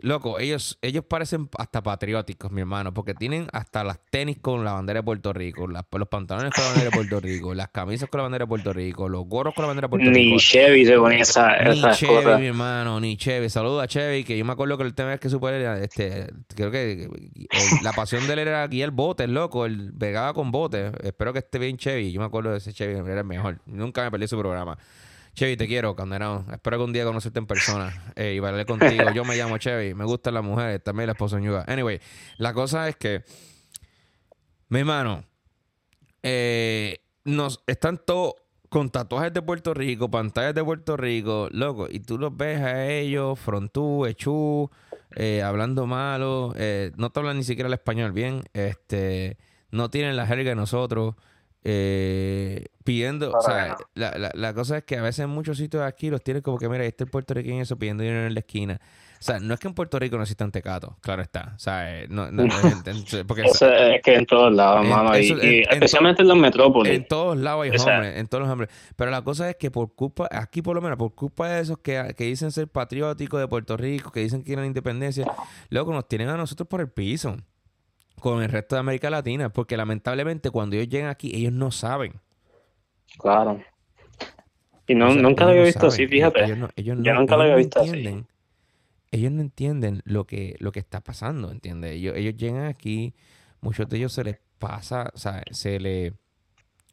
Loco, 0.00 0.38
ellos, 0.38 0.78
ellos 0.80 1.04
parecen 1.04 1.50
hasta 1.58 1.82
patrióticos, 1.82 2.50
mi 2.50 2.62
hermano, 2.62 2.94
porque 2.94 3.12
tienen 3.12 3.48
hasta 3.52 3.84
las 3.84 4.00
tenis 4.10 4.38
con 4.40 4.64
la 4.64 4.72
bandera 4.72 5.00
de 5.00 5.04
Puerto 5.04 5.34
Rico, 5.34 5.66
los 5.66 6.08
pantalones 6.08 6.50
con 6.54 6.64
la 6.64 6.70
bandera 6.70 6.90
de 6.90 6.96
Puerto 6.96 7.20
Rico, 7.20 7.54
las 7.54 7.68
camisas 7.68 8.08
con 8.08 8.18
la 8.18 8.22
bandera 8.22 8.44
de 8.44 8.48
Puerto 8.48 8.72
Rico, 8.72 9.08
los 9.10 9.26
gorros 9.26 9.54
con 9.54 9.64
la 9.64 9.66
bandera 9.68 9.88
de 9.88 9.90
Puerto 9.90 10.10
Rico. 10.10 10.34
Ni 10.34 10.38
Chevy 10.38 10.86
se 10.86 10.96
ponía 10.96 11.18
esa, 11.20 11.58
Ni 11.64 11.82
Chevy, 11.92 12.40
mi 12.40 12.46
hermano, 12.46 13.00
ni 13.00 13.18
Chevy. 13.18 13.50
Saludos 13.50 13.84
a 13.84 13.86
Chevy, 13.86 14.24
que 14.24 14.38
yo 14.38 14.46
me 14.46 14.54
acuerdo 14.54 14.78
que 14.78 14.84
el 14.84 14.94
tema 14.94 15.12
es 15.12 15.20
que 15.20 15.28
su 15.28 15.38
padre, 15.38 15.84
este, 15.84 16.26
creo 16.56 16.70
que 16.70 17.10
la 17.82 17.92
pasión 17.92 18.26
de 18.26 18.32
él 18.32 18.38
era 18.38 18.66
guiar 18.68 18.92
botes, 18.92 19.28
loco, 19.28 19.66
él 19.66 19.92
pegaba 19.96 20.32
con 20.32 20.50
botes. 20.50 20.94
Espero 21.02 21.34
que 21.34 21.40
esté 21.40 21.58
bien 21.58 21.76
Chevy. 21.76 22.12
Yo 22.12 22.20
me 22.20 22.26
acuerdo 22.26 22.50
de 22.50 22.58
ese 22.58 22.72
Chevy, 22.72 22.98
era 22.98 23.20
el 23.20 23.26
mejor. 23.26 23.60
Nunca 23.66 24.02
me 24.02 24.10
perdí 24.10 24.26
su 24.26 24.38
programa. 24.38 24.78
Chevy, 25.34 25.56
te 25.56 25.66
quiero, 25.66 25.96
condenado. 25.96 26.44
Espero 26.52 26.76
que 26.76 26.84
un 26.84 26.92
día 26.92 27.04
conocerte 27.04 27.38
en 27.38 27.46
persona 27.46 28.12
eh, 28.16 28.34
y 28.34 28.38
bailar 28.38 28.66
contigo. 28.66 29.10
Yo 29.14 29.24
me 29.24 29.34
llamo 29.34 29.56
Chevy, 29.56 29.94
me 29.94 30.04
gustan 30.04 30.34
las 30.34 30.44
mujeres, 30.44 30.82
también 30.82 31.06
la 31.06 31.12
esposa 31.12 31.38
Ñuga. 31.38 31.64
Anyway, 31.66 32.00
la 32.36 32.52
cosa 32.52 32.86
es 32.88 32.96
que, 32.96 33.24
mi 34.68 34.80
hermano, 34.80 35.24
eh, 36.22 36.98
nos 37.24 37.62
están 37.66 37.98
todos 38.04 38.34
con 38.68 38.90
tatuajes 38.90 39.32
de 39.32 39.40
Puerto 39.40 39.72
Rico, 39.72 40.10
pantallas 40.10 40.54
de 40.54 40.62
Puerto 40.62 40.98
Rico, 40.98 41.48
loco, 41.50 41.88
y 41.90 42.00
tú 42.00 42.18
los 42.18 42.36
ves 42.36 42.60
a 42.60 42.90
ellos, 42.90 43.38
frontú, 43.38 44.04
echú, 44.06 44.70
eh, 45.16 45.42
hablando 45.42 45.86
malo, 45.86 46.54
no 46.96 47.10
te 47.10 47.20
hablan 47.20 47.38
ni 47.38 47.44
siquiera 47.44 47.68
el 47.68 47.74
español 47.74 48.12
bien, 48.12 48.42
este, 48.52 49.38
no 49.70 49.90
tienen 49.90 50.16
la 50.16 50.26
jerga 50.26 50.50
de 50.50 50.56
nosotros 50.56 51.14
eh, 51.64 52.66
pidiendo, 52.84 53.32
o 53.32 53.40
sea, 53.40 53.76
la, 53.94 54.18
la, 54.18 54.32
la, 54.34 54.54
cosa 54.54 54.78
es 54.78 54.84
que 54.84 54.96
a 54.96 55.02
veces 55.02 55.20
en 55.20 55.30
muchos 55.30 55.58
sitios 55.58 55.82
aquí 55.82 56.10
los 56.10 56.22
tienen 56.22 56.42
como 56.42 56.58
que, 56.58 56.68
mira, 56.68 56.84
este 56.84 57.04
es 57.04 57.06
el 57.06 57.10
puertorriqueño 57.10 57.62
eso 57.62 57.78
pidiendo 57.78 58.02
dinero 58.02 58.26
en 58.26 58.34
la 58.34 58.40
esquina. 58.40 58.80
O 59.22 59.24
sea, 59.24 59.38
no 59.38 59.54
es 59.54 59.60
que 59.60 59.68
en 59.68 59.74
Puerto 59.74 60.00
Rico 60.00 60.16
no 60.16 60.22
existan 60.24 60.50
tecatos, 60.50 60.94
claro 61.00 61.22
está. 61.22 61.52
O 61.54 61.58
sea, 61.60 62.00
eh, 62.00 62.06
no, 62.10 62.32
no, 62.32 62.42
porque, 63.28 63.42
es 63.42 64.02
que 64.02 64.14
en 64.16 64.26
todos 64.26 64.52
lados, 64.52 64.84
mano, 64.84 65.16
y, 65.16 65.64
especialmente 65.70 66.22
en, 66.22 66.28
los 66.28 66.36
metrópolis. 66.36 66.92
En 66.92 67.06
todos 67.06 67.36
lados 67.36 67.62
hay 67.62 67.70
hombres, 67.70 68.18
en 68.18 68.26
todos 68.26 68.42
los 68.42 68.50
hombres. 68.50 68.70
Pero 68.96 69.12
la 69.12 69.22
cosa 69.22 69.48
es 69.48 69.54
que 69.54 69.70
por 69.70 69.94
culpa, 69.94 70.28
aquí 70.32 70.60
por 70.60 70.74
lo 70.74 70.82
menos, 70.82 70.98
por 70.98 71.14
culpa 71.14 71.48
de 71.48 71.60
esos 71.60 71.78
que, 71.78 72.16
que 72.18 72.24
dicen 72.24 72.50
ser 72.50 72.66
patrióticos 72.66 73.38
de 73.38 73.46
Puerto 73.46 73.76
Rico, 73.76 74.10
que 74.10 74.18
dicen 74.18 74.40
que 74.40 74.46
quieren 74.46 74.64
independencia, 74.64 75.24
luego 75.70 75.92
nos 75.92 76.08
tienen 76.08 76.28
a 76.28 76.36
nosotros 76.36 76.66
por 76.66 76.80
el 76.80 76.88
piso 76.88 77.36
con 78.22 78.40
el 78.40 78.48
resto 78.48 78.76
de 78.76 78.80
América 78.80 79.10
Latina, 79.10 79.48
porque 79.48 79.76
lamentablemente 79.76 80.50
cuando 80.50 80.76
ellos 80.76 80.88
llegan 80.88 81.10
aquí, 81.10 81.32
ellos 81.34 81.52
no 81.52 81.72
saben. 81.72 82.20
Claro. 83.18 83.60
Y 84.86 84.94
no, 84.94 85.12
nunca 85.12 85.44
lo 85.44 85.50
había 85.50 85.64
visto 85.64 85.88
así, 85.88 86.06
fíjate. 86.06 86.44
Ellos, 86.44 86.70
Yo 86.76 87.14
nunca 87.14 87.36
lo 87.36 87.42
había 87.42 87.56
visto 87.56 87.80
así. 87.80 88.24
Ellos 89.10 89.32
no 89.32 89.40
entienden 89.40 90.02
lo 90.04 90.24
que, 90.24 90.54
lo 90.60 90.70
que 90.70 90.78
está 90.78 91.00
pasando, 91.00 91.50
¿entiendes? 91.50 91.96
Ellos, 91.96 92.16
ellos 92.16 92.36
llegan 92.36 92.66
aquí, 92.66 93.12
muchos 93.60 93.88
de 93.88 93.96
ellos 93.96 94.12
se 94.12 94.22
les 94.22 94.38
pasa, 94.60 95.10
o 95.12 95.18
sea, 95.18 95.42
se, 95.50 95.80
le, 95.80 96.14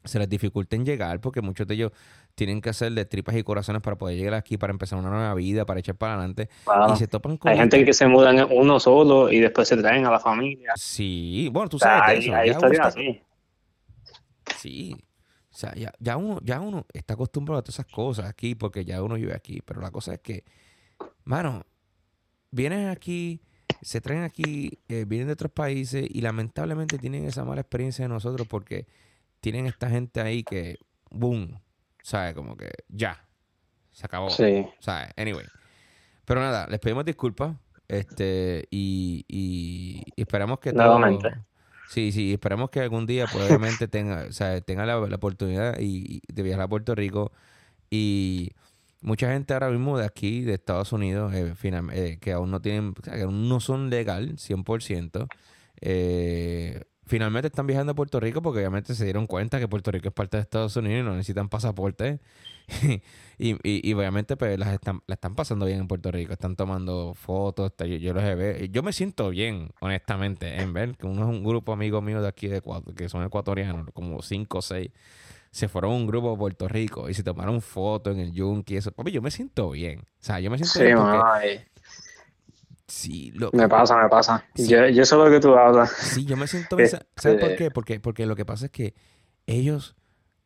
se 0.04 0.18
les 0.18 0.28
dificulta 0.28 0.76
en 0.76 0.84
llegar 0.84 1.22
porque 1.22 1.42
muchos 1.42 1.68
de 1.68 1.76
ellos 1.76 1.92
tienen 2.40 2.62
que 2.62 2.70
hacer 2.70 2.94
de 2.94 3.04
tripas 3.04 3.36
y 3.36 3.44
corazones 3.44 3.82
para 3.82 3.98
poder 3.98 4.16
llegar 4.16 4.34
aquí, 4.34 4.58
para 4.58 4.72
empezar 4.72 4.98
una 4.98 5.10
nueva 5.10 5.34
vida, 5.34 5.66
para 5.66 5.82
echar 5.82 5.96
para 5.96 6.14
adelante. 6.14 6.48
Y 6.94 6.96
se 6.96 7.06
topan 7.06 7.36
con... 7.36 7.52
Hay 7.52 7.58
gente 7.58 7.84
que 7.84 7.92
se 7.92 8.08
mudan 8.08 8.48
uno 8.50 8.80
solo 8.80 9.30
y 9.30 9.42
después 9.42 9.68
se 9.68 9.76
traen 9.76 10.06
a 10.06 10.12
la 10.12 10.22
familia. 10.22 10.72
Sí, 10.78 11.50
bueno, 11.52 11.68
tú 11.68 11.78
sabes 11.78 12.20
eso. 12.20 12.34
Hay 12.34 12.52
historias 12.52 12.88
así. 12.88 13.22
Sí. 14.56 14.96
O 15.52 15.58
sea, 15.58 15.74
ya, 15.76 16.16
uno, 16.16 16.40
ya 16.42 16.62
uno 16.62 16.86
está 16.94 17.16
acostumbrado 17.16 17.60
a 17.60 17.62
todas 17.62 17.76
esas 17.76 17.88
cosas 17.88 18.28
aquí 18.28 18.56
porque 18.56 18.86
ya 18.86 19.04
uno 19.04 19.16
vive 19.16 19.34
aquí. 19.34 19.60
Pero 19.66 19.82
la 19.82 19.92
cosa 19.92 20.14
es 20.14 20.22
que, 20.22 20.46
mano, 21.26 21.66
vienen 22.52 22.88
aquí, 22.88 23.42
se 23.82 24.00
traen 24.00 24.24
aquí, 24.24 24.80
eh, 24.88 25.04
vienen 25.06 25.28
de 25.28 25.34
otros 25.34 25.52
países 25.52 26.08
y 26.10 26.22
lamentablemente 26.22 27.00
tienen 27.00 27.26
esa 27.26 27.44
mala 27.44 27.60
experiencia 27.60 28.06
de 28.06 28.10
nosotros 28.10 28.48
porque 28.48 28.88
tienen 29.42 29.66
esta 29.66 29.90
gente 29.90 30.22
ahí 30.22 30.44
que, 30.46 30.78
boom, 31.12 31.60
¿sabes? 32.10 32.34
Como 32.34 32.58
que 32.58 32.72
ya, 32.88 33.24
se 33.92 34.06
acabó. 34.06 34.30
Sí. 34.32 34.66
¿Sabes? 34.80 35.12
Anyway. 35.16 35.46
Pero 36.26 36.42
nada, 36.42 36.68
les 36.68 36.80
pedimos 36.80 37.06
disculpas. 37.06 37.56
Este, 37.88 38.68
y, 38.70 39.26
y, 39.28 40.04
esperamos 40.16 40.60
que 40.60 40.74
Nuevamente. 40.74 41.30
sí, 41.88 42.12
sí, 42.12 42.34
esperamos 42.34 42.70
que 42.70 42.82
algún 42.82 43.08
día 43.08 43.26
probablemente 43.26 43.88
tenga, 43.88 44.26
o 44.30 44.32
sea, 44.32 44.62
tenga 44.62 44.86
la, 44.86 45.00
oportunidad 45.00 45.80
y, 45.80 46.22
de 46.28 46.44
viajar 46.44 46.64
a 46.64 46.68
Puerto 46.68 46.96
Rico. 46.96 47.32
Y 47.92 48.52
mucha 49.02 49.32
gente 49.32 49.54
ahora 49.54 49.70
mismo 49.70 49.98
de 49.98 50.06
aquí, 50.06 50.42
de 50.42 50.56
Estados 50.56 50.92
Unidos, 50.94 51.34
eh, 51.34 51.54
eh, 51.94 52.18
que 52.20 52.32
aún 52.32 52.52
no 52.52 52.62
tienen, 52.62 52.96
o 53.00 53.04
sea, 53.04 53.16
que 53.16 53.24
aún 53.24 53.50
no 53.50 53.60
son 53.60 53.90
legal 53.90 54.38
100%, 54.38 55.28
eh, 55.82 56.84
finalmente 57.10 57.48
están 57.48 57.66
viajando 57.66 57.94
a 57.94 57.96
Puerto 57.96 58.20
Rico 58.20 58.42
porque 58.44 58.60
obviamente 58.60 58.94
se 58.94 59.04
dieron 59.04 59.26
cuenta 59.26 59.60
que 59.60 59.68
Puerto 59.68 59.90
Rico 59.90 60.10
es 60.10 60.14
parte 60.14 60.38
de 60.38 60.42
Estados 60.42 60.76
Unidos 60.76 61.00
y 61.00 61.04
no 61.04 61.16
necesitan 61.16 61.50
pasaporte. 61.50 62.20
y, 63.40 63.58
y, 63.64 63.94
obviamente 63.94 64.38
pues 64.38 64.60
las 64.60 64.72
están, 64.72 65.02
la 65.08 65.16
están 65.16 65.34
pasando 65.34 65.66
bien 65.66 65.80
en 65.80 65.88
Puerto 65.88 66.12
Rico. 66.12 66.34
Están 66.34 66.56
tomando 66.56 67.16
fotos. 67.16 67.74
Yo, 67.80 67.86
yo 67.86 68.14
los 68.14 68.24
he 68.24 68.70
Yo 68.70 68.84
me 68.84 68.94
siento 68.94 69.32
bien, 69.32 69.72
honestamente, 69.80 70.62
en 70.62 70.72
ver 70.72 70.98
que 70.98 71.08
uno 71.08 71.24
es 71.24 71.28
un 71.28 71.44
grupo 71.44 71.74
amigo 71.74 72.00
mío 72.00 72.22
de 72.22 72.28
aquí 72.28 72.48
de 72.48 72.62
que 72.96 73.10
son 73.10 73.24
ecuatorianos, 73.24 73.88
como 73.92 74.22
cinco 74.22 74.60
o 74.60 74.62
seis, 74.62 74.92
se 75.50 75.68
fueron 75.68 75.94
a 75.94 75.96
un 75.96 76.06
grupo 76.06 76.32
a 76.32 76.38
Puerto 76.38 76.68
Rico 76.68 77.10
y 77.10 77.16
se 77.16 77.24
tomaron 77.24 77.60
fotos 77.62 78.14
en 78.14 78.20
el 78.20 78.34
Yunque 78.34 78.76
y 78.76 78.78
eso. 78.78 78.92
Papi, 78.92 79.12
yo 79.12 79.24
me 79.24 79.32
siento 79.32 79.72
bien. 79.72 80.02
O 80.02 80.04
sea, 80.20 80.40
yo 80.40 80.52
me 80.52 80.60
siento 80.60 80.80
bien 80.80 80.96
porque... 80.96 81.70
Sí, 82.90 83.32
lo, 83.36 83.52
me 83.54 83.70
pasa, 83.70 83.96
me 84.02 84.10
pasa. 84.10 84.44
Yo, 84.56 84.88
yo 84.88 85.06
sé 85.06 85.16
lo 85.16 85.30
que 85.30 85.40
tú 85.40 85.56
hablas. 85.56 85.92
Sí, 85.92 86.26
yo 86.26 86.36
me 86.36 86.48
siento 86.48 86.76
bien. 86.76 86.90
¿Sabes 87.16 87.40
por 87.40 87.56
qué? 87.56 87.72
Porque, 87.72 88.00
porque 88.00 88.26
lo 88.26 88.36
que 88.36 88.46
pasa 88.46 88.66
es 88.66 88.72
que 88.72 88.96
ellos 89.46 89.96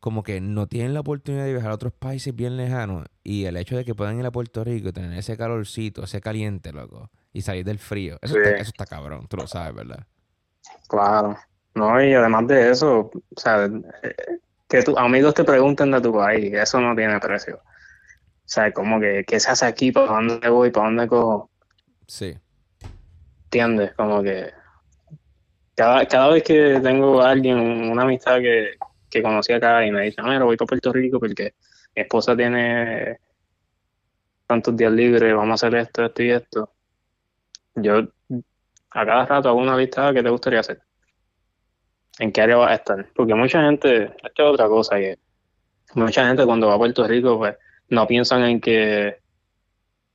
como 0.04 0.22
que 0.22 0.42
no 0.42 0.68
tienen 0.68 0.94
la 0.94 1.00
oportunidad 1.00 1.46
de 1.46 1.54
viajar 1.54 1.72
a 1.72 1.76
otros 1.76 1.94
países 1.94 2.36
bien 2.36 2.58
lejanos 2.58 3.06
y 3.24 3.46
el 3.46 3.56
hecho 3.56 3.78
de 3.78 3.86
que 3.86 3.96
puedan 3.96 4.20
ir 4.20 4.26
a 4.26 4.32
Puerto 4.32 4.62
Rico 4.62 4.90
y 4.90 4.92
tener 4.92 5.18
ese 5.18 5.38
calorcito, 5.38 6.04
ese 6.04 6.20
caliente, 6.20 6.74
loco, 6.74 7.10
y 7.32 7.42
salir 7.42 7.64
del 7.64 7.80
frío, 7.80 8.18
eso, 8.22 8.38
está, 8.38 8.50
eso 8.58 8.72
está 8.72 8.86
cabrón, 8.86 9.28
tú 9.30 9.38
lo 9.38 9.48
sabes, 9.48 9.74
¿verdad? 9.74 10.06
Claro. 10.90 11.38
No, 11.74 12.04
y 12.04 12.14
además 12.14 12.48
de 12.48 12.72
eso, 12.72 13.12
o 13.14 13.40
sea, 13.40 13.70
que 14.68 14.84
tus 14.84 14.98
amigos 14.98 15.34
te 15.36 15.46
pregunten 15.46 15.92
de 15.92 16.02
tu 16.02 16.12
país, 16.12 16.54
eso 16.54 16.82
no 16.82 16.94
tiene 16.98 17.18
precio. 17.22 17.56
O 17.56 18.50
sea, 18.54 18.74
como 18.74 19.00
que, 19.00 19.24
¿qué 19.26 19.40
se 19.40 19.52
hace 19.52 19.66
aquí? 19.66 19.94
¿Para 19.94 20.08
dónde 20.08 20.50
voy? 20.50 20.70
¿Para 20.70 20.88
dónde 20.88 21.08
cojo? 21.08 21.50
Sí. 22.08 22.36
¿Entiendes? 23.46 23.94
Como 23.94 24.22
que 24.24 24.52
cada, 25.76 26.06
cada 26.08 26.30
vez 26.30 26.44
que 26.44 26.80
tengo 26.82 27.22
a 27.22 27.32
alguien, 27.32 27.58
una 27.58 28.04
amistad 28.04 28.40
que, 28.40 28.72
que 29.10 29.22
conocí 29.22 29.54
acá 29.54 29.86
y 29.86 29.92
me 29.92 30.04
dice, 30.04 30.22
mira, 30.22 30.44
voy 30.44 30.58
para 30.58 30.68
Puerto 30.68 30.92
Rico 30.92 31.20
porque 31.20 31.54
mi 31.96 32.02
esposa 32.02 32.36
tiene 32.36 33.20
tantos 34.48 34.76
días 34.76 34.92
libres, 34.92 35.36
vamos 35.36 35.64
a 35.64 35.68
hacer 35.68 35.80
esto, 35.80 36.06
esto 36.06 36.24
y 36.24 36.32
esto. 36.32 36.70
Yo 37.76 38.00
a 38.92 39.06
cada 39.06 39.26
rato 39.26 39.50
hago 39.50 39.60
una 39.60 39.78
lista 39.78 40.14
que 40.14 40.22
te 40.22 40.30
gustaría 40.30 40.60
hacer. 40.60 40.82
¿En 42.20 42.32
qué 42.32 42.42
área 42.42 42.58
vas 42.58 42.72
a 42.72 42.76
estar? 42.76 43.10
Porque 43.16 43.34
mucha 43.34 43.64
gente, 43.64 44.04
esto 44.04 44.48
es 44.48 44.54
otra 44.54 44.68
cosa, 44.68 44.98
que 44.98 45.18
mucha 45.96 46.28
gente 46.28 46.46
cuando 46.46 46.68
va 46.68 46.76
a 46.76 46.78
Puerto 46.78 47.08
Rico, 47.08 47.38
pues 47.38 47.56
no 47.90 48.06
piensan 48.06 48.44
en 48.44 48.62
que 48.62 49.23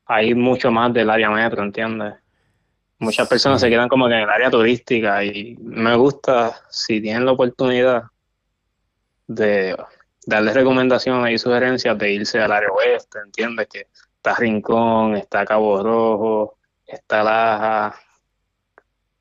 hay 0.09 0.35
mucho 0.35 0.71
más 0.71 0.93
del 0.93 1.11
área 1.11 1.31
metro, 1.31 1.63
¿entiendes? 1.63 2.15
Muchas 2.99 3.29
personas 3.29 3.61
se 3.61 3.69
quedan 3.69 3.89
como 3.89 4.09
que 4.09 4.15
en 4.15 4.21
el 4.21 4.31
área 4.31 4.51
turística 4.51 5.23
y 5.23 5.55
me 5.61 5.95
gusta, 5.95 6.59
si 6.71 7.01
tienen 7.01 7.27
la 7.27 7.33
oportunidad, 7.33 8.05
de 9.27 9.77
darles 10.27 10.55
recomendaciones 10.55 11.35
y 11.35 11.39
sugerencias 11.39 11.97
de 11.99 12.13
irse 12.13 12.41
al 12.41 12.51
área 12.51 12.71
oeste, 12.71 13.19
¿entiendes? 13.25 13.69
Que 13.69 13.87
está 14.17 14.35
Rincón, 14.35 15.15
está 15.17 15.45
Cabo 15.45 15.83
Rojo, 15.83 16.57
está 16.87 17.23
Laja, 17.23 17.95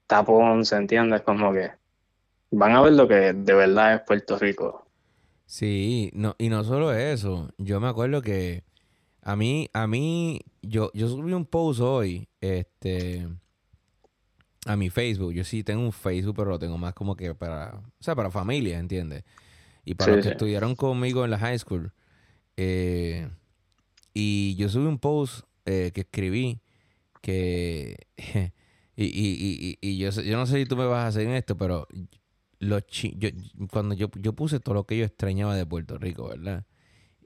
está 0.01 0.24
Ponce, 0.24 0.76
¿entiendes? 0.76 1.22
Como 1.22 1.51
que 1.51 1.70
van 2.51 2.72
a 2.72 2.82
ver 2.82 2.93
lo 2.93 3.07
que 3.07 3.34
de 3.34 3.53
verdad 3.53 3.95
es 3.95 4.01
Puerto 4.01 4.39
Rico. 4.39 4.88
Sí, 5.45 6.11
no, 6.14 6.36
y 6.38 6.47
no 6.47 6.64
solo 6.64 6.93
eso, 6.93 7.49
yo 7.57 7.82
me 7.82 7.89
acuerdo 7.89 8.22
que 8.22 8.64
a 9.28 9.36
mí, 9.36 9.69
a 9.73 9.88
mí, 9.88 10.39
yo, 10.61 10.89
yo 10.93 11.09
subí 11.09 11.34
un 11.34 11.45
post 11.45 11.82
hoy, 11.82 12.30
este, 12.39 13.28
a 14.65 14.78
mi 14.78 14.89
Facebook. 14.89 15.34
Yo 15.34 15.43
sí 15.43 15.65
tengo 15.65 15.82
un 15.84 15.91
Facebook, 15.91 16.34
pero 16.38 16.51
lo 16.51 16.59
tengo 16.59 16.78
más 16.78 16.93
como 16.93 17.13
que 17.17 17.36
para, 17.36 17.75
o 17.75 17.84
sea, 17.99 18.15
para 18.15 18.32
familia, 18.32 18.80
¿entiendes? 18.80 19.25
Y 19.84 19.95
para 19.95 20.15
los 20.15 20.23
que 20.23 20.32
estudiaron 20.32 20.78
conmigo 20.78 21.25
en 21.25 21.32
la 21.32 21.39
high 21.39 21.59
school, 21.59 21.91
eh, 22.55 23.28
Y 24.13 24.55
yo 24.55 24.69
subí 24.69 24.86
un 24.86 24.97
post 24.97 25.41
eh, 25.65 25.91
que 25.93 26.01
escribí 26.01 26.61
que... 27.21 28.07
y, 28.95 29.03
y, 29.03 29.78
y, 29.78 29.78
y 29.82 29.97
yo, 29.97 30.09
yo 30.09 30.38
no 30.38 30.45
sé 30.45 30.55
si 30.59 30.65
tú 30.65 30.78
me 30.78 30.86
vas 30.86 31.03
a 31.03 31.07
hacer 31.07 31.23
en 31.28 31.34
esto, 31.34 31.57
pero 31.57 31.86
los 32.59 32.82
yo, 32.88 33.30
cuando 33.71 33.93
yo, 33.93 34.09
yo 34.21 34.32
puse 34.32 34.61
todo 34.61 34.75
lo 34.75 34.86
que 34.86 34.97
yo 34.97 35.03
extrañaba 35.03 35.53
de 35.53 35.65
Puerto 35.65 35.97
Rico, 35.97 36.30
¿verdad? 36.30 36.65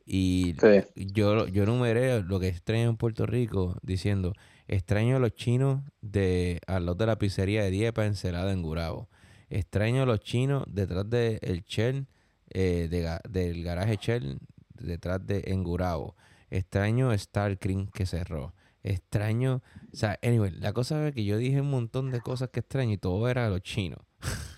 Y 0.06 0.56
yo, 0.96 1.48
yo 1.48 1.64
enumeré 1.64 2.22
lo 2.22 2.40
que 2.40 2.48
extraño 2.48 2.90
en 2.90 2.98
Puerto 2.98 3.26
Rico 3.26 3.78
diciendo, 3.82 4.34
extraño 4.68 5.18
a 5.18 5.20
los 5.20 5.36
chinos 5.36 5.84
de 6.02 6.60
al 6.68 6.86
lado 6.86 6.96
de 6.96 7.06
la 7.06 7.18
pizzería 7.18 7.64
de 7.64 7.72
Diepa 7.72 8.06
encelada 8.06 8.52
en 8.52 8.62
Gurabo. 8.62 9.10
Extraño 9.50 10.04
a 10.04 10.06
los 10.06 10.22
chinos 10.22 10.64
detrás 10.68 11.10
del 11.10 11.40
de 11.40 11.64
Shell, 11.68 12.08
eh, 12.50 13.20
del 13.30 13.64
garaje 13.64 13.98
Shell 14.02 14.40
detrás 14.74 15.26
de 15.26 15.44
Engurabo. 15.48 16.16
Extraño 16.50 17.12
Star 17.14 17.58
Cream 17.60 17.88
que 17.94 18.06
cerró. 18.06 18.54
Extraño, 18.84 19.62
o 19.94 19.96
sea, 19.96 20.18
anyway, 20.24 20.52
la 20.52 20.74
cosa 20.74 21.08
es 21.08 21.14
que 21.14 21.24
yo 21.24 21.38
dije 21.38 21.62
un 21.62 21.70
montón 21.70 22.12
de 22.12 22.20
cosas 22.20 22.50
que 22.50 22.62
extraño 22.62 22.94
y 22.94 22.98
todo 22.98 23.30
era 23.30 23.48
los 23.50 23.62
chinos. 23.62 24.00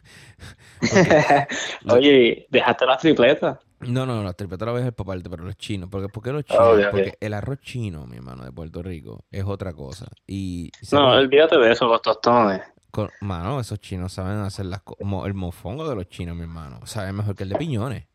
Oye, 1.89 2.47
¿dejaste 2.49 2.85
las 2.85 2.99
tripletas? 2.99 3.57
No, 3.87 4.05
no, 4.05 4.23
las 4.23 4.35
tripletas 4.35 4.65
las 4.65 4.73
voy 4.73 4.81
a 4.81 4.85
dejar 4.85 4.93
para 4.93 5.19
pero 5.29 5.43
los 5.43 5.57
chinos. 5.57 5.89
Porque, 5.89 6.09
¿Por 6.09 6.23
qué 6.23 6.31
los 6.31 6.45
chinos? 6.45 6.87
Porque 6.91 7.17
el 7.19 7.33
arroz 7.33 7.59
chino, 7.61 8.05
mi 8.05 8.17
hermano, 8.17 8.43
de 8.43 8.51
Puerto 8.51 8.81
Rico, 8.83 9.25
es 9.31 9.43
otra 9.43 9.73
cosa. 9.73 10.07
Y 10.27 10.71
no, 10.91 11.11
olvídate 11.11 11.57
de 11.57 11.71
eso, 11.71 11.87
los 11.87 12.01
tostones. 12.01 12.61
mano, 13.21 13.59
esos 13.59 13.79
chinos 13.79 14.13
saben 14.13 14.39
hacer 14.39 14.65
las 14.65 14.81
el 15.25 15.33
mofongo 15.33 15.87
de 15.87 15.95
los 15.95 16.07
chinos, 16.07 16.35
mi 16.35 16.43
hermano. 16.43 16.79
Saben 16.85 17.15
mejor 17.15 17.35
que 17.35 17.43
el 17.43 17.49
de 17.49 17.55
piñones. 17.55 18.05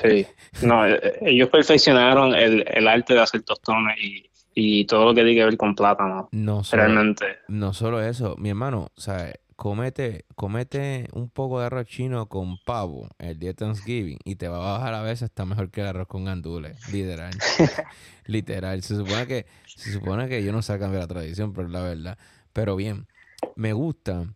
Sí, 0.00 0.26
no, 0.62 0.86
eh, 0.86 0.98
eh, 1.02 1.18
ellos 1.22 1.48
perfeccionaron 1.50 2.34
el, 2.34 2.64
el 2.66 2.88
arte 2.88 3.14
de 3.14 3.20
hacer 3.20 3.42
tostones 3.42 3.96
y, 4.00 4.28
y 4.54 4.86
todo 4.86 5.06
lo 5.06 5.14
que 5.14 5.22
tiene 5.22 5.34
que 5.34 5.44
ver 5.44 5.56
con 5.56 5.74
plátano. 5.74 6.28
No 6.32 6.64
solo, 6.64 6.82
realmente. 6.82 7.38
No 7.48 7.72
solo 7.72 8.00
eso, 8.00 8.36
mi 8.38 8.50
hermano, 8.50 8.88
o 8.96 9.00
sea, 9.00 9.32
comete, 9.56 10.26
comete 10.34 11.08
un 11.12 11.28
poco 11.28 11.60
de 11.60 11.66
arroz 11.66 11.86
chino 11.86 12.28
con 12.28 12.58
pavo 12.64 13.08
el 13.18 13.38
día 13.38 13.50
de 13.50 13.54
Thanksgiving 13.54 14.18
y 14.24 14.36
te 14.36 14.48
va 14.48 14.56
a 14.56 14.78
bajar 14.78 14.94
a 14.94 15.02
veces 15.02 15.22
está 15.22 15.44
mejor 15.44 15.70
que 15.70 15.80
el 15.80 15.88
arroz 15.88 16.08
con 16.08 16.24
gandules, 16.24 16.76
literal. 16.92 17.32
literal. 18.26 18.82
Se 18.82 18.96
supone 18.96 19.26
que, 19.26 19.46
se 19.66 19.92
supone 19.92 20.28
que 20.28 20.44
yo 20.44 20.52
no 20.52 20.62
sé 20.62 20.78
cambiar 20.78 21.02
la 21.02 21.08
tradición, 21.08 21.52
pero 21.52 21.68
la 21.68 21.82
verdad. 21.82 22.18
Pero 22.52 22.76
bien, 22.76 23.06
me 23.56 23.72
gusta 23.72 24.34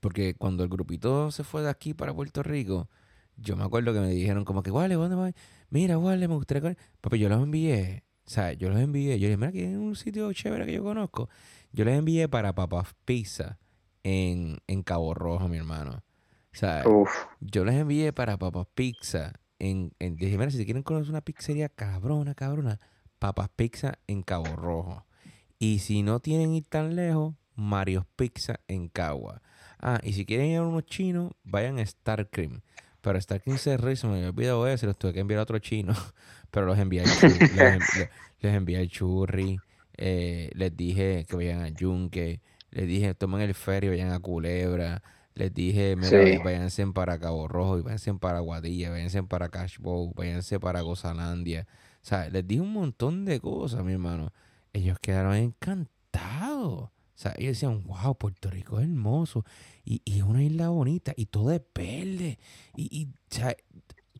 porque 0.00 0.34
cuando 0.34 0.62
el 0.62 0.68
grupito 0.68 1.30
se 1.30 1.44
fue 1.44 1.62
de 1.62 1.70
aquí 1.70 1.94
para 1.94 2.14
Puerto 2.14 2.42
Rico, 2.42 2.88
yo 3.36 3.56
me 3.56 3.64
acuerdo 3.64 3.92
que 3.92 4.00
me 4.00 4.08
dijeron 4.10 4.44
como 4.44 4.62
que, 4.62 4.70
Wale, 4.70 4.94
¿dónde 4.94 5.16
voy? 5.16 5.34
Mira, 5.70 5.98
Wale, 5.98 6.28
me 6.28 6.34
gustaría... 6.34 6.76
Papi, 7.00 7.18
yo 7.18 7.28
los 7.28 7.42
envié. 7.42 8.04
O 8.26 8.30
sea, 8.30 8.52
yo 8.52 8.68
los 8.68 8.78
envié. 8.78 9.18
Yo 9.18 9.28
dije, 9.28 9.36
mira, 9.36 9.48
aquí 9.48 9.60
hay 9.60 9.74
un 9.74 9.96
sitio 9.96 10.32
chévere 10.32 10.66
que 10.66 10.72
yo 10.72 10.82
conozco. 10.82 11.28
Yo 11.72 11.84
les 11.84 11.98
envié 11.98 12.28
para 12.28 12.54
Papas 12.54 12.94
Pizza 13.04 13.58
en, 14.02 14.58
en 14.66 14.82
Cabo 14.82 15.14
Rojo, 15.14 15.48
mi 15.48 15.58
hermano. 15.58 16.02
O 16.52 16.56
sea, 16.56 16.84
yo 17.40 17.64
les 17.64 17.74
envié 17.76 18.12
para 18.12 18.36
Papas 18.36 18.66
Pizza. 18.74 19.32
En, 19.58 19.92
en, 19.98 20.16
dije, 20.16 20.36
mira, 20.38 20.50
si 20.50 20.64
quieren 20.64 20.82
conocer 20.82 21.10
una 21.10 21.20
pizzería 21.20 21.68
cabrona, 21.68 22.34
cabrona, 22.34 22.80
Papas 23.18 23.50
Pizza 23.54 23.98
en 24.06 24.22
Cabo 24.22 24.56
Rojo. 24.56 25.06
Y 25.58 25.80
si 25.80 26.02
no 26.02 26.20
tienen 26.20 26.54
ir 26.54 26.64
tan 26.66 26.96
lejos, 26.96 27.34
Mario's 27.54 28.06
Pizza 28.16 28.60
en 28.66 28.88
Cagua. 28.88 29.42
Ah, 29.78 30.00
y 30.02 30.14
si 30.14 30.24
quieren 30.24 30.46
ir 30.46 30.58
a 30.58 30.62
unos 30.62 30.86
chinos, 30.86 31.32
vayan 31.44 31.78
a 31.78 31.82
Star 31.82 32.28
Cream. 32.30 32.62
Pero 33.00 33.18
Star 33.18 33.40
Cream 33.42 33.58
se 33.58 33.76
me 33.78 34.16
había 34.16 34.28
olvidado 34.28 34.66
eso, 34.66 34.86
los 34.86 34.98
tuve 34.98 35.12
que 35.12 35.20
enviar 35.20 35.40
a 35.40 35.42
otro 35.44 35.58
chino. 35.58 35.94
Pero 36.50 36.66
los 36.66 36.78
envié 36.78 37.02
al 37.02 37.06
les, 37.06 38.18
envié 38.54 38.78
al 38.78 38.88
churri. 38.88 39.58
Eh, 39.96 40.50
les 40.54 40.76
dije 40.76 41.26
que 41.28 41.36
vayan 41.36 41.62
a 41.62 41.68
Yunque. 41.68 42.40
Les 42.70 42.86
dije, 42.86 43.14
tomen 43.14 43.40
el 43.40 43.54
ferry, 43.54 43.88
vayan 43.88 44.12
a 44.12 44.20
Culebra. 44.20 45.02
Les 45.34 45.52
dije, 45.52 45.96
mira, 45.96 46.42
váyanse 46.42 46.86
para 46.88 47.18
Cabo 47.18 47.48
Rojo, 47.48 47.78
y 47.78 47.82
váyanse 47.82 48.12
para 48.14 48.40
Guadilla, 48.40 48.90
váyanse 48.90 49.22
para 49.22 49.48
Cashbow, 49.48 50.12
váyanse 50.14 50.60
para 50.60 50.80
Gozalandia. 50.82 51.66
O 52.02 52.06
sea, 52.06 52.28
les 52.30 52.46
dije 52.46 52.60
un 52.60 52.72
montón 52.72 53.24
de 53.24 53.40
cosas, 53.40 53.84
mi 53.84 53.92
hermano. 53.92 54.32
Ellos 54.72 54.98
quedaron 55.00 55.34
encantados. 55.34 56.90
O 57.20 57.22
sea, 57.22 57.34
ellos 57.36 57.52
decían, 57.52 57.84
wow, 57.84 58.16
Puerto 58.16 58.50
Rico 58.50 58.78
es 58.78 58.84
hermoso. 58.84 59.44
Y, 59.84 60.00
y 60.04 60.18
es 60.18 60.22
una 60.22 60.42
isla 60.42 60.70
bonita. 60.70 61.12
Y 61.16 61.26
todo 61.26 61.52
es 61.52 61.60
verde. 61.74 62.38
Y, 62.76 62.88
y 62.98 63.06
o 63.06 63.34
sea, 63.34 63.54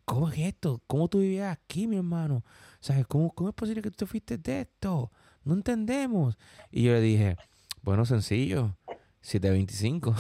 ¿cómo 0.05 0.29
es 0.29 0.39
esto? 0.39 0.83
¿Cómo 0.87 1.09
tú 1.09 1.21
vivías 1.21 1.53
aquí, 1.53 1.87
mi 1.87 1.97
hermano? 1.97 2.45
O 2.45 2.83
sea, 2.83 3.03
¿cómo, 3.05 3.31
cómo 3.33 3.49
es 3.49 3.55
posible 3.55 3.81
que 3.83 3.91
tú 3.91 4.07
fuiste 4.07 4.37
de 4.39 4.63
esto? 4.63 5.11
No 5.45 5.55
entendemos. 5.55 6.37
Y 6.71 6.83
yo 6.85 6.93
le 6.93 7.01
dije, 7.01 7.37
bueno, 7.83 8.05
sencillo. 8.05 8.77
725. 9.21 10.15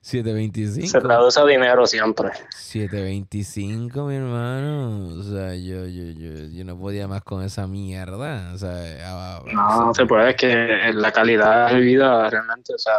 725. 0.00 0.88
Se 0.88 1.00
traduce 1.00 1.46
dinero 1.46 1.86
siempre. 1.86 2.30
725, 2.50 4.06
mi 4.06 4.16
hermano. 4.16 5.08
O 5.18 5.22
sea, 5.22 5.54
yo, 5.54 5.86
yo, 5.86 6.04
yo, 6.12 6.48
yo 6.50 6.64
no 6.64 6.78
podía 6.78 7.08
más 7.08 7.22
con 7.22 7.42
esa 7.42 7.66
mierda. 7.66 8.52
O 8.52 8.58
sea, 8.58 9.40
no, 9.52 9.86
no 9.86 9.94
se 9.94 10.04
puede, 10.06 10.30
es 10.30 10.36
que 10.36 10.92
la 10.92 11.12
calidad 11.12 11.72
de 11.72 11.80
vida 11.80 12.28
realmente, 12.28 12.74
o 12.74 12.78
sea, 12.78 12.98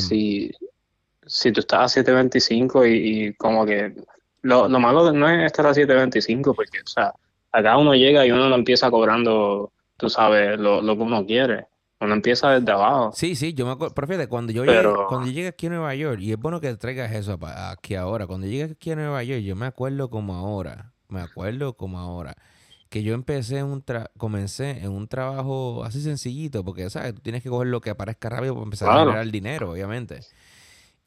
si, 0.00 0.50
si 1.26 1.52
tú 1.52 1.60
estás 1.60 1.80
a 1.80 1.88
725 1.88 2.86
y, 2.86 2.90
y 2.92 3.34
como 3.34 3.66
que 3.66 3.94
lo, 4.42 4.68
lo 4.68 4.80
malo 4.80 5.12
no 5.12 5.28
es 5.28 5.44
estar 5.44 5.66
a 5.66 5.74
725 5.74 6.54
porque, 6.54 6.78
o 6.80 6.86
sea, 6.86 7.12
acá 7.52 7.76
uno 7.76 7.94
llega 7.94 8.24
y 8.24 8.30
uno 8.30 8.48
lo 8.48 8.54
empieza 8.54 8.90
cobrando 8.90 9.72
tú 10.00 10.10
sabes, 10.10 10.58
lo, 10.58 10.82
lo 10.82 10.96
que 10.96 11.02
uno 11.02 11.24
quiere. 11.26 11.66
Uno 12.00 12.14
empieza 12.14 12.50
desde 12.50 12.72
abajo. 12.72 13.12
Sí, 13.14 13.36
sí, 13.36 13.52
yo 13.52 13.66
me 13.66 13.72
acuerdo, 13.72 13.94
pero 13.94 14.28
cuando 14.28 14.52
yo, 14.52 14.64
llegué, 14.64 14.88
cuando 15.06 15.26
llegué 15.26 15.48
aquí 15.48 15.66
a 15.66 15.70
Nueva 15.70 15.94
York, 15.94 16.18
y 16.20 16.32
es 16.32 16.38
bueno 16.38 16.58
que 16.58 16.74
traigas 16.76 17.12
eso 17.12 17.38
aquí 17.42 17.94
ahora, 17.94 18.26
cuando 18.26 18.46
llegué 18.46 18.72
aquí 18.72 18.90
a 18.92 18.96
Nueva 18.96 19.22
York, 19.22 19.42
yo 19.42 19.54
me 19.54 19.66
acuerdo 19.66 20.08
como 20.08 20.34
ahora, 20.34 20.94
me 21.08 21.20
acuerdo 21.20 21.74
como 21.74 21.98
ahora, 21.98 22.34
que 22.88 23.02
yo 23.02 23.12
empecé 23.12 23.62
un 23.62 23.84
comencé 24.16 24.82
en 24.82 24.92
un 24.92 25.08
trabajo 25.08 25.84
así 25.84 26.00
sencillito, 26.00 26.64
porque, 26.64 26.88
¿sabes? 26.88 27.14
Tú 27.14 27.20
tienes 27.20 27.42
que 27.42 27.50
coger 27.50 27.68
lo 27.68 27.82
que 27.82 27.90
aparezca 27.90 28.30
rápido 28.30 28.54
para 28.54 28.64
empezar 28.64 28.90
a 28.90 29.00
generar 29.00 29.30
dinero, 29.30 29.72
obviamente. 29.72 30.20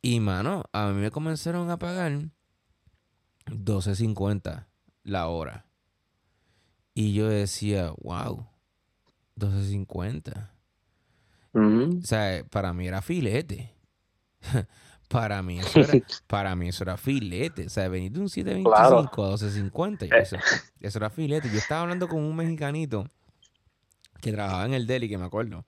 Y, 0.03 0.19
mano, 0.19 0.65
a 0.73 0.89
mí 0.89 1.01
me 1.01 1.09
comenzaron 1.09 1.71
a 1.71 1.79
pagar 1.79 2.11
12.50 3.47 4.67
la 5.03 5.27
hora. 5.27 5.65
Y 6.93 7.13
yo 7.13 7.27
decía, 7.27 7.91
wow, 8.01 8.45
12.50. 9.37 10.49
O 11.53 12.05
sea, 12.05 12.43
para 12.49 12.73
mí 12.73 12.87
era 12.87 13.01
filete. 13.01 13.73
para 15.07 15.41
mí 15.43 15.59
eso 15.59 15.79
era, 15.79 15.93
para 16.27 16.55
mí 16.55 16.69
eso 16.69 16.83
era 16.83 16.97
filete. 16.97 17.67
O 17.67 17.69
sea, 17.69 17.87
venir 17.87 18.11
de 18.11 18.19
un 18.21 18.29
725 18.29 19.23
a 19.23 19.37
12.50. 19.37 20.03
Eh. 20.03 20.09
Eso, 20.21 20.37
eso 20.79 20.97
era 20.99 21.09
filete. 21.09 21.49
Yo 21.49 21.57
estaba 21.57 21.81
hablando 21.81 22.07
con 22.07 22.19
un 22.19 22.35
mexicanito 22.35 23.07
que 24.21 24.31
trabajaba 24.31 24.65
en 24.65 24.73
el 24.73 24.87
deli, 24.87 25.09
que 25.09 25.17
me 25.17 25.25
acuerdo. 25.25 25.65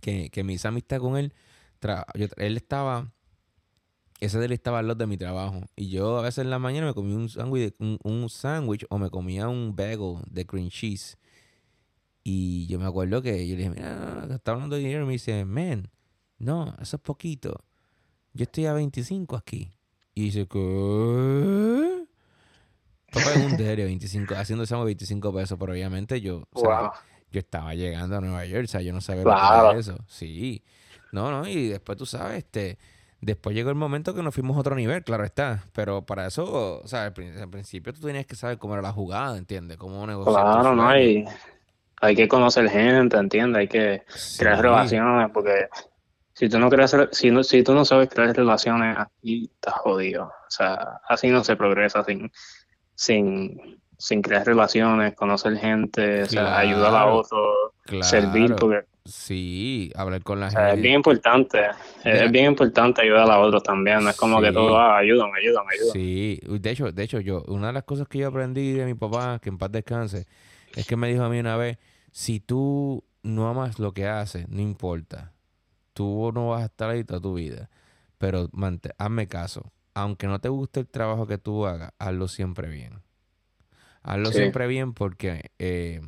Que, 0.00 0.30
que 0.30 0.44
me 0.44 0.52
hice 0.52 0.68
amistad 0.68 0.98
con 0.98 1.16
él. 1.16 1.32
él 2.36 2.56
estaba 2.56 3.10
ese 4.20 4.38
deli 4.38 4.54
estaba 4.54 4.78
al 4.78 4.86
lado 4.88 4.98
de 4.98 5.06
mi 5.06 5.16
trabajo. 5.16 5.60
Y 5.76 5.90
yo 5.90 6.18
a 6.18 6.22
veces 6.22 6.38
en 6.38 6.50
la 6.50 6.58
mañana 6.58 6.86
me 6.86 6.94
comía 6.94 7.16
un 7.16 7.28
sándwich 7.28 7.74
un, 7.78 7.98
un 8.02 8.28
o 8.88 8.98
me 8.98 9.10
comía 9.10 9.48
un 9.48 9.76
bagel 9.76 10.18
de 10.30 10.46
cream 10.46 10.68
cheese. 10.68 11.18
Y 12.28 12.66
yo 12.66 12.80
me 12.80 12.86
acuerdo 12.86 13.22
que 13.22 13.46
yo 13.46 13.54
le 13.54 13.58
dije, 13.62 13.70
mira, 13.70 14.26
está 14.30 14.50
hablando 14.50 14.74
de 14.74 14.82
dinero. 14.82 15.04
Y 15.04 15.06
me 15.06 15.12
dice, 15.12 15.44
man, 15.44 15.88
no, 16.38 16.74
eso 16.80 16.96
es 16.96 17.00
poquito. 17.00 17.62
Yo 18.32 18.42
estoy 18.42 18.66
a 18.66 18.72
25 18.72 19.36
aquí. 19.36 19.70
Y 20.12 20.24
dice, 20.24 20.48
¿qué? 20.48 22.04
Papá 23.12 23.30
es 23.32 23.46
un 23.46 23.56
diario 23.56 23.84
25, 23.84 24.34
haciendo 24.34 24.64
ese 24.64 24.74
25 24.74 25.32
pesos, 25.32 25.56
pero 25.56 25.70
obviamente 25.70 26.20
yo, 26.20 26.42
yo 26.52 27.38
estaba 27.38 27.76
llegando 27.76 28.16
a 28.16 28.20
Nueva 28.20 28.44
York, 28.44 28.64
o 28.64 28.66
sea, 28.66 28.82
yo 28.82 28.92
no 28.92 29.00
sabía 29.00 29.22
lo 29.22 29.30
que 29.30 29.36
era 29.36 29.78
eso. 29.78 29.96
Sí. 30.08 30.64
No, 31.12 31.30
no, 31.30 31.46
y 31.46 31.68
después 31.68 31.96
tú 31.96 32.06
sabes, 32.06 32.38
este, 32.38 32.76
después 33.20 33.54
llegó 33.54 33.70
el 33.70 33.76
momento 33.76 34.16
que 34.16 34.24
nos 34.24 34.34
fuimos 34.34 34.56
a 34.56 34.60
otro 34.60 34.74
nivel, 34.74 35.04
claro 35.04 35.24
está. 35.24 35.62
Pero 35.72 36.04
para 36.04 36.26
eso, 36.26 36.80
o 36.82 36.88
sea, 36.88 37.04
al, 37.04 37.12
principio 37.12 37.92
tú 37.92 38.00
tenías 38.00 38.26
que 38.26 38.34
saber 38.34 38.58
cómo 38.58 38.74
era 38.74 38.82
la 38.82 38.92
jugada, 38.92 39.38
¿entiendes? 39.38 39.76
Cómo 39.76 40.04
negociar. 40.08 40.42
Claro, 40.42 40.74
no 40.74 40.88
hay 40.88 41.24
hay 42.00 42.14
que 42.14 42.28
conocer 42.28 42.68
gente, 42.68 43.16
¿entiendes? 43.16 43.60
Hay 43.60 43.68
que 43.68 44.02
crear 44.38 44.60
relaciones, 44.60 45.30
porque 45.32 45.68
si 46.32 46.48
tú 46.48 46.58
no 46.58 46.68
creas, 46.68 46.96
si 47.12 47.30
no, 47.30 47.42
si 47.42 47.62
tú 47.62 47.74
no 47.74 47.84
sabes 47.84 48.08
crear 48.08 48.34
relaciones, 48.34 48.96
aquí 48.98 49.50
estás 49.54 49.74
jodido. 49.74 50.24
O 50.24 50.50
sea, 50.50 51.00
así 51.08 51.28
no 51.28 51.42
se 51.42 51.56
progresa 51.56 52.04
sin, 52.04 52.30
sin, 52.94 53.80
sin 53.96 54.22
crear 54.22 54.46
relaciones, 54.46 55.14
conocer 55.14 55.56
gente, 55.56 56.22
o 56.22 56.26
sea, 56.26 56.58
ayudar 56.58 56.94
a 56.94 57.06
otros, 57.06 57.72
servir, 58.02 58.54
porque 58.56 58.84
Sí, 59.06 59.92
hablar 59.94 60.22
con 60.22 60.40
la 60.40 60.50
gente. 60.50 60.74
Es 60.74 60.82
bien 60.82 60.94
importante, 60.94 61.60
es 62.04 62.30
bien 62.30 62.46
importante 62.46 63.02
ayudar 63.02 63.30
a 63.30 63.38
otros 63.38 63.62
también, 63.62 64.02
no 64.02 64.10
es 64.10 64.16
como 64.16 64.40
que 64.40 64.50
todo, 64.50 64.76
ah, 64.76 64.98
ayudan, 64.98 65.30
ayudan, 65.34 65.64
ayudan. 65.72 65.92
Sí, 65.92 66.40
de 66.42 66.70
hecho, 66.70 66.90
de 66.90 67.02
hecho, 67.04 67.20
yo, 67.20 67.44
una 67.46 67.68
de 67.68 67.72
las 67.74 67.84
cosas 67.84 68.08
que 68.08 68.18
yo 68.18 68.28
aprendí 68.28 68.72
de 68.72 68.84
mi 68.84 68.94
papá, 68.94 69.38
que 69.40 69.48
en 69.48 69.58
paz 69.58 69.70
descanse, 69.70 70.26
es 70.76 70.86
que 70.86 70.96
me 70.96 71.08
dijo 71.08 71.24
a 71.24 71.28
mí 71.28 71.40
una 71.40 71.56
vez, 71.56 71.78
si 72.12 72.38
tú 72.38 73.04
no 73.22 73.48
amas 73.48 73.78
lo 73.78 73.92
que 73.92 74.06
haces, 74.06 74.48
no 74.48 74.60
importa, 74.60 75.32
tú 75.92 76.30
no 76.32 76.50
vas 76.50 76.62
a 76.62 76.66
estar 76.66 76.90
ahí 76.90 77.02
toda 77.02 77.20
tu 77.20 77.34
vida, 77.34 77.68
pero 78.18 78.48
hazme 78.98 79.26
caso, 79.26 79.72
aunque 79.94 80.26
no 80.26 80.38
te 80.38 80.48
guste 80.48 80.80
el 80.80 80.86
trabajo 80.86 81.26
que 81.26 81.38
tú 81.38 81.66
hagas, 81.66 81.92
hazlo 81.98 82.28
siempre 82.28 82.68
bien. 82.68 83.02
Hazlo 84.02 84.30
siempre 84.30 84.66
bien 84.66 84.92
porque... 84.92 85.50
Eh, 85.58 86.00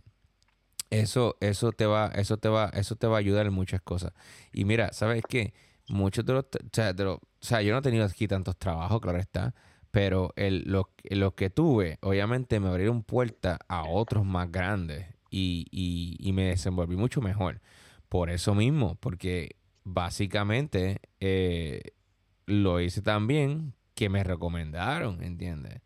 eso, 0.90 1.36
eso 1.40 1.72
te 1.72 1.86
va, 1.86 2.06
eso 2.14 2.38
te 2.38 2.48
va, 2.48 2.70
eso 2.74 2.96
te 2.96 3.06
va 3.06 3.16
a 3.16 3.18
ayudar 3.18 3.46
en 3.46 3.52
muchas 3.52 3.82
cosas. 3.82 4.12
Y 4.52 4.64
mira, 4.64 4.92
¿sabes 4.92 5.22
qué? 5.28 5.52
Muchos 5.88 6.24
de 6.24 6.32
los, 6.32 6.44
o 6.44 6.48
sea, 6.72 6.94
o 6.98 7.20
sea, 7.40 7.62
yo 7.62 7.72
no 7.72 7.78
he 7.78 7.82
tenido 7.82 8.04
aquí 8.04 8.26
tantos 8.26 8.56
trabajos, 8.56 9.00
claro 9.00 9.18
está, 9.18 9.54
pero 9.90 10.32
el, 10.36 10.64
lo, 10.64 11.34
que 11.34 11.50
tuve, 11.50 11.98
obviamente 12.02 12.60
me 12.60 12.68
abrieron 12.68 13.02
puertas 13.02 13.58
a 13.68 13.84
otros 13.84 14.24
más 14.24 14.50
grandes 14.50 15.06
y, 15.30 15.66
y, 15.70 16.16
y, 16.18 16.32
me 16.32 16.44
desenvolví 16.44 16.96
mucho 16.96 17.20
mejor. 17.20 17.60
Por 18.08 18.30
eso 18.30 18.54
mismo, 18.54 18.96
porque 18.96 19.56
básicamente 19.84 21.00
eh, 21.20 21.82
lo 22.46 22.80
hice 22.80 23.02
tan 23.02 23.26
bien 23.26 23.74
que 23.94 24.08
me 24.08 24.24
recomendaron, 24.24 25.22
¿entiendes? 25.22 25.80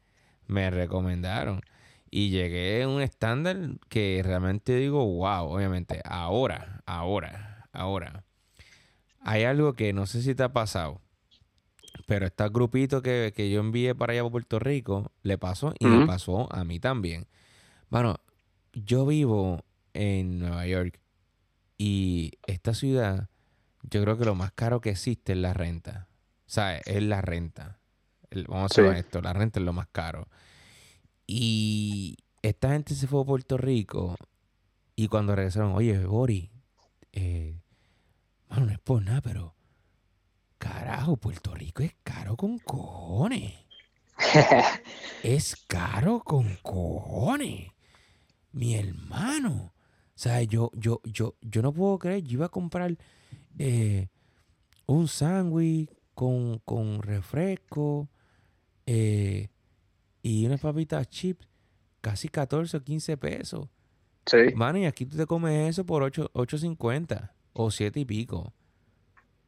Me 0.46 0.70
recomendaron. 0.70 1.62
Y 2.10 2.30
llegué 2.30 2.82
a 2.82 2.88
un 2.88 3.00
estándar 3.00 3.56
que 3.88 4.20
realmente 4.24 4.76
digo, 4.76 5.04
wow, 5.04 5.46
obviamente, 5.46 6.02
ahora, 6.04 6.82
ahora, 6.84 7.68
ahora. 7.72 8.24
Hay 9.20 9.44
algo 9.44 9.74
que 9.74 9.92
no 9.92 10.06
sé 10.06 10.22
si 10.22 10.34
te 10.34 10.42
ha 10.42 10.52
pasado, 10.52 11.00
pero 12.06 12.26
este 12.26 12.48
grupito 12.48 13.02
que, 13.02 13.32
yo 13.50 13.60
envié 13.60 13.94
para 13.94 14.12
allá 14.12 14.22
a 14.22 14.30
Puerto 14.30 14.58
Rico, 14.58 15.12
le 15.22 15.38
pasó 15.38 15.74
y 15.78 15.86
me 15.86 16.06
pasó 16.06 16.52
a 16.52 16.64
mí 16.64 16.80
también. 16.80 17.26
Bueno, 17.90 18.16
yo 18.72 19.06
vivo 19.06 19.64
en 19.94 20.38
Nueva 20.38 20.66
York 20.66 21.00
y 21.78 22.32
esta 22.46 22.74
ciudad, 22.74 23.28
yo 23.82 24.02
creo 24.02 24.16
que 24.16 24.24
lo 24.24 24.34
más 24.34 24.52
caro 24.52 24.80
que 24.80 24.90
existe 24.90 25.32
es 25.32 25.38
la 25.38 25.52
renta. 25.52 26.08
O 26.46 26.50
sea, 26.50 26.78
es 26.78 27.02
la 27.02 27.20
renta. 27.20 27.78
vamos 28.48 28.62
a 28.62 28.66
hacer 28.66 28.96
esto, 28.96 29.20
la 29.20 29.32
renta 29.32 29.60
es 29.60 29.66
lo 29.66 29.72
más 29.72 29.88
caro. 29.88 30.28
Y 31.26 32.16
esta 32.42 32.70
gente 32.70 32.94
se 32.94 33.06
fue 33.06 33.22
a 33.22 33.24
Puerto 33.24 33.56
Rico 33.56 34.16
y 34.96 35.08
cuando 35.08 35.34
regresaron, 35.34 35.72
oye, 35.72 36.04
Bori, 36.04 36.50
eh, 37.12 37.60
bueno, 38.48 38.66
no 38.66 38.72
es 38.72 38.78
por 38.80 39.02
nada, 39.02 39.20
pero 39.20 39.54
carajo, 41.02 41.16
Puerto 41.16 41.54
Rico 41.54 41.82
es 41.82 41.94
caro 42.04 42.36
con 42.36 42.58
cojones. 42.58 43.54
es 45.24 45.56
caro 45.66 46.20
con 46.20 46.56
cojones. 46.62 47.72
Mi 48.52 48.76
hermano. 48.76 49.72
O 49.74 50.18
sea, 50.22 50.42
yo, 50.42 50.70
yo, 50.74 51.00
yo, 51.04 51.34
yo 51.40 51.62
no 51.62 51.72
puedo 51.72 51.98
creer, 51.98 52.22
yo 52.22 52.34
iba 52.34 52.46
a 52.46 52.50
comprar 52.50 52.96
eh, 53.58 54.08
un 54.86 55.08
sándwich 55.08 55.90
con, 56.14 56.60
con 56.60 57.02
refresco, 57.02 58.08
eh, 58.86 59.48
y 60.22 60.46
unas 60.46 60.60
papitas 60.60 61.08
chips, 61.08 61.48
casi 62.00 62.28
14 62.28 62.76
o 62.76 62.80
15 62.84 63.16
pesos. 63.16 63.68
Sí. 64.26 64.54
Mano, 64.54 64.78
y 64.78 64.84
aquí 64.84 65.04
tú 65.04 65.16
te 65.16 65.26
comes 65.26 65.70
eso 65.70 65.84
por 65.84 66.04
8.50 66.04 67.32
o 67.54 67.70
7 67.72 67.98
y 67.98 68.04
pico. 68.04 68.52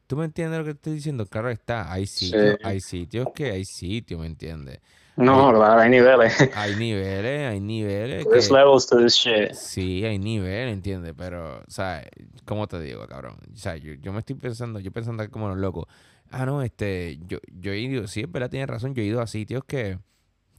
¿Tú 0.07 0.17
me 0.17 0.25
entiendes 0.25 0.59
lo 0.59 0.65
que 0.65 0.71
estoy 0.73 0.95
diciendo? 0.95 1.27
Claro 1.27 1.51
está, 1.51 1.93
hay 1.93 2.07
sitios, 2.07 2.57
hay 2.63 2.81
sitios 2.81 3.29
que 3.35 3.51
hay 3.51 3.65
sitios, 3.65 4.21
¿me 4.21 4.27
entiendes? 4.27 4.81
No, 5.17 5.65
hay, 5.65 5.83
hay 5.85 5.91
niveles. 5.91 6.51
Hay 6.55 6.75
niveles, 6.77 7.51
hay 7.51 7.61
niveles. 7.61 8.27
There's 8.29 8.51
levels 8.51 8.87
to 8.89 8.99
this 8.99 9.15
shit. 9.15 9.53
Sí, 9.53 10.05
hay 10.05 10.19
niveles, 10.19 10.73
¿entiendes? 10.73 11.15
Pero, 11.17 11.59
o 11.59 11.71
sea, 11.71 12.05
¿cómo 12.45 12.67
te 12.67 12.81
digo, 12.81 13.07
cabrón? 13.07 13.37
O 13.53 13.57
sea, 13.57 13.77
yo, 13.77 13.95
yo 13.95 14.13
me 14.13 14.19
estoy 14.19 14.37
pensando, 14.37 14.81
yo 14.81 14.91
pensando 14.91 15.29
como 15.31 15.49
los 15.49 15.59
locos. 15.59 15.87
Ah, 16.31 16.45
no, 16.45 16.63
este, 16.63 17.21
yo, 17.27 17.39
yo 17.53 17.73
he 17.73 17.79
ido, 17.79 18.09
sí, 18.09 18.23
es 18.23 18.33
verdad, 18.33 18.51
tienes 18.51 18.69
razón, 18.69 18.95
yo 18.95 19.03
he 19.03 19.07
ido 19.07 19.21
a 19.21 19.27
sitios 19.27 19.65
que 19.65 19.99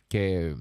que, 0.07 0.55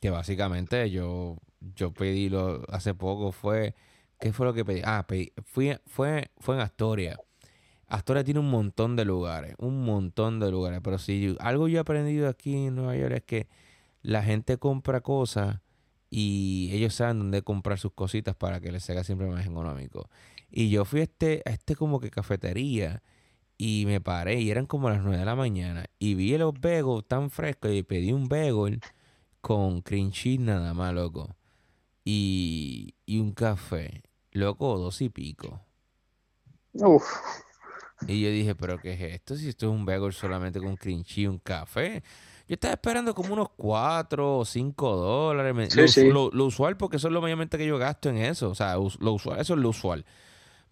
que 0.00 0.10
básicamente 0.10 0.90
yo, 0.90 1.38
yo 1.60 1.92
pedí 1.92 2.28
lo, 2.28 2.62
hace 2.68 2.94
poco 2.94 3.32
fue, 3.32 3.74
¿qué 4.20 4.32
fue 4.32 4.46
lo 4.46 4.54
que 4.54 4.64
pedí? 4.64 4.82
Ah, 4.84 5.04
pedí, 5.06 5.32
fui, 5.44 5.76
fue, 5.86 6.30
fue 6.38 6.56
en 6.56 6.60
Astoria. 6.60 7.18
Astoria 7.94 8.24
tiene 8.24 8.40
un 8.40 8.50
montón 8.50 8.96
de 8.96 9.04
lugares, 9.04 9.54
un 9.58 9.84
montón 9.84 10.40
de 10.40 10.50
lugares, 10.50 10.80
pero 10.82 10.98
si 10.98 11.36
algo 11.40 11.68
yo 11.68 11.78
he 11.78 11.80
aprendido 11.80 12.28
aquí 12.28 12.66
en 12.66 12.76
Nueva 12.76 12.96
York 12.96 13.14
es 13.14 13.22
que 13.22 13.48
la 14.02 14.22
gente 14.22 14.58
compra 14.58 15.00
cosas 15.00 15.60
y 16.10 16.70
ellos 16.72 16.94
saben 16.94 17.18
dónde 17.18 17.42
comprar 17.42 17.78
sus 17.78 17.92
cositas 17.92 18.36
para 18.36 18.60
que 18.60 18.70
les 18.72 18.84
sea 18.84 19.02
siempre 19.04 19.28
más 19.28 19.46
económico. 19.46 20.08
Y 20.50 20.70
yo 20.70 20.84
fui 20.84 21.00
a 21.00 21.02
este, 21.04 21.42
a 21.46 21.50
este 21.50 21.74
como 21.76 22.00
que 22.00 22.10
cafetería 22.10 23.02
y 23.58 23.84
me 23.86 24.00
paré 24.00 24.40
y 24.40 24.50
eran 24.50 24.66
como 24.66 24.90
las 24.90 25.02
9 25.02 25.18
de 25.18 25.24
la 25.24 25.36
mañana. 25.36 25.86
Y 25.98 26.14
vi 26.14 26.36
los 26.38 26.54
bagels 26.60 27.06
tan 27.06 27.30
frescos 27.30 27.72
y 27.72 27.82
pedí 27.82 28.12
un 28.12 28.28
bagel 28.28 28.80
con 29.40 29.82
cream 29.82 30.12
nada 30.40 30.74
más, 30.74 30.94
loco. 30.94 31.36
Y, 32.04 32.94
y 33.06 33.18
un 33.20 33.32
café. 33.32 34.02
Loco, 34.32 34.78
dos 34.78 35.00
y 35.00 35.08
pico. 35.08 35.60
Uf. 36.74 37.04
Y 38.06 38.20
yo 38.20 38.30
dije, 38.30 38.54
¿pero 38.54 38.78
qué 38.78 38.92
es 38.94 39.14
esto? 39.14 39.36
Si 39.36 39.48
esto 39.48 39.66
es 39.66 39.72
un 39.72 39.86
bagel 39.86 40.12
solamente 40.12 40.60
con 40.60 40.76
cream 40.76 41.02
cheese 41.02 41.18
y 41.22 41.26
un 41.26 41.38
café. 41.38 42.02
Yo 42.46 42.54
estaba 42.54 42.74
esperando 42.74 43.14
como 43.14 43.32
unos 43.32 43.48
4 43.56 44.38
o 44.38 44.44
5 44.44 44.96
dólares. 44.96 45.74
lo, 45.96 46.30
Lo, 46.30 46.44
usual, 46.44 46.76
porque 46.76 46.98
eso 46.98 47.08
es 47.08 47.14
lo 47.14 47.22
mayormente 47.22 47.56
que 47.56 47.66
yo 47.66 47.78
gasto 47.78 48.10
en 48.10 48.18
eso. 48.18 48.50
O 48.50 48.54
sea, 48.54 48.74
lo 48.74 49.12
usual, 49.12 49.40
eso 49.40 49.54
es 49.54 49.60
lo 49.60 49.70
usual. 49.70 50.04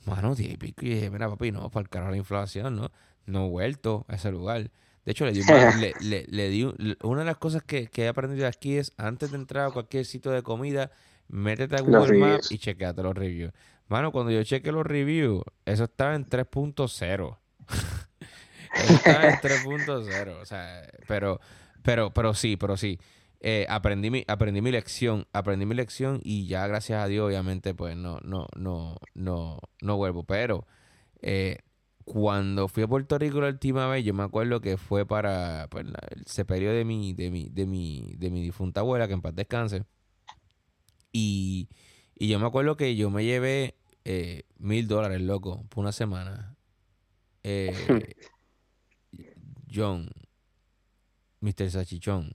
Mano, 0.05 0.35
diez 0.35 0.53
y 0.53 0.57
pico. 0.57 0.85
Y 0.85 0.91
dije, 0.91 1.11
mira, 1.11 1.31
papi, 1.31 1.53
no, 1.53 1.70
para 1.70 1.83
el 1.83 1.89
carajo 1.89 2.11
la 2.11 2.16
inflación, 2.16 2.77
¿no? 2.77 2.91
No 3.25 3.47
he 3.47 3.49
vuelto 3.49 4.05
a 4.09 4.16
ese 4.16 4.31
lugar. 4.31 4.70
De 5.05 5.12
hecho, 5.12 5.25
le 5.25 5.33
di, 5.33 5.43
le, 6.01 6.27
le, 6.29 6.49
di 6.49 6.64
una 7.03 7.20
de 7.20 7.27
las 7.27 7.37
cosas 7.39 7.62
que, 7.62 7.87
que, 7.87 8.05
he 8.05 8.09
aprendido 8.09 8.47
aquí 8.47 8.77
es 8.77 8.93
antes 8.97 9.31
de 9.31 9.37
entrar 9.37 9.68
a 9.68 9.70
cualquier 9.70 10.05
sitio 10.05 10.31
de 10.31 10.43
comida, 10.43 10.91
métete 11.29 11.77
a 11.77 11.81
Google 11.81 12.18
Maps 12.18 12.53
y 12.53 12.59
chequeate 12.59 13.03
los 13.03 13.14
reviews. 13.14 13.53
Mano, 13.93 14.11
cuando 14.11 14.32
yo 14.32 14.43
cheque 14.43 14.72
los 14.72 14.86
reviews, 14.86 15.43
eso 15.66 15.84
estaba 15.84 16.14
en 16.14 16.24
3.0. 16.24 17.38
estaba 18.88 19.28
en 19.28 19.34
3.0. 19.34 20.40
O 20.40 20.47
sea, 20.47 20.90
pero, 21.07 21.40
pero, 21.82 22.11
pero 22.14 22.32
sí, 22.32 22.57
pero 22.57 22.78
sí. 22.78 22.99
Eh, 23.40 23.66
aprendí, 23.68 24.09
mi, 24.09 24.24
aprendí 24.28 24.62
mi 24.62 24.70
lección, 24.70 25.26
aprendí 25.34 25.66
mi 25.66 25.74
lección 25.74 26.20
y 26.24 26.47
ya 26.47 26.66
gracias 26.68 27.03
a 27.03 27.07
Dios 27.07 27.26
obviamente 27.26 27.74
pues 27.74 27.95
no, 27.95 28.18
no, 28.22 28.47
no, 28.57 28.97
no, 29.12 29.59
no 29.82 29.97
vuelvo. 29.99 30.24
Pero 30.24 30.66
eh, 31.20 31.59
cuando 32.07 32.68
fui 32.68 32.84
a 32.84 32.88
Puerto 32.88 33.18
Rico 33.18 33.43
la 33.43 33.49
última 33.49 33.88
vez, 33.88 34.07
yo 34.07 34.14
me 34.14 34.22
acuerdo 34.22 34.62
que 34.62 34.78
fue 34.78 35.05
para 35.05 35.68
pues, 35.70 35.84
el 36.12 36.24
sepelio 36.24 36.72
de 36.72 36.86
mi, 36.86 37.12
de 37.12 37.30
mi, 37.30 37.51
de 37.51 37.66
mi, 37.66 38.14
de 38.16 38.30
mi 38.30 38.40
difunta 38.40 38.80
abuela, 38.80 39.07
que 39.07 39.12
en 39.12 39.20
paz 39.20 39.34
descanse. 39.34 39.84
Y, 41.12 41.68
y 42.16 42.28
yo 42.28 42.38
me 42.38 42.47
acuerdo 42.47 42.78
que 42.78 42.97
yo 42.97 43.11
me 43.11 43.24
llevé 43.26 43.74
eh, 44.05 44.44
mil 44.59 44.88
dólares, 44.88 45.20
loco, 45.20 45.64
por 45.68 45.82
una 45.82 45.92
semana. 45.92 46.57
John, 49.74 50.11
Mr. 51.40 51.70
Sachichón 51.70 52.32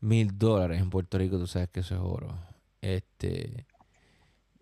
mil 0.00 0.38
dólares 0.38 0.80
en 0.80 0.90
Puerto 0.90 1.18
Rico, 1.18 1.38
tú 1.38 1.46
sabes 1.46 1.68
que 1.68 1.80
eso 1.80 1.94
es 1.94 2.00
oro. 2.00 2.38
Este, 2.80 3.66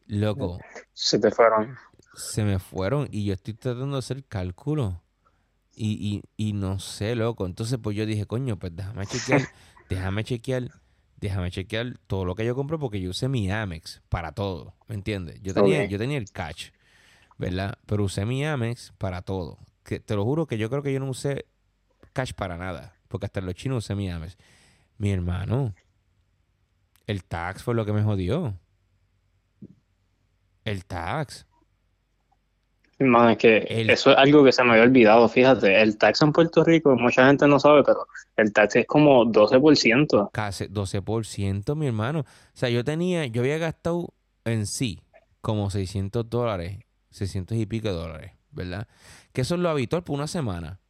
loco. 0.06 0.58
Se 0.92 1.18
te 1.18 1.30
fueron. 1.30 1.76
Se 2.14 2.44
me 2.44 2.58
fueron 2.58 3.08
y 3.10 3.24
yo 3.24 3.34
estoy 3.34 3.54
tratando 3.54 3.96
de 3.96 4.00
hacer 4.00 4.24
cálculo. 4.24 5.02
Y, 5.74 6.22
y, 6.36 6.48
y 6.48 6.52
no 6.54 6.80
sé, 6.80 7.14
loco. 7.14 7.46
Entonces, 7.46 7.78
pues 7.80 7.96
yo 7.96 8.04
dije, 8.04 8.26
coño, 8.26 8.58
pues 8.58 8.74
déjame 8.74 9.06
chequear, 9.06 9.42
déjame 9.88 10.24
chequear, 10.24 10.70
déjame 11.20 11.50
chequear 11.50 11.98
todo 12.06 12.24
lo 12.24 12.34
que 12.34 12.44
yo 12.44 12.54
compro 12.54 12.78
porque 12.78 13.00
yo 13.00 13.10
usé 13.10 13.28
mi 13.28 13.50
Amex 13.50 14.02
para 14.08 14.32
todo, 14.32 14.74
¿me 14.86 14.94
entiendes? 14.94 15.40
Yo 15.42 15.54
tenía, 15.54 15.84
yo 15.86 15.98
tenía 15.98 16.18
el 16.18 16.30
cash, 16.30 16.70
¿verdad? 17.36 17.78
Pero 17.86 18.04
usé 18.04 18.24
mi 18.24 18.44
Amex 18.44 18.92
para 18.98 19.22
todo. 19.22 19.58
Que, 19.84 20.00
te 20.00 20.14
lo 20.14 20.24
juro 20.24 20.46
que 20.46 20.58
yo 20.58 20.70
creo 20.70 20.82
que 20.82 20.92
yo 20.92 21.00
no 21.00 21.08
usé 21.08 21.46
cash 22.12 22.32
para 22.32 22.56
nada, 22.56 22.96
porque 23.08 23.26
hasta 23.26 23.40
los 23.40 23.54
chinos 23.54 23.84
usé 23.84 23.94
mi 23.94 24.10
Amex. 24.10 24.36
Mi 24.96 25.10
hermano, 25.10 25.74
el 27.06 27.24
tax 27.24 27.62
fue 27.62 27.74
lo 27.74 27.84
que 27.84 27.92
me 27.92 28.02
jodió. 28.02 28.58
El 30.64 30.84
tax. 30.84 31.46
Man, 33.00 33.30
es 33.30 33.38
que 33.38 33.64
eso 33.88 34.10
es 34.10 34.16
algo 34.16 34.42
que 34.42 34.50
se 34.50 34.64
me 34.64 34.72
había 34.72 34.82
olvidado, 34.82 35.28
fíjate. 35.28 35.80
El 35.80 35.96
tax 35.96 36.20
en 36.22 36.32
Puerto 36.32 36.64
Rico, 36.64 36.96
mucha 36.96 37.26
gente 37.26 37.46
no 37.46 37.60
sabe, 37.60 37.84
pero 37.84 38.08
el 38.36 38.52
tax 38.52 38.76
es 38.76 38.86
como 38.86 39.24
12%. 39.24 40.30
Casi 40.32 40.66
12%, 40.66 41.76
mi 41.76 41.86
hermano. 41.86 42.20
O 42.20 42.24
sea, 42.54 42.68
yo 42.70 42.82
tenía, 42.82 43.26
yo 43.26 43.42
había 43.42 43.58
gastado 43.58 44.14
en 44.44 44.66
sí 44.66 45.00
como 45.40 45.70
600 45.70 46.28
dólares, 46.28 46.78
600 47.10 47.56
y 47.56 47.66
pico 47.66 47.88
de 47.88 47.94
dólares, 47.94 48.32
¿verdad? 48.50 48.88
Que 49.32 49.42
eso 49.42 49.54
es 49.54 49.60
lo 49.60 49.68
habitual 49.68 50.02
por 50.02 50.16
una 50.16 50.26
semana. 50.26 50.80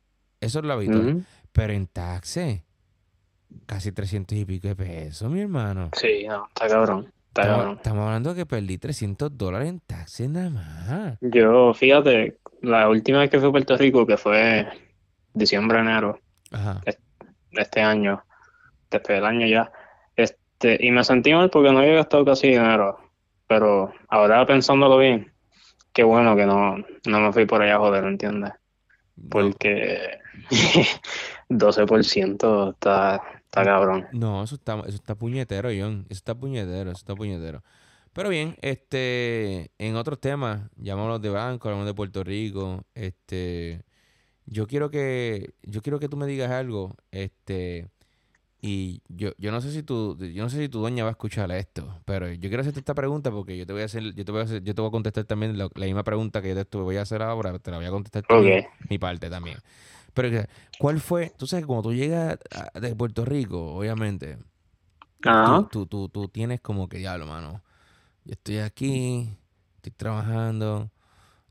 Eso 0.40 0.60
es 0.60 0.64
lo 0.64 0.72
habitual. 0.72 1.26
Pero 1.52 1.72
en 1.74 1.88
taxi, 1.88 2.62
casi 3.66 3.92
300 3.92 4.38
y 4.38 4.44
pico 4.46 4.68
de 4.68 4.76
pesos, 4.76 5.30
mi 5.30 5.40
hermano. 5.40 5.90
Sí, 5.94 6.24
no, 6.26 6.46
está 6.48 6.68
cabrón. 6.68 7.12
Estamos, 7.38 8.06
hablando 8.06 8.34
de 8.34 8.36
que 8.36 8.46
perdí 8.46 8.78
300 8.78 9.36
dólares 9.36 9.68
en 9.68 9.80
taxi 9.80 10.28
nada 10.28 10.50
más. 10.50 11.18
Yo, 11.20 11.74
fíjate, 11.74 12.38
la 12.62 12.88
última 12.88 13.20
vez 13.20 13.30
que 13.30 13.38
fui 13.38 13.48
a 13.48 13.52
Puerto 13.52 13.76
Rico, 13.76 14.06
que 14.06 14.16
fue 14.16 14.66
diciembre, 15.32 15.78
enero 15.78 16.20
de 16.50 16.96
este 17.52 17.80
año, 17.80 18.22
después 18.90 19.18
del 19.18 19.24
año 19.26 19.46
ya, 19.46 19.70
este, 20.16 20.78
y 20.80 20.90
me 20.90 21.04
sentí 21.04 21.32
mal 21.32 21.50
porque 21.50 21.72
no 21.72 21.78
había 21.78 21.94
gastado 21.94 22.24
casi 22.24 22.48
dinero. 22.48 22.98
Pero 23.46 23.92
ahora 24.08 24.44
pensándolo 24.46 24.98
bien, 24.98 25.32
qué 25.92 26.02
bueno 26.02 26.36
que 26.36 26.44
no, 26.46 26.76
no 27.06 27.20
me 27.20 27.32
fui 27.32 27.46
por 27.46 27.62
allá 27.62 27.76
a 27.76 27.78
joder, 27.78 28.04
¿entiendes? 28.04 28.52
Porque 29.30 30.18
12% 31.48 32.72
está, 32.72 33.22
está 33.48 33.64
cabrón. 33.64 34.06
No, 34.12 34.44
eso 34.44 34.54
está, 34.54 34.80
eso 34.80 34.96
está 34.96 35.14
puñetero, 35.14 35.70
John. 35.70 36.06
Eso 36.08 36.18
está 36.18 36.34
puñetero, 36.34 36.90
eso 36.90 36.98
está 36.98 37.14
puñetero. 37.14 37.62
Pero 38.12 38.28
bien, 38.30 38.56
este, 38.62 39.70
en 39.78 39.96
otros 39.96 40.20
temas, 40.20 40.62
llamamos 40.76 41.20
de 41.20 41.30
banco, 41.30 41.68
hablamos 41.68 41.86
de 41.86 41.94
Puerto 41.94 42.24
Rico, 42.24 42.84
este, 42.94 43.82
yo 44.46 44.66
quiero 44.66 44.90
que, 44.90 45.54
yo 45.62 45.82
quiero 45.82 46.00
que 46.00 46.08
tú 46.08 46.16
me 46.16 46.26
digas 46.26 46.50
algo, 46.50 46.96
este, 47.12 47.88
y 48.60 49.02
yo, 49.08 49.30
yo 49.38 49.52
no 49.52 49.60
sé 49.60 49.70
si 49.70 49.84
tu, 49.84 50.16
yo 50.18 50.42
no 50.42 50.50
sé 50.50 50.56
si 50.58 50.68
tu 50.68 50.80
doña 50.80 51.04
va 51.04 51.10
a 51.10 51.12
escuchar 51.12 51.50
esto, 51.52 52.00
pero 52.04 52.32
yo 52.32 52.48
quiero 52.48 52.62
hacerte 52.62 52.80
esta 52.80 52.94
pregunta 52.94 53.30
porque 53.30 53.56
yo 53.56 53.66
te 53.66 53.72
voy 53.72 53.82
a 53.82 53.84
hacer, 53.84 54.14
yo 54.14 54.24
te 54.24 54.32
voy 54.32 54.40
a 54.40 54.44
hacer, 54.44 54.64
yo 54.64 54.74
te 54.74 54.80
voy 54.80 54.88
a 54.88 54.90
contestar 54.90 55.24
también 55.24 55.56
la, 55.56 55.68
misma 55.76 56.02
pregunta 56.02 56.42
que 56.42 56.54
yo 56.54 56.64
te 56.64 56.78
voy 56.78 56.96
a 56.96 57.02
hacer 57.02 57.22
ahora, 57.22 57.56
te 57.60 57.70
la 57.70 57.76
voy 57.76 57.86
a 57.86 57.90
contestar 57.90 58.24
mi 58.90 58.98
parte 58.98 59.30
también. 59.30 59.58
Pero 60.18 60.44
¿cuál 60.80 61.00
fue? 61.00 61.32
Tú 61.36 61.46
sabes, 61.46 61.64
cuando 61.64 61.90
tú 61.90 61.94
llegas 61.94 62.40
de 62.74 62.96
Puerto 62.96 63.24
Rico, 63.24 63.76
obviamente, 63.76 64.36
tú, 65.70 65.86
tú, 65.86 66.08
tú, 66.08 66.28
tienes 66.28 66.60
como 66.60 66.88
que 66.88 66.98
diablo, 66.98 67.24
mano. 67.24 67.62
Yo 68.24 68.32
estoy 68.32 68.58
aquí, 68.58 69.30
estoy 69.76 69.92
trabajando, 69.92 70.90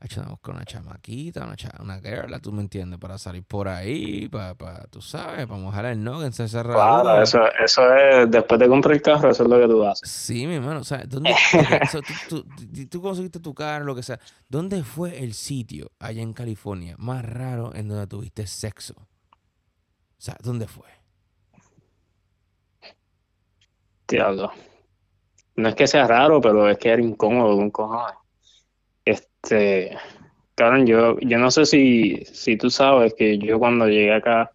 a 0.00 0.28
buscar 0.30 0.54
una 0.54 0.64
chamaquita, 0.64 1.44
una, 1.44 1.56
una 1.80 2.00
girl, 2.00 2.40
tú 2.40 2.52
me 2.52 2.62
entiendes, 2.62 3.00
para 3.00 3.18
salir 3.18 3.42
por 3.42 3.68
ahí, 3.68 4.28
para, 4.28 4.54
para 4.54 4.84
tú 4.84 5.02
sabes, 5.02 5.46
para 5.46 5.60
mojar 5.60 5.86
el 5.86 6.02
no, 6.02 6.22
en 6.22 6.32
cerrado. 6.32 6.74
Claro, 6.74 7.22
eso, 7.22 7.40
eso 7.64 7.94
es, 7.94 8.30
después 8.30 8.60
de 8.60 8.68
comprar 8.68 8.94
el 8.94 9.02
carro, 9.02 9.30
eso 9.30 9.42
es 9.42 9.48
lo 9.48 9.58
que 9.58 9.66
tú 9.66 9.84
haces. 9.84 10.08
Sí, 10.08 10.46
mi 10.46 10.54
hermano, 10.54 10.80
o 10.80 10.84
sea, 10.84 11.02
¿dónde, 11.06 11.34
tú, 12.28 12.46
tú, 12.88 13.02
conseguiste 13.02 13.40
tu 13.40 13.54
carro, 13.54 13.84
lo 13.84 13.94
que 13.94 14.04
sea, 14.04 14.20
¿dónde 14.48 14.84
fue 14.84 15.18
el 15.22 15.34
sitio 15.34 15.90
allá 15.98 16.22
en 16.22 16.32
California 16.32 16.94
más 16.98 17.24
raro 17.24 17.74
en 17.74 17.88
donde 17.88 18.06
tuviste 18.06 18.46
sexo? 18.46 18.94
O 18.98 20.20
sea, 20.20 20.36
¿dónde 20.42 20.68
fue? 20.68 20.86
Diablo. 24.06 24.52
No 25.56 25.68
es 25.68 25.74
que 25.74 25.88
sea 25.88 26.06
raro, 26.06 26.40
pero 26.40 26.68
es 26.68 26.78
que 26.78 26.88
era 26.88 27.02
incómodo 27.02 27.56
un 27.56 27.70
cojón. 27.70 28.12
Este, 29.48 29.96
Karen, 30.56 30.86
yo, 30.86 31.18
yo 31.20 31.38
no 31.38 31.50
sé 31.50 31.64
si, 31.64 32.22
si 32.26 32.58
tú 32.58 32.68
sabes 32.68 33.14
que 33.14 33.38
yo 33.38 33.58
cuando 33.58 33.88
llegué 33.88 34.12
acá, 34.12 34.52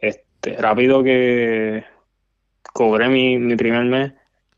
este, 0.00 0.56
rápido 0.56 1.04
que 1.04 1.84
cobré 2.72 3.08
mi, 3.08 3.38
mi 3.38 3.54
primer 3.54 3.84
mes, 3.84 4.12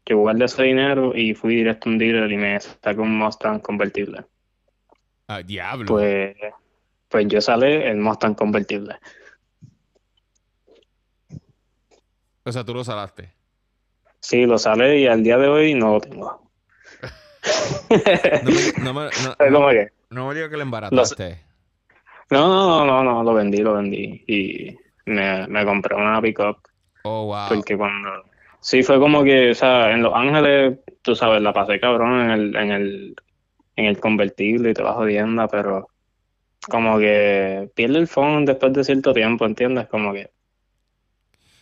yo 0.07 0.16
guardé 0.16 0.46
ese 0.46 0.62
dinero 0.62 1.14
y 1.14 1.34
fui 1.34 1.55
directo 1.57 1.90
a 1.90 1.92
un 1.92 1.98
dealer 1.98 2.32
y 2.32 2.36
me 2.38 2.59
saqué 2.61 2.98
un 2.98 3.18
Mustang 3.18 3.61
convertible. 3.61 4.24
Ah, 5.28 5.42
diablo. 5.42 5.84
Pues, 5.84 6.34
pues 7.11 7.26
yo 7.28 7.42
salé 7.42 7.90
el 7.90 7.98
Mustang 7.98 8.34
convertible. 8.34 8.96
O 12.42 12.50
sea, 12.50 12.64
tú 12.64 12.72
lo 12.72 12.84
salaste. 12.84 13.34
Sí, 14.18 14.46
lo 14.46 14.57
salé 14.57 15.00
y 15.00 15.07
al 15.09 15.22
día 15.22 15.36
de 15.36 15.48
hoy 15.48 15.74
no 15.74 15.92
lo 15.92 16.00
tengo 16.00 16.51
no 18.82 18.95
me, 18.95 19.11
no, 20.11 20.32
no, 20.32 20.32
que 20.32 20.57
le 20.57 20.62
embarataste. 20.62 21.40
No, 22.30 22.49
no, 22.49 22.86
no, 22.86 23.05
no, 23.05 23.22
lo 23.22 23.34
vendí, 23.34 23.59
lo 23.59 23.74
vendí. 23.74 24.24
Y 24.26 24.76
me, 25.07 25.47
me 25.49 25.64
compré 25.64 25.95
una 25.97 26.20
pickup. 26.22 26.59
Oh, 27.05 27.26
wow. 27.26 27.49
Porque 27.49 27.76
cuando. 27.76 28.11
Sí, 28.61 28.82
fue 28.82 28.99
como 29.01 29.24
que, 29.24 29.51
o 29.51 29.55
sea, 29.55 29.90
en 29.90 30.03
Los 30.03 30.14
Ángeles, 30.14 30.78
tú 31.03 31.16
sabes, 31.16 31.43
la 31.43 31.53
pasé 31.53 31.80
cabrón 31.80 32.20
en 32.20 32.30
el, 32.30 32.57
en 32.57 32.70
el, 32.70 33.16
en 33.76 33.84
el 33.86 33.99
convertible 33.99 34.70
y 34.70 34.74
te 34.74 34.82
vas 34.82 34.95
jodiendo, 34.95 35.49
pero 35.49 35.88
como 36.68 36.99
que 36.99 37.68
pierde 37.74 37.99
el 37.99 38.07
phone 38.07 38.45
después 38.45 38.72
de 38.72 38.84
cierto 38.84 39.12
tiempo, 39.12 39.47
¿entiendes? 39.47 39.88
Como 39.88 40.12
que 40.12 40.30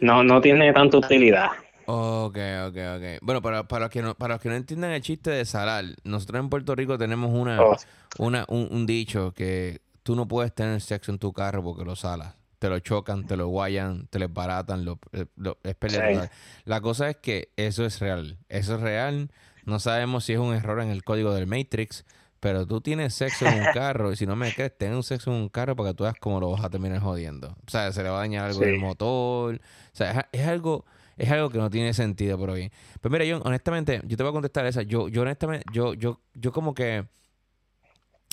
no, 0.01 0.22
no 0.22 0.41
tiene 0.41 0.72
tanta 0.72 0.99
utilidad. 0.99 1.49
Ok, 1.93 2.38
ok, 2.68 2.76
ok. 2.97 3.05
Bueno, 3.20 3.43
para, 3.43 3.66
para, 3.66 3.86
los 3.86 3.91
que 3.91 4.01
no, 4.01 4.14
para 4.14 4.34
los 4.34 4.43
que 4.43 4.49
no 4.49 4.55
entiendan 4.55 4.93
el 4.93 5.03
chiste 5.03 5.30
de 5.30 5.45
salar, 5.45 5.84
nosotros 6.05 6.38
en 6.38 6.49
Puerto 6.49 6.76
Rico 6.76 6.97
tenemos 6.97 7.32
una, 7.32 7.61
oh. 7.61 7.76
una 8.18 8.45
un, 8.49 8.86
dicho 8.86 9.32
que 9.32 9.80
tú 10.05 10.14
no 10.14 10.28
puedes 10.28 10.55
tener 10.55 10.80
sexo 10.80 11.11
en 11.11 11.18
tu 11.18 11.32
carro 11.32 11.64
porque 11.64 11.84
lo 11.84 11.97
salas. 11.97 12.36
Te 12.61 12.68
lo 12.68 12.78
chocan, 12.78 13.26
te 13.26 13.36
lo 13.36 13.49
guayan, 13.49 14.07
te 14.07 14.20
lo 14.20 14.28
baratan, 14.28 14.84
lo, 14.84 15.01
eh, 15.12 15.26
es 15.64 15.74
pelear. 15.74 16.30
La 16.64 16.80
cosa 16.80 17.11
es 17.11 17.16
que 17.16 17.51
eso 17.57 17.84
es 17.84 17.99
real. 17.99 18.38
Eso 18.49 18.76
es 18.76 18.80
real. 18.80 19.32
No 19.64 19.80
sabemos 19.80 20.24
si 20.24 20.34
es 20.34 20.38
un 20.38 20.55
error 20.55 20.80
en 20.80 20.91
el 20.91 21.03
código 21.03 21.34
del 21.34 21.49
Matrix, 21.49 22.05
pero 22.38 22.68
tú 22.68 22.80
tienes 22.80 23.14
sexo 23.14 23.47
en 23.47 23.62
un 23.62 23.66
carro 23.74 24.12
y 24.12 24.16
si 24.16 24.26
no 24.26 24.36
me 24.36 24.53
crees, 24.53 24.78
ten 24.78 24.95
un 24.95 25.03
sexo 25.03 25.32
en 25.32 25.38
un 25.38 25.49
carro 25.49 25.74
para 25.74 25.91
que 25.91 25.95
tú 25.95 26.05
veas 26.05 26.16
cómo 26.20 26.38
lo 26.38 26.53
vas 26.53 26.62
a 26.62 26.70
terminar 26.70 27.01
jodiendo. 27.01 27.57
O 27.66 27.70
sea, 27.70 27.91
se 27.91 28.05
le 28.05 28.11
va 28.11 28.18
a 28.18 28.20
dañar 28.20 28.45
algo 28.45 28.61
del 28.61 28.78
motor. 28.78 29.57
O 29.57 29.97
sea, 29.97 30.28
es 30.30 30.47
algo 30.47 30.84
es 31.17 31.31
algo 31.31 31.51
que 31.51 31.59
no 31.59 31.71
tiene 31.71 31.93
sentido, 31.95 32.39
pero 32.39 32.55
bien. 32.55 32.71
Pues 33.01 33.13
mira, 33.13 33.25
yo 33.25 33.41
honestamente, 33.43 34.01
yo 34.05 34.17
te 34.17 34.23
voy 34.23 34.31
a 34.31 34.33
contestar 34.33 34.67
esa. 34.67 34.83
Yo, 34.83 35.09
yo 35.09 35.23
honestamente, 35.23 35.65
yo, 35.73 35.95
yo, 35.95 36.21
yo 36.35 36.53
como 36.53 36.75
que 36.75 37.07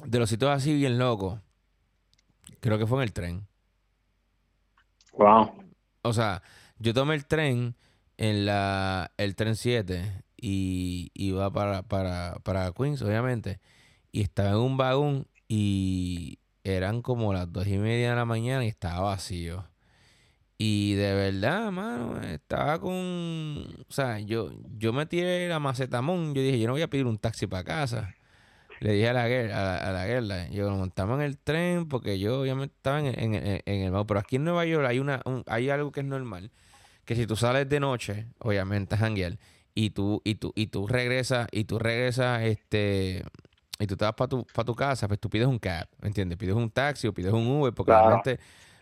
de 0.06 0.20
los 0.20 0.30
sitios 0.30 0.52
así 0.52 0.74
bien 0.74 0.98
locos, 0.98 1.40
creo 2.60 2.78
que 2.78 2.88
fue 2.88 3.00
en 3.00 3.04
el 3.04 3.14
tren. 3.14 3.48
Wow. 5.14 5.52
O 6.04 6.14
sea, 6.14 6.44
yo 6.80 6.94
tomé 6.94 7.16
el 7.16 7.26
tren 7.26 7.76
en 8.18 8.46
la 8.46 9.12
el 9.18 9.36
tren 9.36 9.56
7 9.56 10.24
y 10.38 11.12
iba 11.14 11.52
para, 11.52 11.84
para, 11.84 12.36
para 12.44 12.72
Queens, 12.72 13.02
obviamente. 13.02 13.60
Y 14.12 14.22
estaba 14.22 14.52
en 14.52 14.58
un 14.58 14.78
vagón 14.78 15.28
y 15.48 16.40
eran 16.64 17.02
como 17.02 17.34
las 17.34 17.52
dos 17.52 17.68
y 17.68 17.78
media 17.78 18.12
de 18.12 18.16
la 18.16 18.26
mañana 18.26 18.64
y 18.66 18.68
estaba 18.68 19.00
vacío. 19.00 19.66
Y 20.58 20.96
de 20.96 21.14
verdad, 21.14 21.72
mano, 21.72 22.20
estaba 22.22 22.80
con. 22.80 22.94
O 22.98 23.92
sea, 23.92 24.20
yo, 24.20 24.52
yo 24.78 24.92
me 24.92 25.06
tiré 25.06 25.48
la 25.48 25.60
macetamón. 25.60 26.34
Yo 26.34 26.42
dije, 26.42 26.60
yo 26.60 26.68
no 26.68 26.74
voy 26.74 26.82
a 26.82 26.90
pedir 26.90 27.06
un 27.06 27.20
taxi 27.20 27.46
para 27.46 27.64
casa. 27.64 28.16
Le 28.80 28.94
dije 28.94 29.10
a 29.10 29.14
la 29.14 29.28
guerra, 29.28 29.78
a 29.78 29.92
la, 29.92 30.06
guerra, 30.06 30.48
yo 30.50 30.70
lo 30.70 30.76
montaba 30.76 31.16
en 31.16 31.22
el 31.22 31.38
tren 31.38 31.88
porque 31.88 32.20
yo 32.20 32.46
ya 32.46 32.54
me 32.54 32.66
estaba 32.66 33.00
en, 33.00 33.08
en, 33.08 33.62
en, 33.66 33.82
el 33.82 34.06
Pero 34.06 34.20
aquí 34.20 34.36
en 34.36 34.44
Nueva 34.44 34.66
York 34.66 34.86
hay 34.86 35.00
una 35.00 35.20
hay 35.48 35.70
algo 35.70 35.92
que 35.92 36.02
es 36.02 36.06
normal. 36.06 36.52
Que 37.06 37.16
si 37.16 37.26
tú 37.26 37.36
sales 37.36 37.68
de 37.70 37.80
noche, 37.80 38.28
obviamente 38.40 38.96
a 38.96 38.98
janguear, 38.98 39.40
y 39.74 39.92
tú, 39.92 40.22
y 40.26 40.36
tú, 40.36 40.54
y 40.56 40.68
tú 40.68 40.88
regresas, 40.88 41.48
y 41.52 41.64
tú 41.64 41.80
regresas, 41.80 42.44
este, 42.44 43.24
y 43.80 43.88
tú 43.88 43.96
te 43.96 44.06
vas 44.06 44.14
para 44.14 44.28
tu, 44.28 44.46
para 44.46 44.66
tu 44.66 44.76
casa, 44.76 45.08
pues 45.08 45.20
tú 45.20 45.30
pides 45.30 45.48
un 45.48 45.60
cab, 45.60 45.88
¿entiendes? 46.02 46.38
Pides 46.38 46.56
un 46.56 46.70
taxi 46.70 47.08
o 47.08 47.14
pides 47.14 47.32
un 47.32 47.48
Uber, 47.48 47.74
porque 47.74 47.92
realmente 47.92 48.40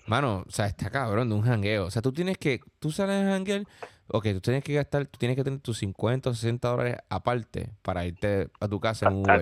Mano, 0.07 0.43
o 0.47 0.51
sea, 0.51 0.67
está 0.67 0.89
cabrón 0.89 1.29
de 1.29 1.35
un 1.35 1.41
jangueo. 1.41 1.85
O 1.85 1.91
sea, 1.91 2.01
tú 2.01 2.11
tienes 2.13 2.37
que, 2.37 2.59
tú 2.79 2.91
sales 2.91 3.25
a 3.25 3.31
janguear, 3.31 3.63
ok, 4.07 4.23
tú 4.33 4.41
tienes 4.41 4.63
que 4.63 4.73
gastar, 4.73 5.07
tú 5.07 5.17
tienes 5.17 5.35
que 5.35 5.43
tener 5.43 5.59
tus 5.59 5.79
50 5.79 6.29
o 6.29 6.33
60 6.33 6.67
dólares 6.67 6.97
aparte 7.09 7.69
para 7.81 8.05
irte 8.05 8.49
a 8.59 8.67
tu 8.67 8.79
casa 8.79 9.07
en 9.07 9.15
Uber. 9.15 9.41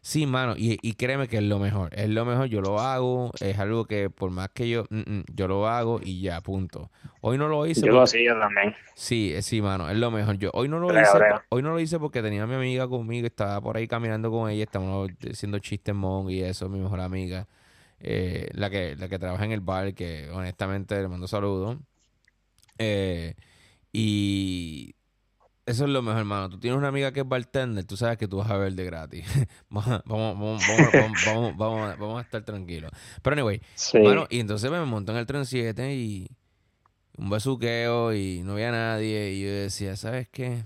Sí, 0.00 0.26
mano, 0.26 0.54
y, 0.56 0.78
y, 0.82 0.94
créeme 0.94 1.26
que 1.28 1.38
es 1.38 1.42
lo 1.42 1.58
mejor. 1.58 1.88
Es 1.94 2.10
lo 2.10 2.24
mejor, 2.24 2.46
yo 2.46 2.60
lo 2.60 2.78
hago, 2.78 3.32
es 3.40 3.58
algo 3.58 3.86
que 3.86 4.10
por 4.10 4.30
más 4.30 4.50
que 4.50 4.68
yo, 4.68 4.84
mm, 4.90 4.98
mm, 4.98 5.24
yo 5.32 5.48
lo 5.48 5.66
hago 5.66 5.98
y 6.02 6.20
ya, 6.20 6.40
punto. 6.42 6.90
Hoy 7.20 7.38
no 7.38 7.48
lo 7.48 7.66
hice. 7.66 7.86
Yo 7.86 7.92
lo 7.92 8.02
hacía 8.02 8.38
también. 8.38 8.74
Sí, 8.94 9.32
eh, 9.34 9.42
sí, 9.42 9.62
mano, 9.62 9.90
es 9.90 9.96
lo 9.96 10.10
mejor. 10.10 10.36
Yo 10.38 10.50
hoy 10.52 10.68
no 10.68 10.78
lo 10.78 10.88
hice, 10.92 11.18
hoy 11.48 11.62
no 11.62 11.70
lo 11.70 11.80
hice 11.80 11.98
porque 11.98 12.22
tenía 12.22 12.44
a 12.44 12.46
mi 12.46 12.54
amiga 12.54 12.86
conmigo, 12.86 13.26
estaba 13.26 13.60
por 13.60 13.76
ahí 13.76 13.88
caminando 13.88 14.30
con 14.30 14.50
ella, 14.50 14.64
estábamos 14.64 15.10
haciendo 15.28 15.58
chistes 15.58 15.94
mon 15.94 16.30
y 16.30 16.42
eso, 16.42 16.68
mi 16.68 16.78
mejor 16.78 17.00
amiga. 17.00 17.48
Eh, 18.06 18.50
la, 18.52 18.68
que, 18.68 18.96
la 18.96 19.08
que 19.08 19.18
trabaja 19.18 19.46
en 19.46 19.52
el 19.52 19.60
bar, 19.60 19.94
que 19.94 20.28
honestamente 20.30 21.00
le 21.00 21.08
mando 21.08 21.26
saludos. 21.26 21.78
Eh, 22.76 23.34
y 23.94 24.94
eso 25.64 25.84
es 25.84 25.90
lo 25.90 26.02
mejor, 26.02 26.18
hermano. 26.18 26.50
Tú 26.50 26.60
tienes 26.60 26.76
una 26.76 26.88
amiga 26.88 27.12
que 27.12 27.20
es 27.20 27.28
bartender, 27.28 27.86
tú 27.86 27.96
sabes 27.96 28.18
que 28.18 28.28
tú 28.28 28.36
vas 28.36 28.50
a 28.50 28.58
ver 28.58 28.74
de 28.74 28.84
gratis. 28.84 29.24
vamos, 29.70 30.02
vamos, 30.04 30.62
vamos, 31.56 31.56
vamos, 31.98 32.18
a 32.18 32.20
estar 32.20 32.44
tranquilos. 32.44 32.90
Pero 33.22 33.32
anyway, 33.32 33.62
bueno, 33.94 34.26
y 34.28 34.40
entonces 34.40 34.70
me 34.70 34.84
montó 34.84 35.12
en 35.12 35.18
el 35.18 35.24
tren 35.26 35.46
7 35.46 35.94
y 35.94 36.28
un 37.16 37.30
besuqueo 37.30 38.12
y 38.12 38.42
no 38.44 38.52
había 38.52 38.70
nadie. 38.70 39.30
Y 39.30 39.44
yo 39.44 39.50
decía, 39.50 39.96
¿sabes 39.96 40.28
qué? 40.28 40.62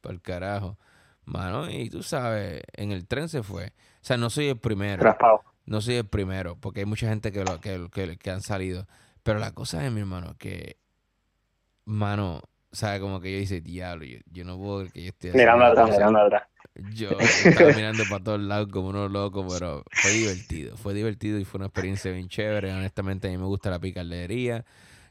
Para 0.00 0.14
el 0.14 0.22
carajo. 0.22 0.78
Mano, 1.26 1.70
y 1.70 1.90
tú 1.90 2.02
sabes, 2.02 2.62
en 2.72 2.92
el 2.92 3.06
tren 3.06 3.28
se 3.28 3.42
fue. 3.42 3.66
O 3.66 4.04
sea, 4.04 4.16
no 4.16 4.30
soy 4.30 4.48
el 4.48 4.58
primero. 4.58 5.02
No 5.64 5.80
soy 5.80 5.96
el 5.96 6.06
primero, 6.06 6.56
porque 6.56 6.80
hay 6.80 6.86
mucha 6.86 7.08
gente 7.08 7.32
que, 7.32 7.44
lo, 7.44 7.60
que, 7.60 7.88
que, 7.92 8.16
que 8.16 8.30
han 8.30 8.42
salido. 8.42 8.86
Pero 9.22 9.38
la 9.38 9.52
cosa 9.52 9.84
es, 9.86 9.92
mi 9.92 10.00
hermano, 10.00 10.34
que, 10.38 10.76
mano, 11.84 12.42
¿sabes? 12.72 13.00
Como 13.00 13.20
que 13.20 13.32
yo 13.32 13.38
dice, 13.38 13.60
diablo, 13.60 14.04
yo, 14.04 14.44
no 14.44 14.58
puedo 14.58 14.88
que 14.88 15.02
yo 15.02 15.08
esté 15.08 15.32
Mirando 15.32 15.64
atrás, 15.66 15.90
mirando 15.90 16.18
atrás. 16.20 16.42
Yo 16.94 17.10
estaba 17.44 17.72
mirando 17.72 18.04
para 18.08 18.24
todos 18.24 18.40
lados 18.40 18.68
como 18.72 18.88
unos 18.88 19.10
locos, 19.10 19.46
pero 19.52 19.84
fue 19.90 20.10
divertido. 20.10 20.76
Fue 20.76 20.94
divertido 20.94 21.38
y 21.38 21.44
fue 21.44 21.58
una 21.58 21.66
experiencia 21.66 22.10
bien 22.10 22.28
chévere. 22.28 22.72
Honestamente, 22.72 23.28
a 23.28 23.30
mí 23.30 23.36
me 23.36 23.44
gusta 23.44 23.70
la 23.70 23.78
picardería. 23.78 24.64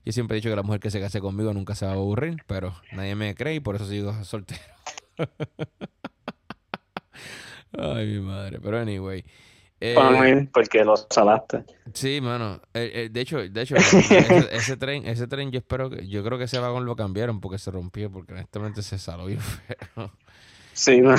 Yo 0.04 0.12
siempre 0.12 0.36
he 0.36 0.39
dicho 0.39 0.49
que 0.49 0.56
la 0.56 0.64
mujer 0.64 0.80
que 0.80 0.89
se 0.89 0.99
case 0.99 1.22
conmigo 1.22 1.54
nunca 1.54 1.76
se 1.76 1.86
va 1.86 1.91
a 1.91 1.95
aburrir, 1.95 2.43
pero 2.47 2.76
nadie 2.93 3.14
me 3.14 3.36
cree 3.36 3.56
y 3.56 3.60
por 3.60 3.76
eso 3.76 3.86
sigo 3.86 4.24
soltero. 4.24 4.60
Ay, 7.78 8.08
mi 8.08 8.20
madre. 8.22 8.60
Pero 8.60 8.80
anyway. 8.80 9.24
Eh, 9.84 10.47
porque 10.53 10.86
lo 10.86 10.95
salaste. 10.95 11.65
Sí, 11.91 12.21
mano. 12.21 12.61
Eh, 12.71 12.91
eh, 12.93 13.09
de 13.11 13.21
hecho, 13.21 13.39
de 13.39 13.61
hecho 13.61 13.75
ese, 14.51 14.77
tren, 14.77 15.07
ese 15.07 15.25
tren 15.27 15.51
yo 15.51 15.57
espero 15.57 15.89
que, 15.89 16.07
yo 16.07 16.23
creo 16.23 16.38
que 16.38 16.43
ese 16.43 16.59
vagón 16.59 16.86
lo 16.86 16.95
cambiaron 16.95 17.41
porque 17.41 17.57
se 17.57 17.71
rompió, 17.71 18.11
porque 18.11 18.34
honestamente 18.34 18.84
se 18.84 18.99
saló 18.99 19.25
bien 19.25 19.39
feo. 19.95 20.11
Sí, 20.73 21.01
man. 21.01 21.17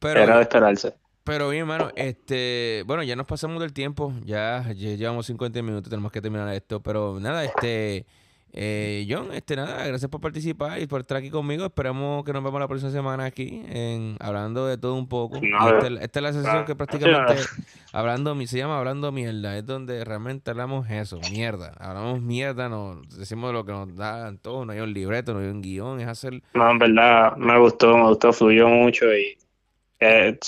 Pero, 0.00 0.20
Era 0.20 0.36
de 0.36 0.42
esperarse. 0.42 0.94
Pero 1.22 1.50
bien, 1.50 1.68
mano, 1.68 1.92
este, 1.94 2.82
bueno, 2.84 3.04
ya 3.04 3.14
nos 3.14 3.26
pasamos 3.26 3.60
del 3.60 3.72
tiempo, 3.72 4.12
ya, 4.24 4.64
ya 4.74 4.96
llevamos 4.96 5.26
50 5.26 5.62
minutos, 5.62 5.88
tenemos 5.88 6.10
que 6.10 6.20
terminar 6.20 6.52
esto, 6.52 6.80
pero 6.80 7.20
nada, 7.20 7.44
este, 7.44 8.06
eh, 8.52 9.06
John, 9.08 9.28
este 9.32 9.54
nada, 9.54 9.86
gracias 9.86 10.10
por 10.10 10.20
participar 10.20 10.80
y 10.80 10.86
por 10.86 11.00
estar 11.00 11.16
aquí 11.16 11.30
conmigo. 11.30 11.64
Esperamos 11.64 12.24
que 12.24 12.32
nos 12.32 12.42
vemos 12.42 12.58
la 12.58 12.66
próxima 12.66 12.90
semana 12.90 13.24
aquí 13.24 13.62
en 13.68 14.16
hablando 14.18 14.66
de 14.66 14.76
todo 14.76 14.94
un 14.96 15.08
poco. 15.08 15.36
esta, 15.36 16.18
es 16.18 16.22
la 16.22 16.32
sesión 16.32 16.64
que 16.64 16.74
prácticamente 16.74 17.34
hablando 17.92 18.34
se 18.46 18.58
llama 18.58 18.78
hablando 18.78 19.12
mierda, 19.12 19.56
es 19.56 19.64
donde 19.64 20.04
realmente 20.04 20.50
hablamos 20.50 20.90
eso, 20.90 21.20
mierda. 21.30 21.74
Hablamos 21.78 22.20
mierda, 22.20 22.68
nos 22.68 23.08
decimos 23.16 23.52
lo 23.52 23.64
que 23.64 23.72
nos 23.72 23.94
dan 23.94 24.38
todo, 24.38 24.64
no 24.64 24.72
hay 24.72 24.80
un 24.80 24.92
libreto, 24.92 25.32
no 25.32 25.40
hay 25.40 25.46
un 25.46 25.62
guion, 25.62 26.00
es 26.00 26.08
hacer 26.08 26.42
No, 26.54 26.70
en 26.70 26.78
verdad 26.78 27.36
me 27.36 27.56
gustó, 27.58 27.96
me 27.96 28.08
gustó, 28.08 28.32
fluyó 28.32 28.68
mucho 28.68 29.06
y 29.14 29.38
eh, 30.00 30.38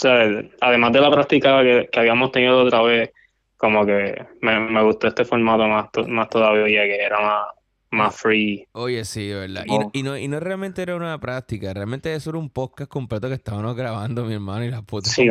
además 0.60 0.92
de 0.92 1.00
la 1.00 1.10
práctica 1.10 1.62
que, 1.62 1.88
que 1.92 2.00
habíamos 2.00 2.32
tenido 2.32 2.64
otra 2.64 2.82
vez, 2.82 3.12
como 3.56 3.86
que 3.86 4.26
me, 4.40 4.58
me 4.58 4.82
gustó 4.82 5.06
este 5.06 5.24
formato 5.24 5.68
más, 5.68 5.86
más 6.08 6.28
todavía 6.28 6.82
que 6.82 7.00
era 7.00 7.20
más 7.20 7.61
más 7.92 8.16
free. 8.16 8.66
Oye, 8.72 9.04
sí, 9.04 9.30
¿verdad? 9.30 9.64
Y, 9.92 10.02
no, 10.02 10.16
y 10.16 10.28
no 10.28 10.40
realmente 10.40 10.82
era 10.82 10.96
una 10.96 11.18
práctica, 11.20 11.72
realmente 11.72 12.12
eso 12.14 12.30
era 12.30 12.38
un 12.38 12.50
podcast 12.50 12.90
completo 12.90 13.28
que 13.28 13.34
estábamos 13.34 13.76
grabando 13.76 14.24
mi 14.24 14.34
hermano 14.34 14.64
y 14.64 14.70
la 14.70 14.82
puta. 14.82 15.08
Sí, 15.08 15.30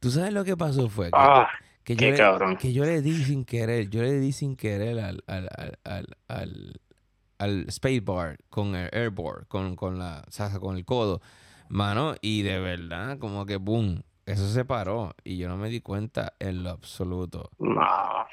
¿Tú 0.00 0.10
sabes 0.10 0.32
lo 0.32 0.44
que 0.44 0.56
pasó? 0.56 0.88
Fue 0.88 1.06
que, 1.06 1.12
ah, 1.14 1.48
yo 1.86 2.10
le, 2.10 2.56
que 2.56 2.72
yo 2.72 2.84
le 2.84 3.00
di 3.02 3.24
sin 3.24 3.44
querer, 3.44 3.88
yo 3.88 4.02
le 4.02 4.18
di 4.18 4.32
sin 4.32 4.56
querer 4.56 4.98
al, 4.98 5.22
al, 5.26 5.48
al, 5.84 6.16
al, 6.28 6.80
al, 7.38 7.70
spacebar 7.70 8.38
con 8.48 8.74
el 8.74 8.90
airboard, 8.92 9.46
con, 9.48 9.76
con 9.76 9.98
la, 9.98 10.24
o 10.26 10.60
con 10.60 10.76
el 10.76 10.84
codo, 10.84 11.20
mano, 11.68 12.14
y 12.20 12.42
de 12.42 12.58
verdad, 12.58 13.18
como 13.18 13.46
que 13.46 13.56
boom, 13.56 14.02
eso 14.26 14.48
se 14.48 14.64
paró 14.64 15.14
y 15.24 15.38
yo 15.38 15.48
no 15.48 15.56
me 15.56 15.68
di 15.68 15.80
cuenta 15.80 16.34
en 16.38 16.64
lo 16.64 16.70
absoluto. 16.70 17.50
No. 17.58 18.26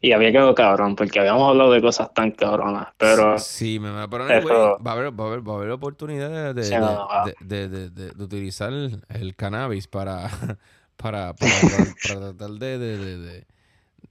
Y 0.00 0.12
había 0.12 0.30
quedado 0.30 0.54
cabrón, 0.54 0.94
porque 0.96 1.20
habíamos 1.20 1.48
hablado 1.48 1.72
de 1.72 1.80
cosas 1.80 2.12
tan 2.12 2.30
cabronas, 2.32 2.88
pero... 2.98 3.38
Sí, 3.38 3.78
me, 3.78 3.90
me 3.90 4.08
pero 4.08 4.24
va, 4.24 4.34
a 4.34 4.36
haber, 4.36 5.18
va, 5.18 5.24
a 5.24 5.26
haber, 5.26 5.48
va 5.48 5.52
a 5.52 5.56
haber 5.56 5.70
oportunidades 5.70 6.54
de, 6.54 7.28
de, 7.40 7.68
de, 7.68 7.90
de, 7.90 8.22
utilizar 8.22 8.72
el, 8.72 9.36
cannabis 9.36 9.88
para, 9.88 10.28
para, 10.96 11.34
para, 11.34 11.56
tratar 12.02 12.50
de... 12.50 13.46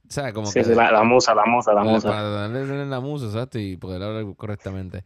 ¿Sabes? 0.08 0.34
Como 0.34 0.46
sí, 0.46 0.62
que, 0.62 0.74
la, 0.74 0.90
la, 0.90 1.02
musa, 1.02 1.34
la 1.34 1.46
musa, 1.46 1.72
la 1.72 1.82
musa. 1.82 2.08
Para 2.08 2.22
darle 2.22 2.86
la 2.86 3.00
musa, 3.00 3.26
exacto, 3.26 3.58
y 3.58 3.76
poder 3.76 4.02
hablar 4.02 4.24
correctamente. 4.36 5.04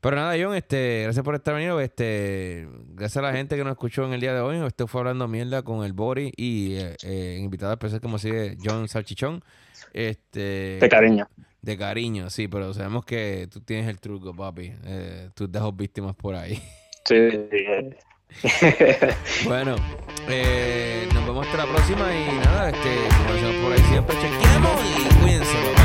Pero 0.00 0.16
nada, 0.16 0.34
John, 0.40 0.54
este, 0.54 1.02
gracias 1.02 1.22
por 1.22 1.34
estar 1.34 1.54
venido. 1.54 1.78
Este, 1.78 2.66
gracias 2.94 3.18
a 3.18 3.22
la 3.22 3.32
gente 3.32 3.56
que 3.56 3.64
nos 3.64 3.72
escuchó 3.72 4.06
en 4.06 4.14
el 4.14 4.20
día 4.20 4.32
de 4.32 4.40
hoy. 4.40 4.56
Esto 4.66 4.86
fue 4.86 5.02
hablando 5.02 5.28
mierda 5.28 5.62
con 5.62 5.84
el 5.84 5.92
Bori 5.92 6.32
y 6.36 6.76
eh, 6.76 6.96
eh, 7.02 7.38
invitado 7.38 7.72
especial 7.72 8.00
como 8.00 8.18
sigue 8.18 8.56
John 8.64 8.88
Salchichón. 8.88 9.42
Este, 9.92 10.78
de 10.80 10.88
cariño. 10.88 11.28
De 11.62 11.76
cariño, 11.76 12.30
sí, 12.30 12.48
pero 12.48 12.72
sabemos 12.72 13.04
que 13.04 13.48
tú 13.52 13.60
tienes 13.60 13.88
el 13.88 14.00
truco, 14.00 14.34
papi. 14.34 14.72
Eh, 14.84 15.30
tú 15.34 15.50
dejas 15.50 15.76
víctimas 15.76 16.16
por 16.16 16.34
ahí. 16.34 16.60
Sí. 17.04 17.28
bueno, 19.44 19.76
eh, 20.28 21.08
nos 21.12 21.26
vemos 21.26 21.46
hasta 21.46 21.64
la 21.64 21.72
próxima 21.72 22.14
y 22.14 22.38
nada, 22.44 22.70
este, 22.70 22.90
como 23.26 23.62
por 23.64 23.72
ahí 23.72 23.84
siempre, 23.90 24.16
chequeamos 24.16 24.80
y 24.84 25.22
cuídense. 25.22 25.79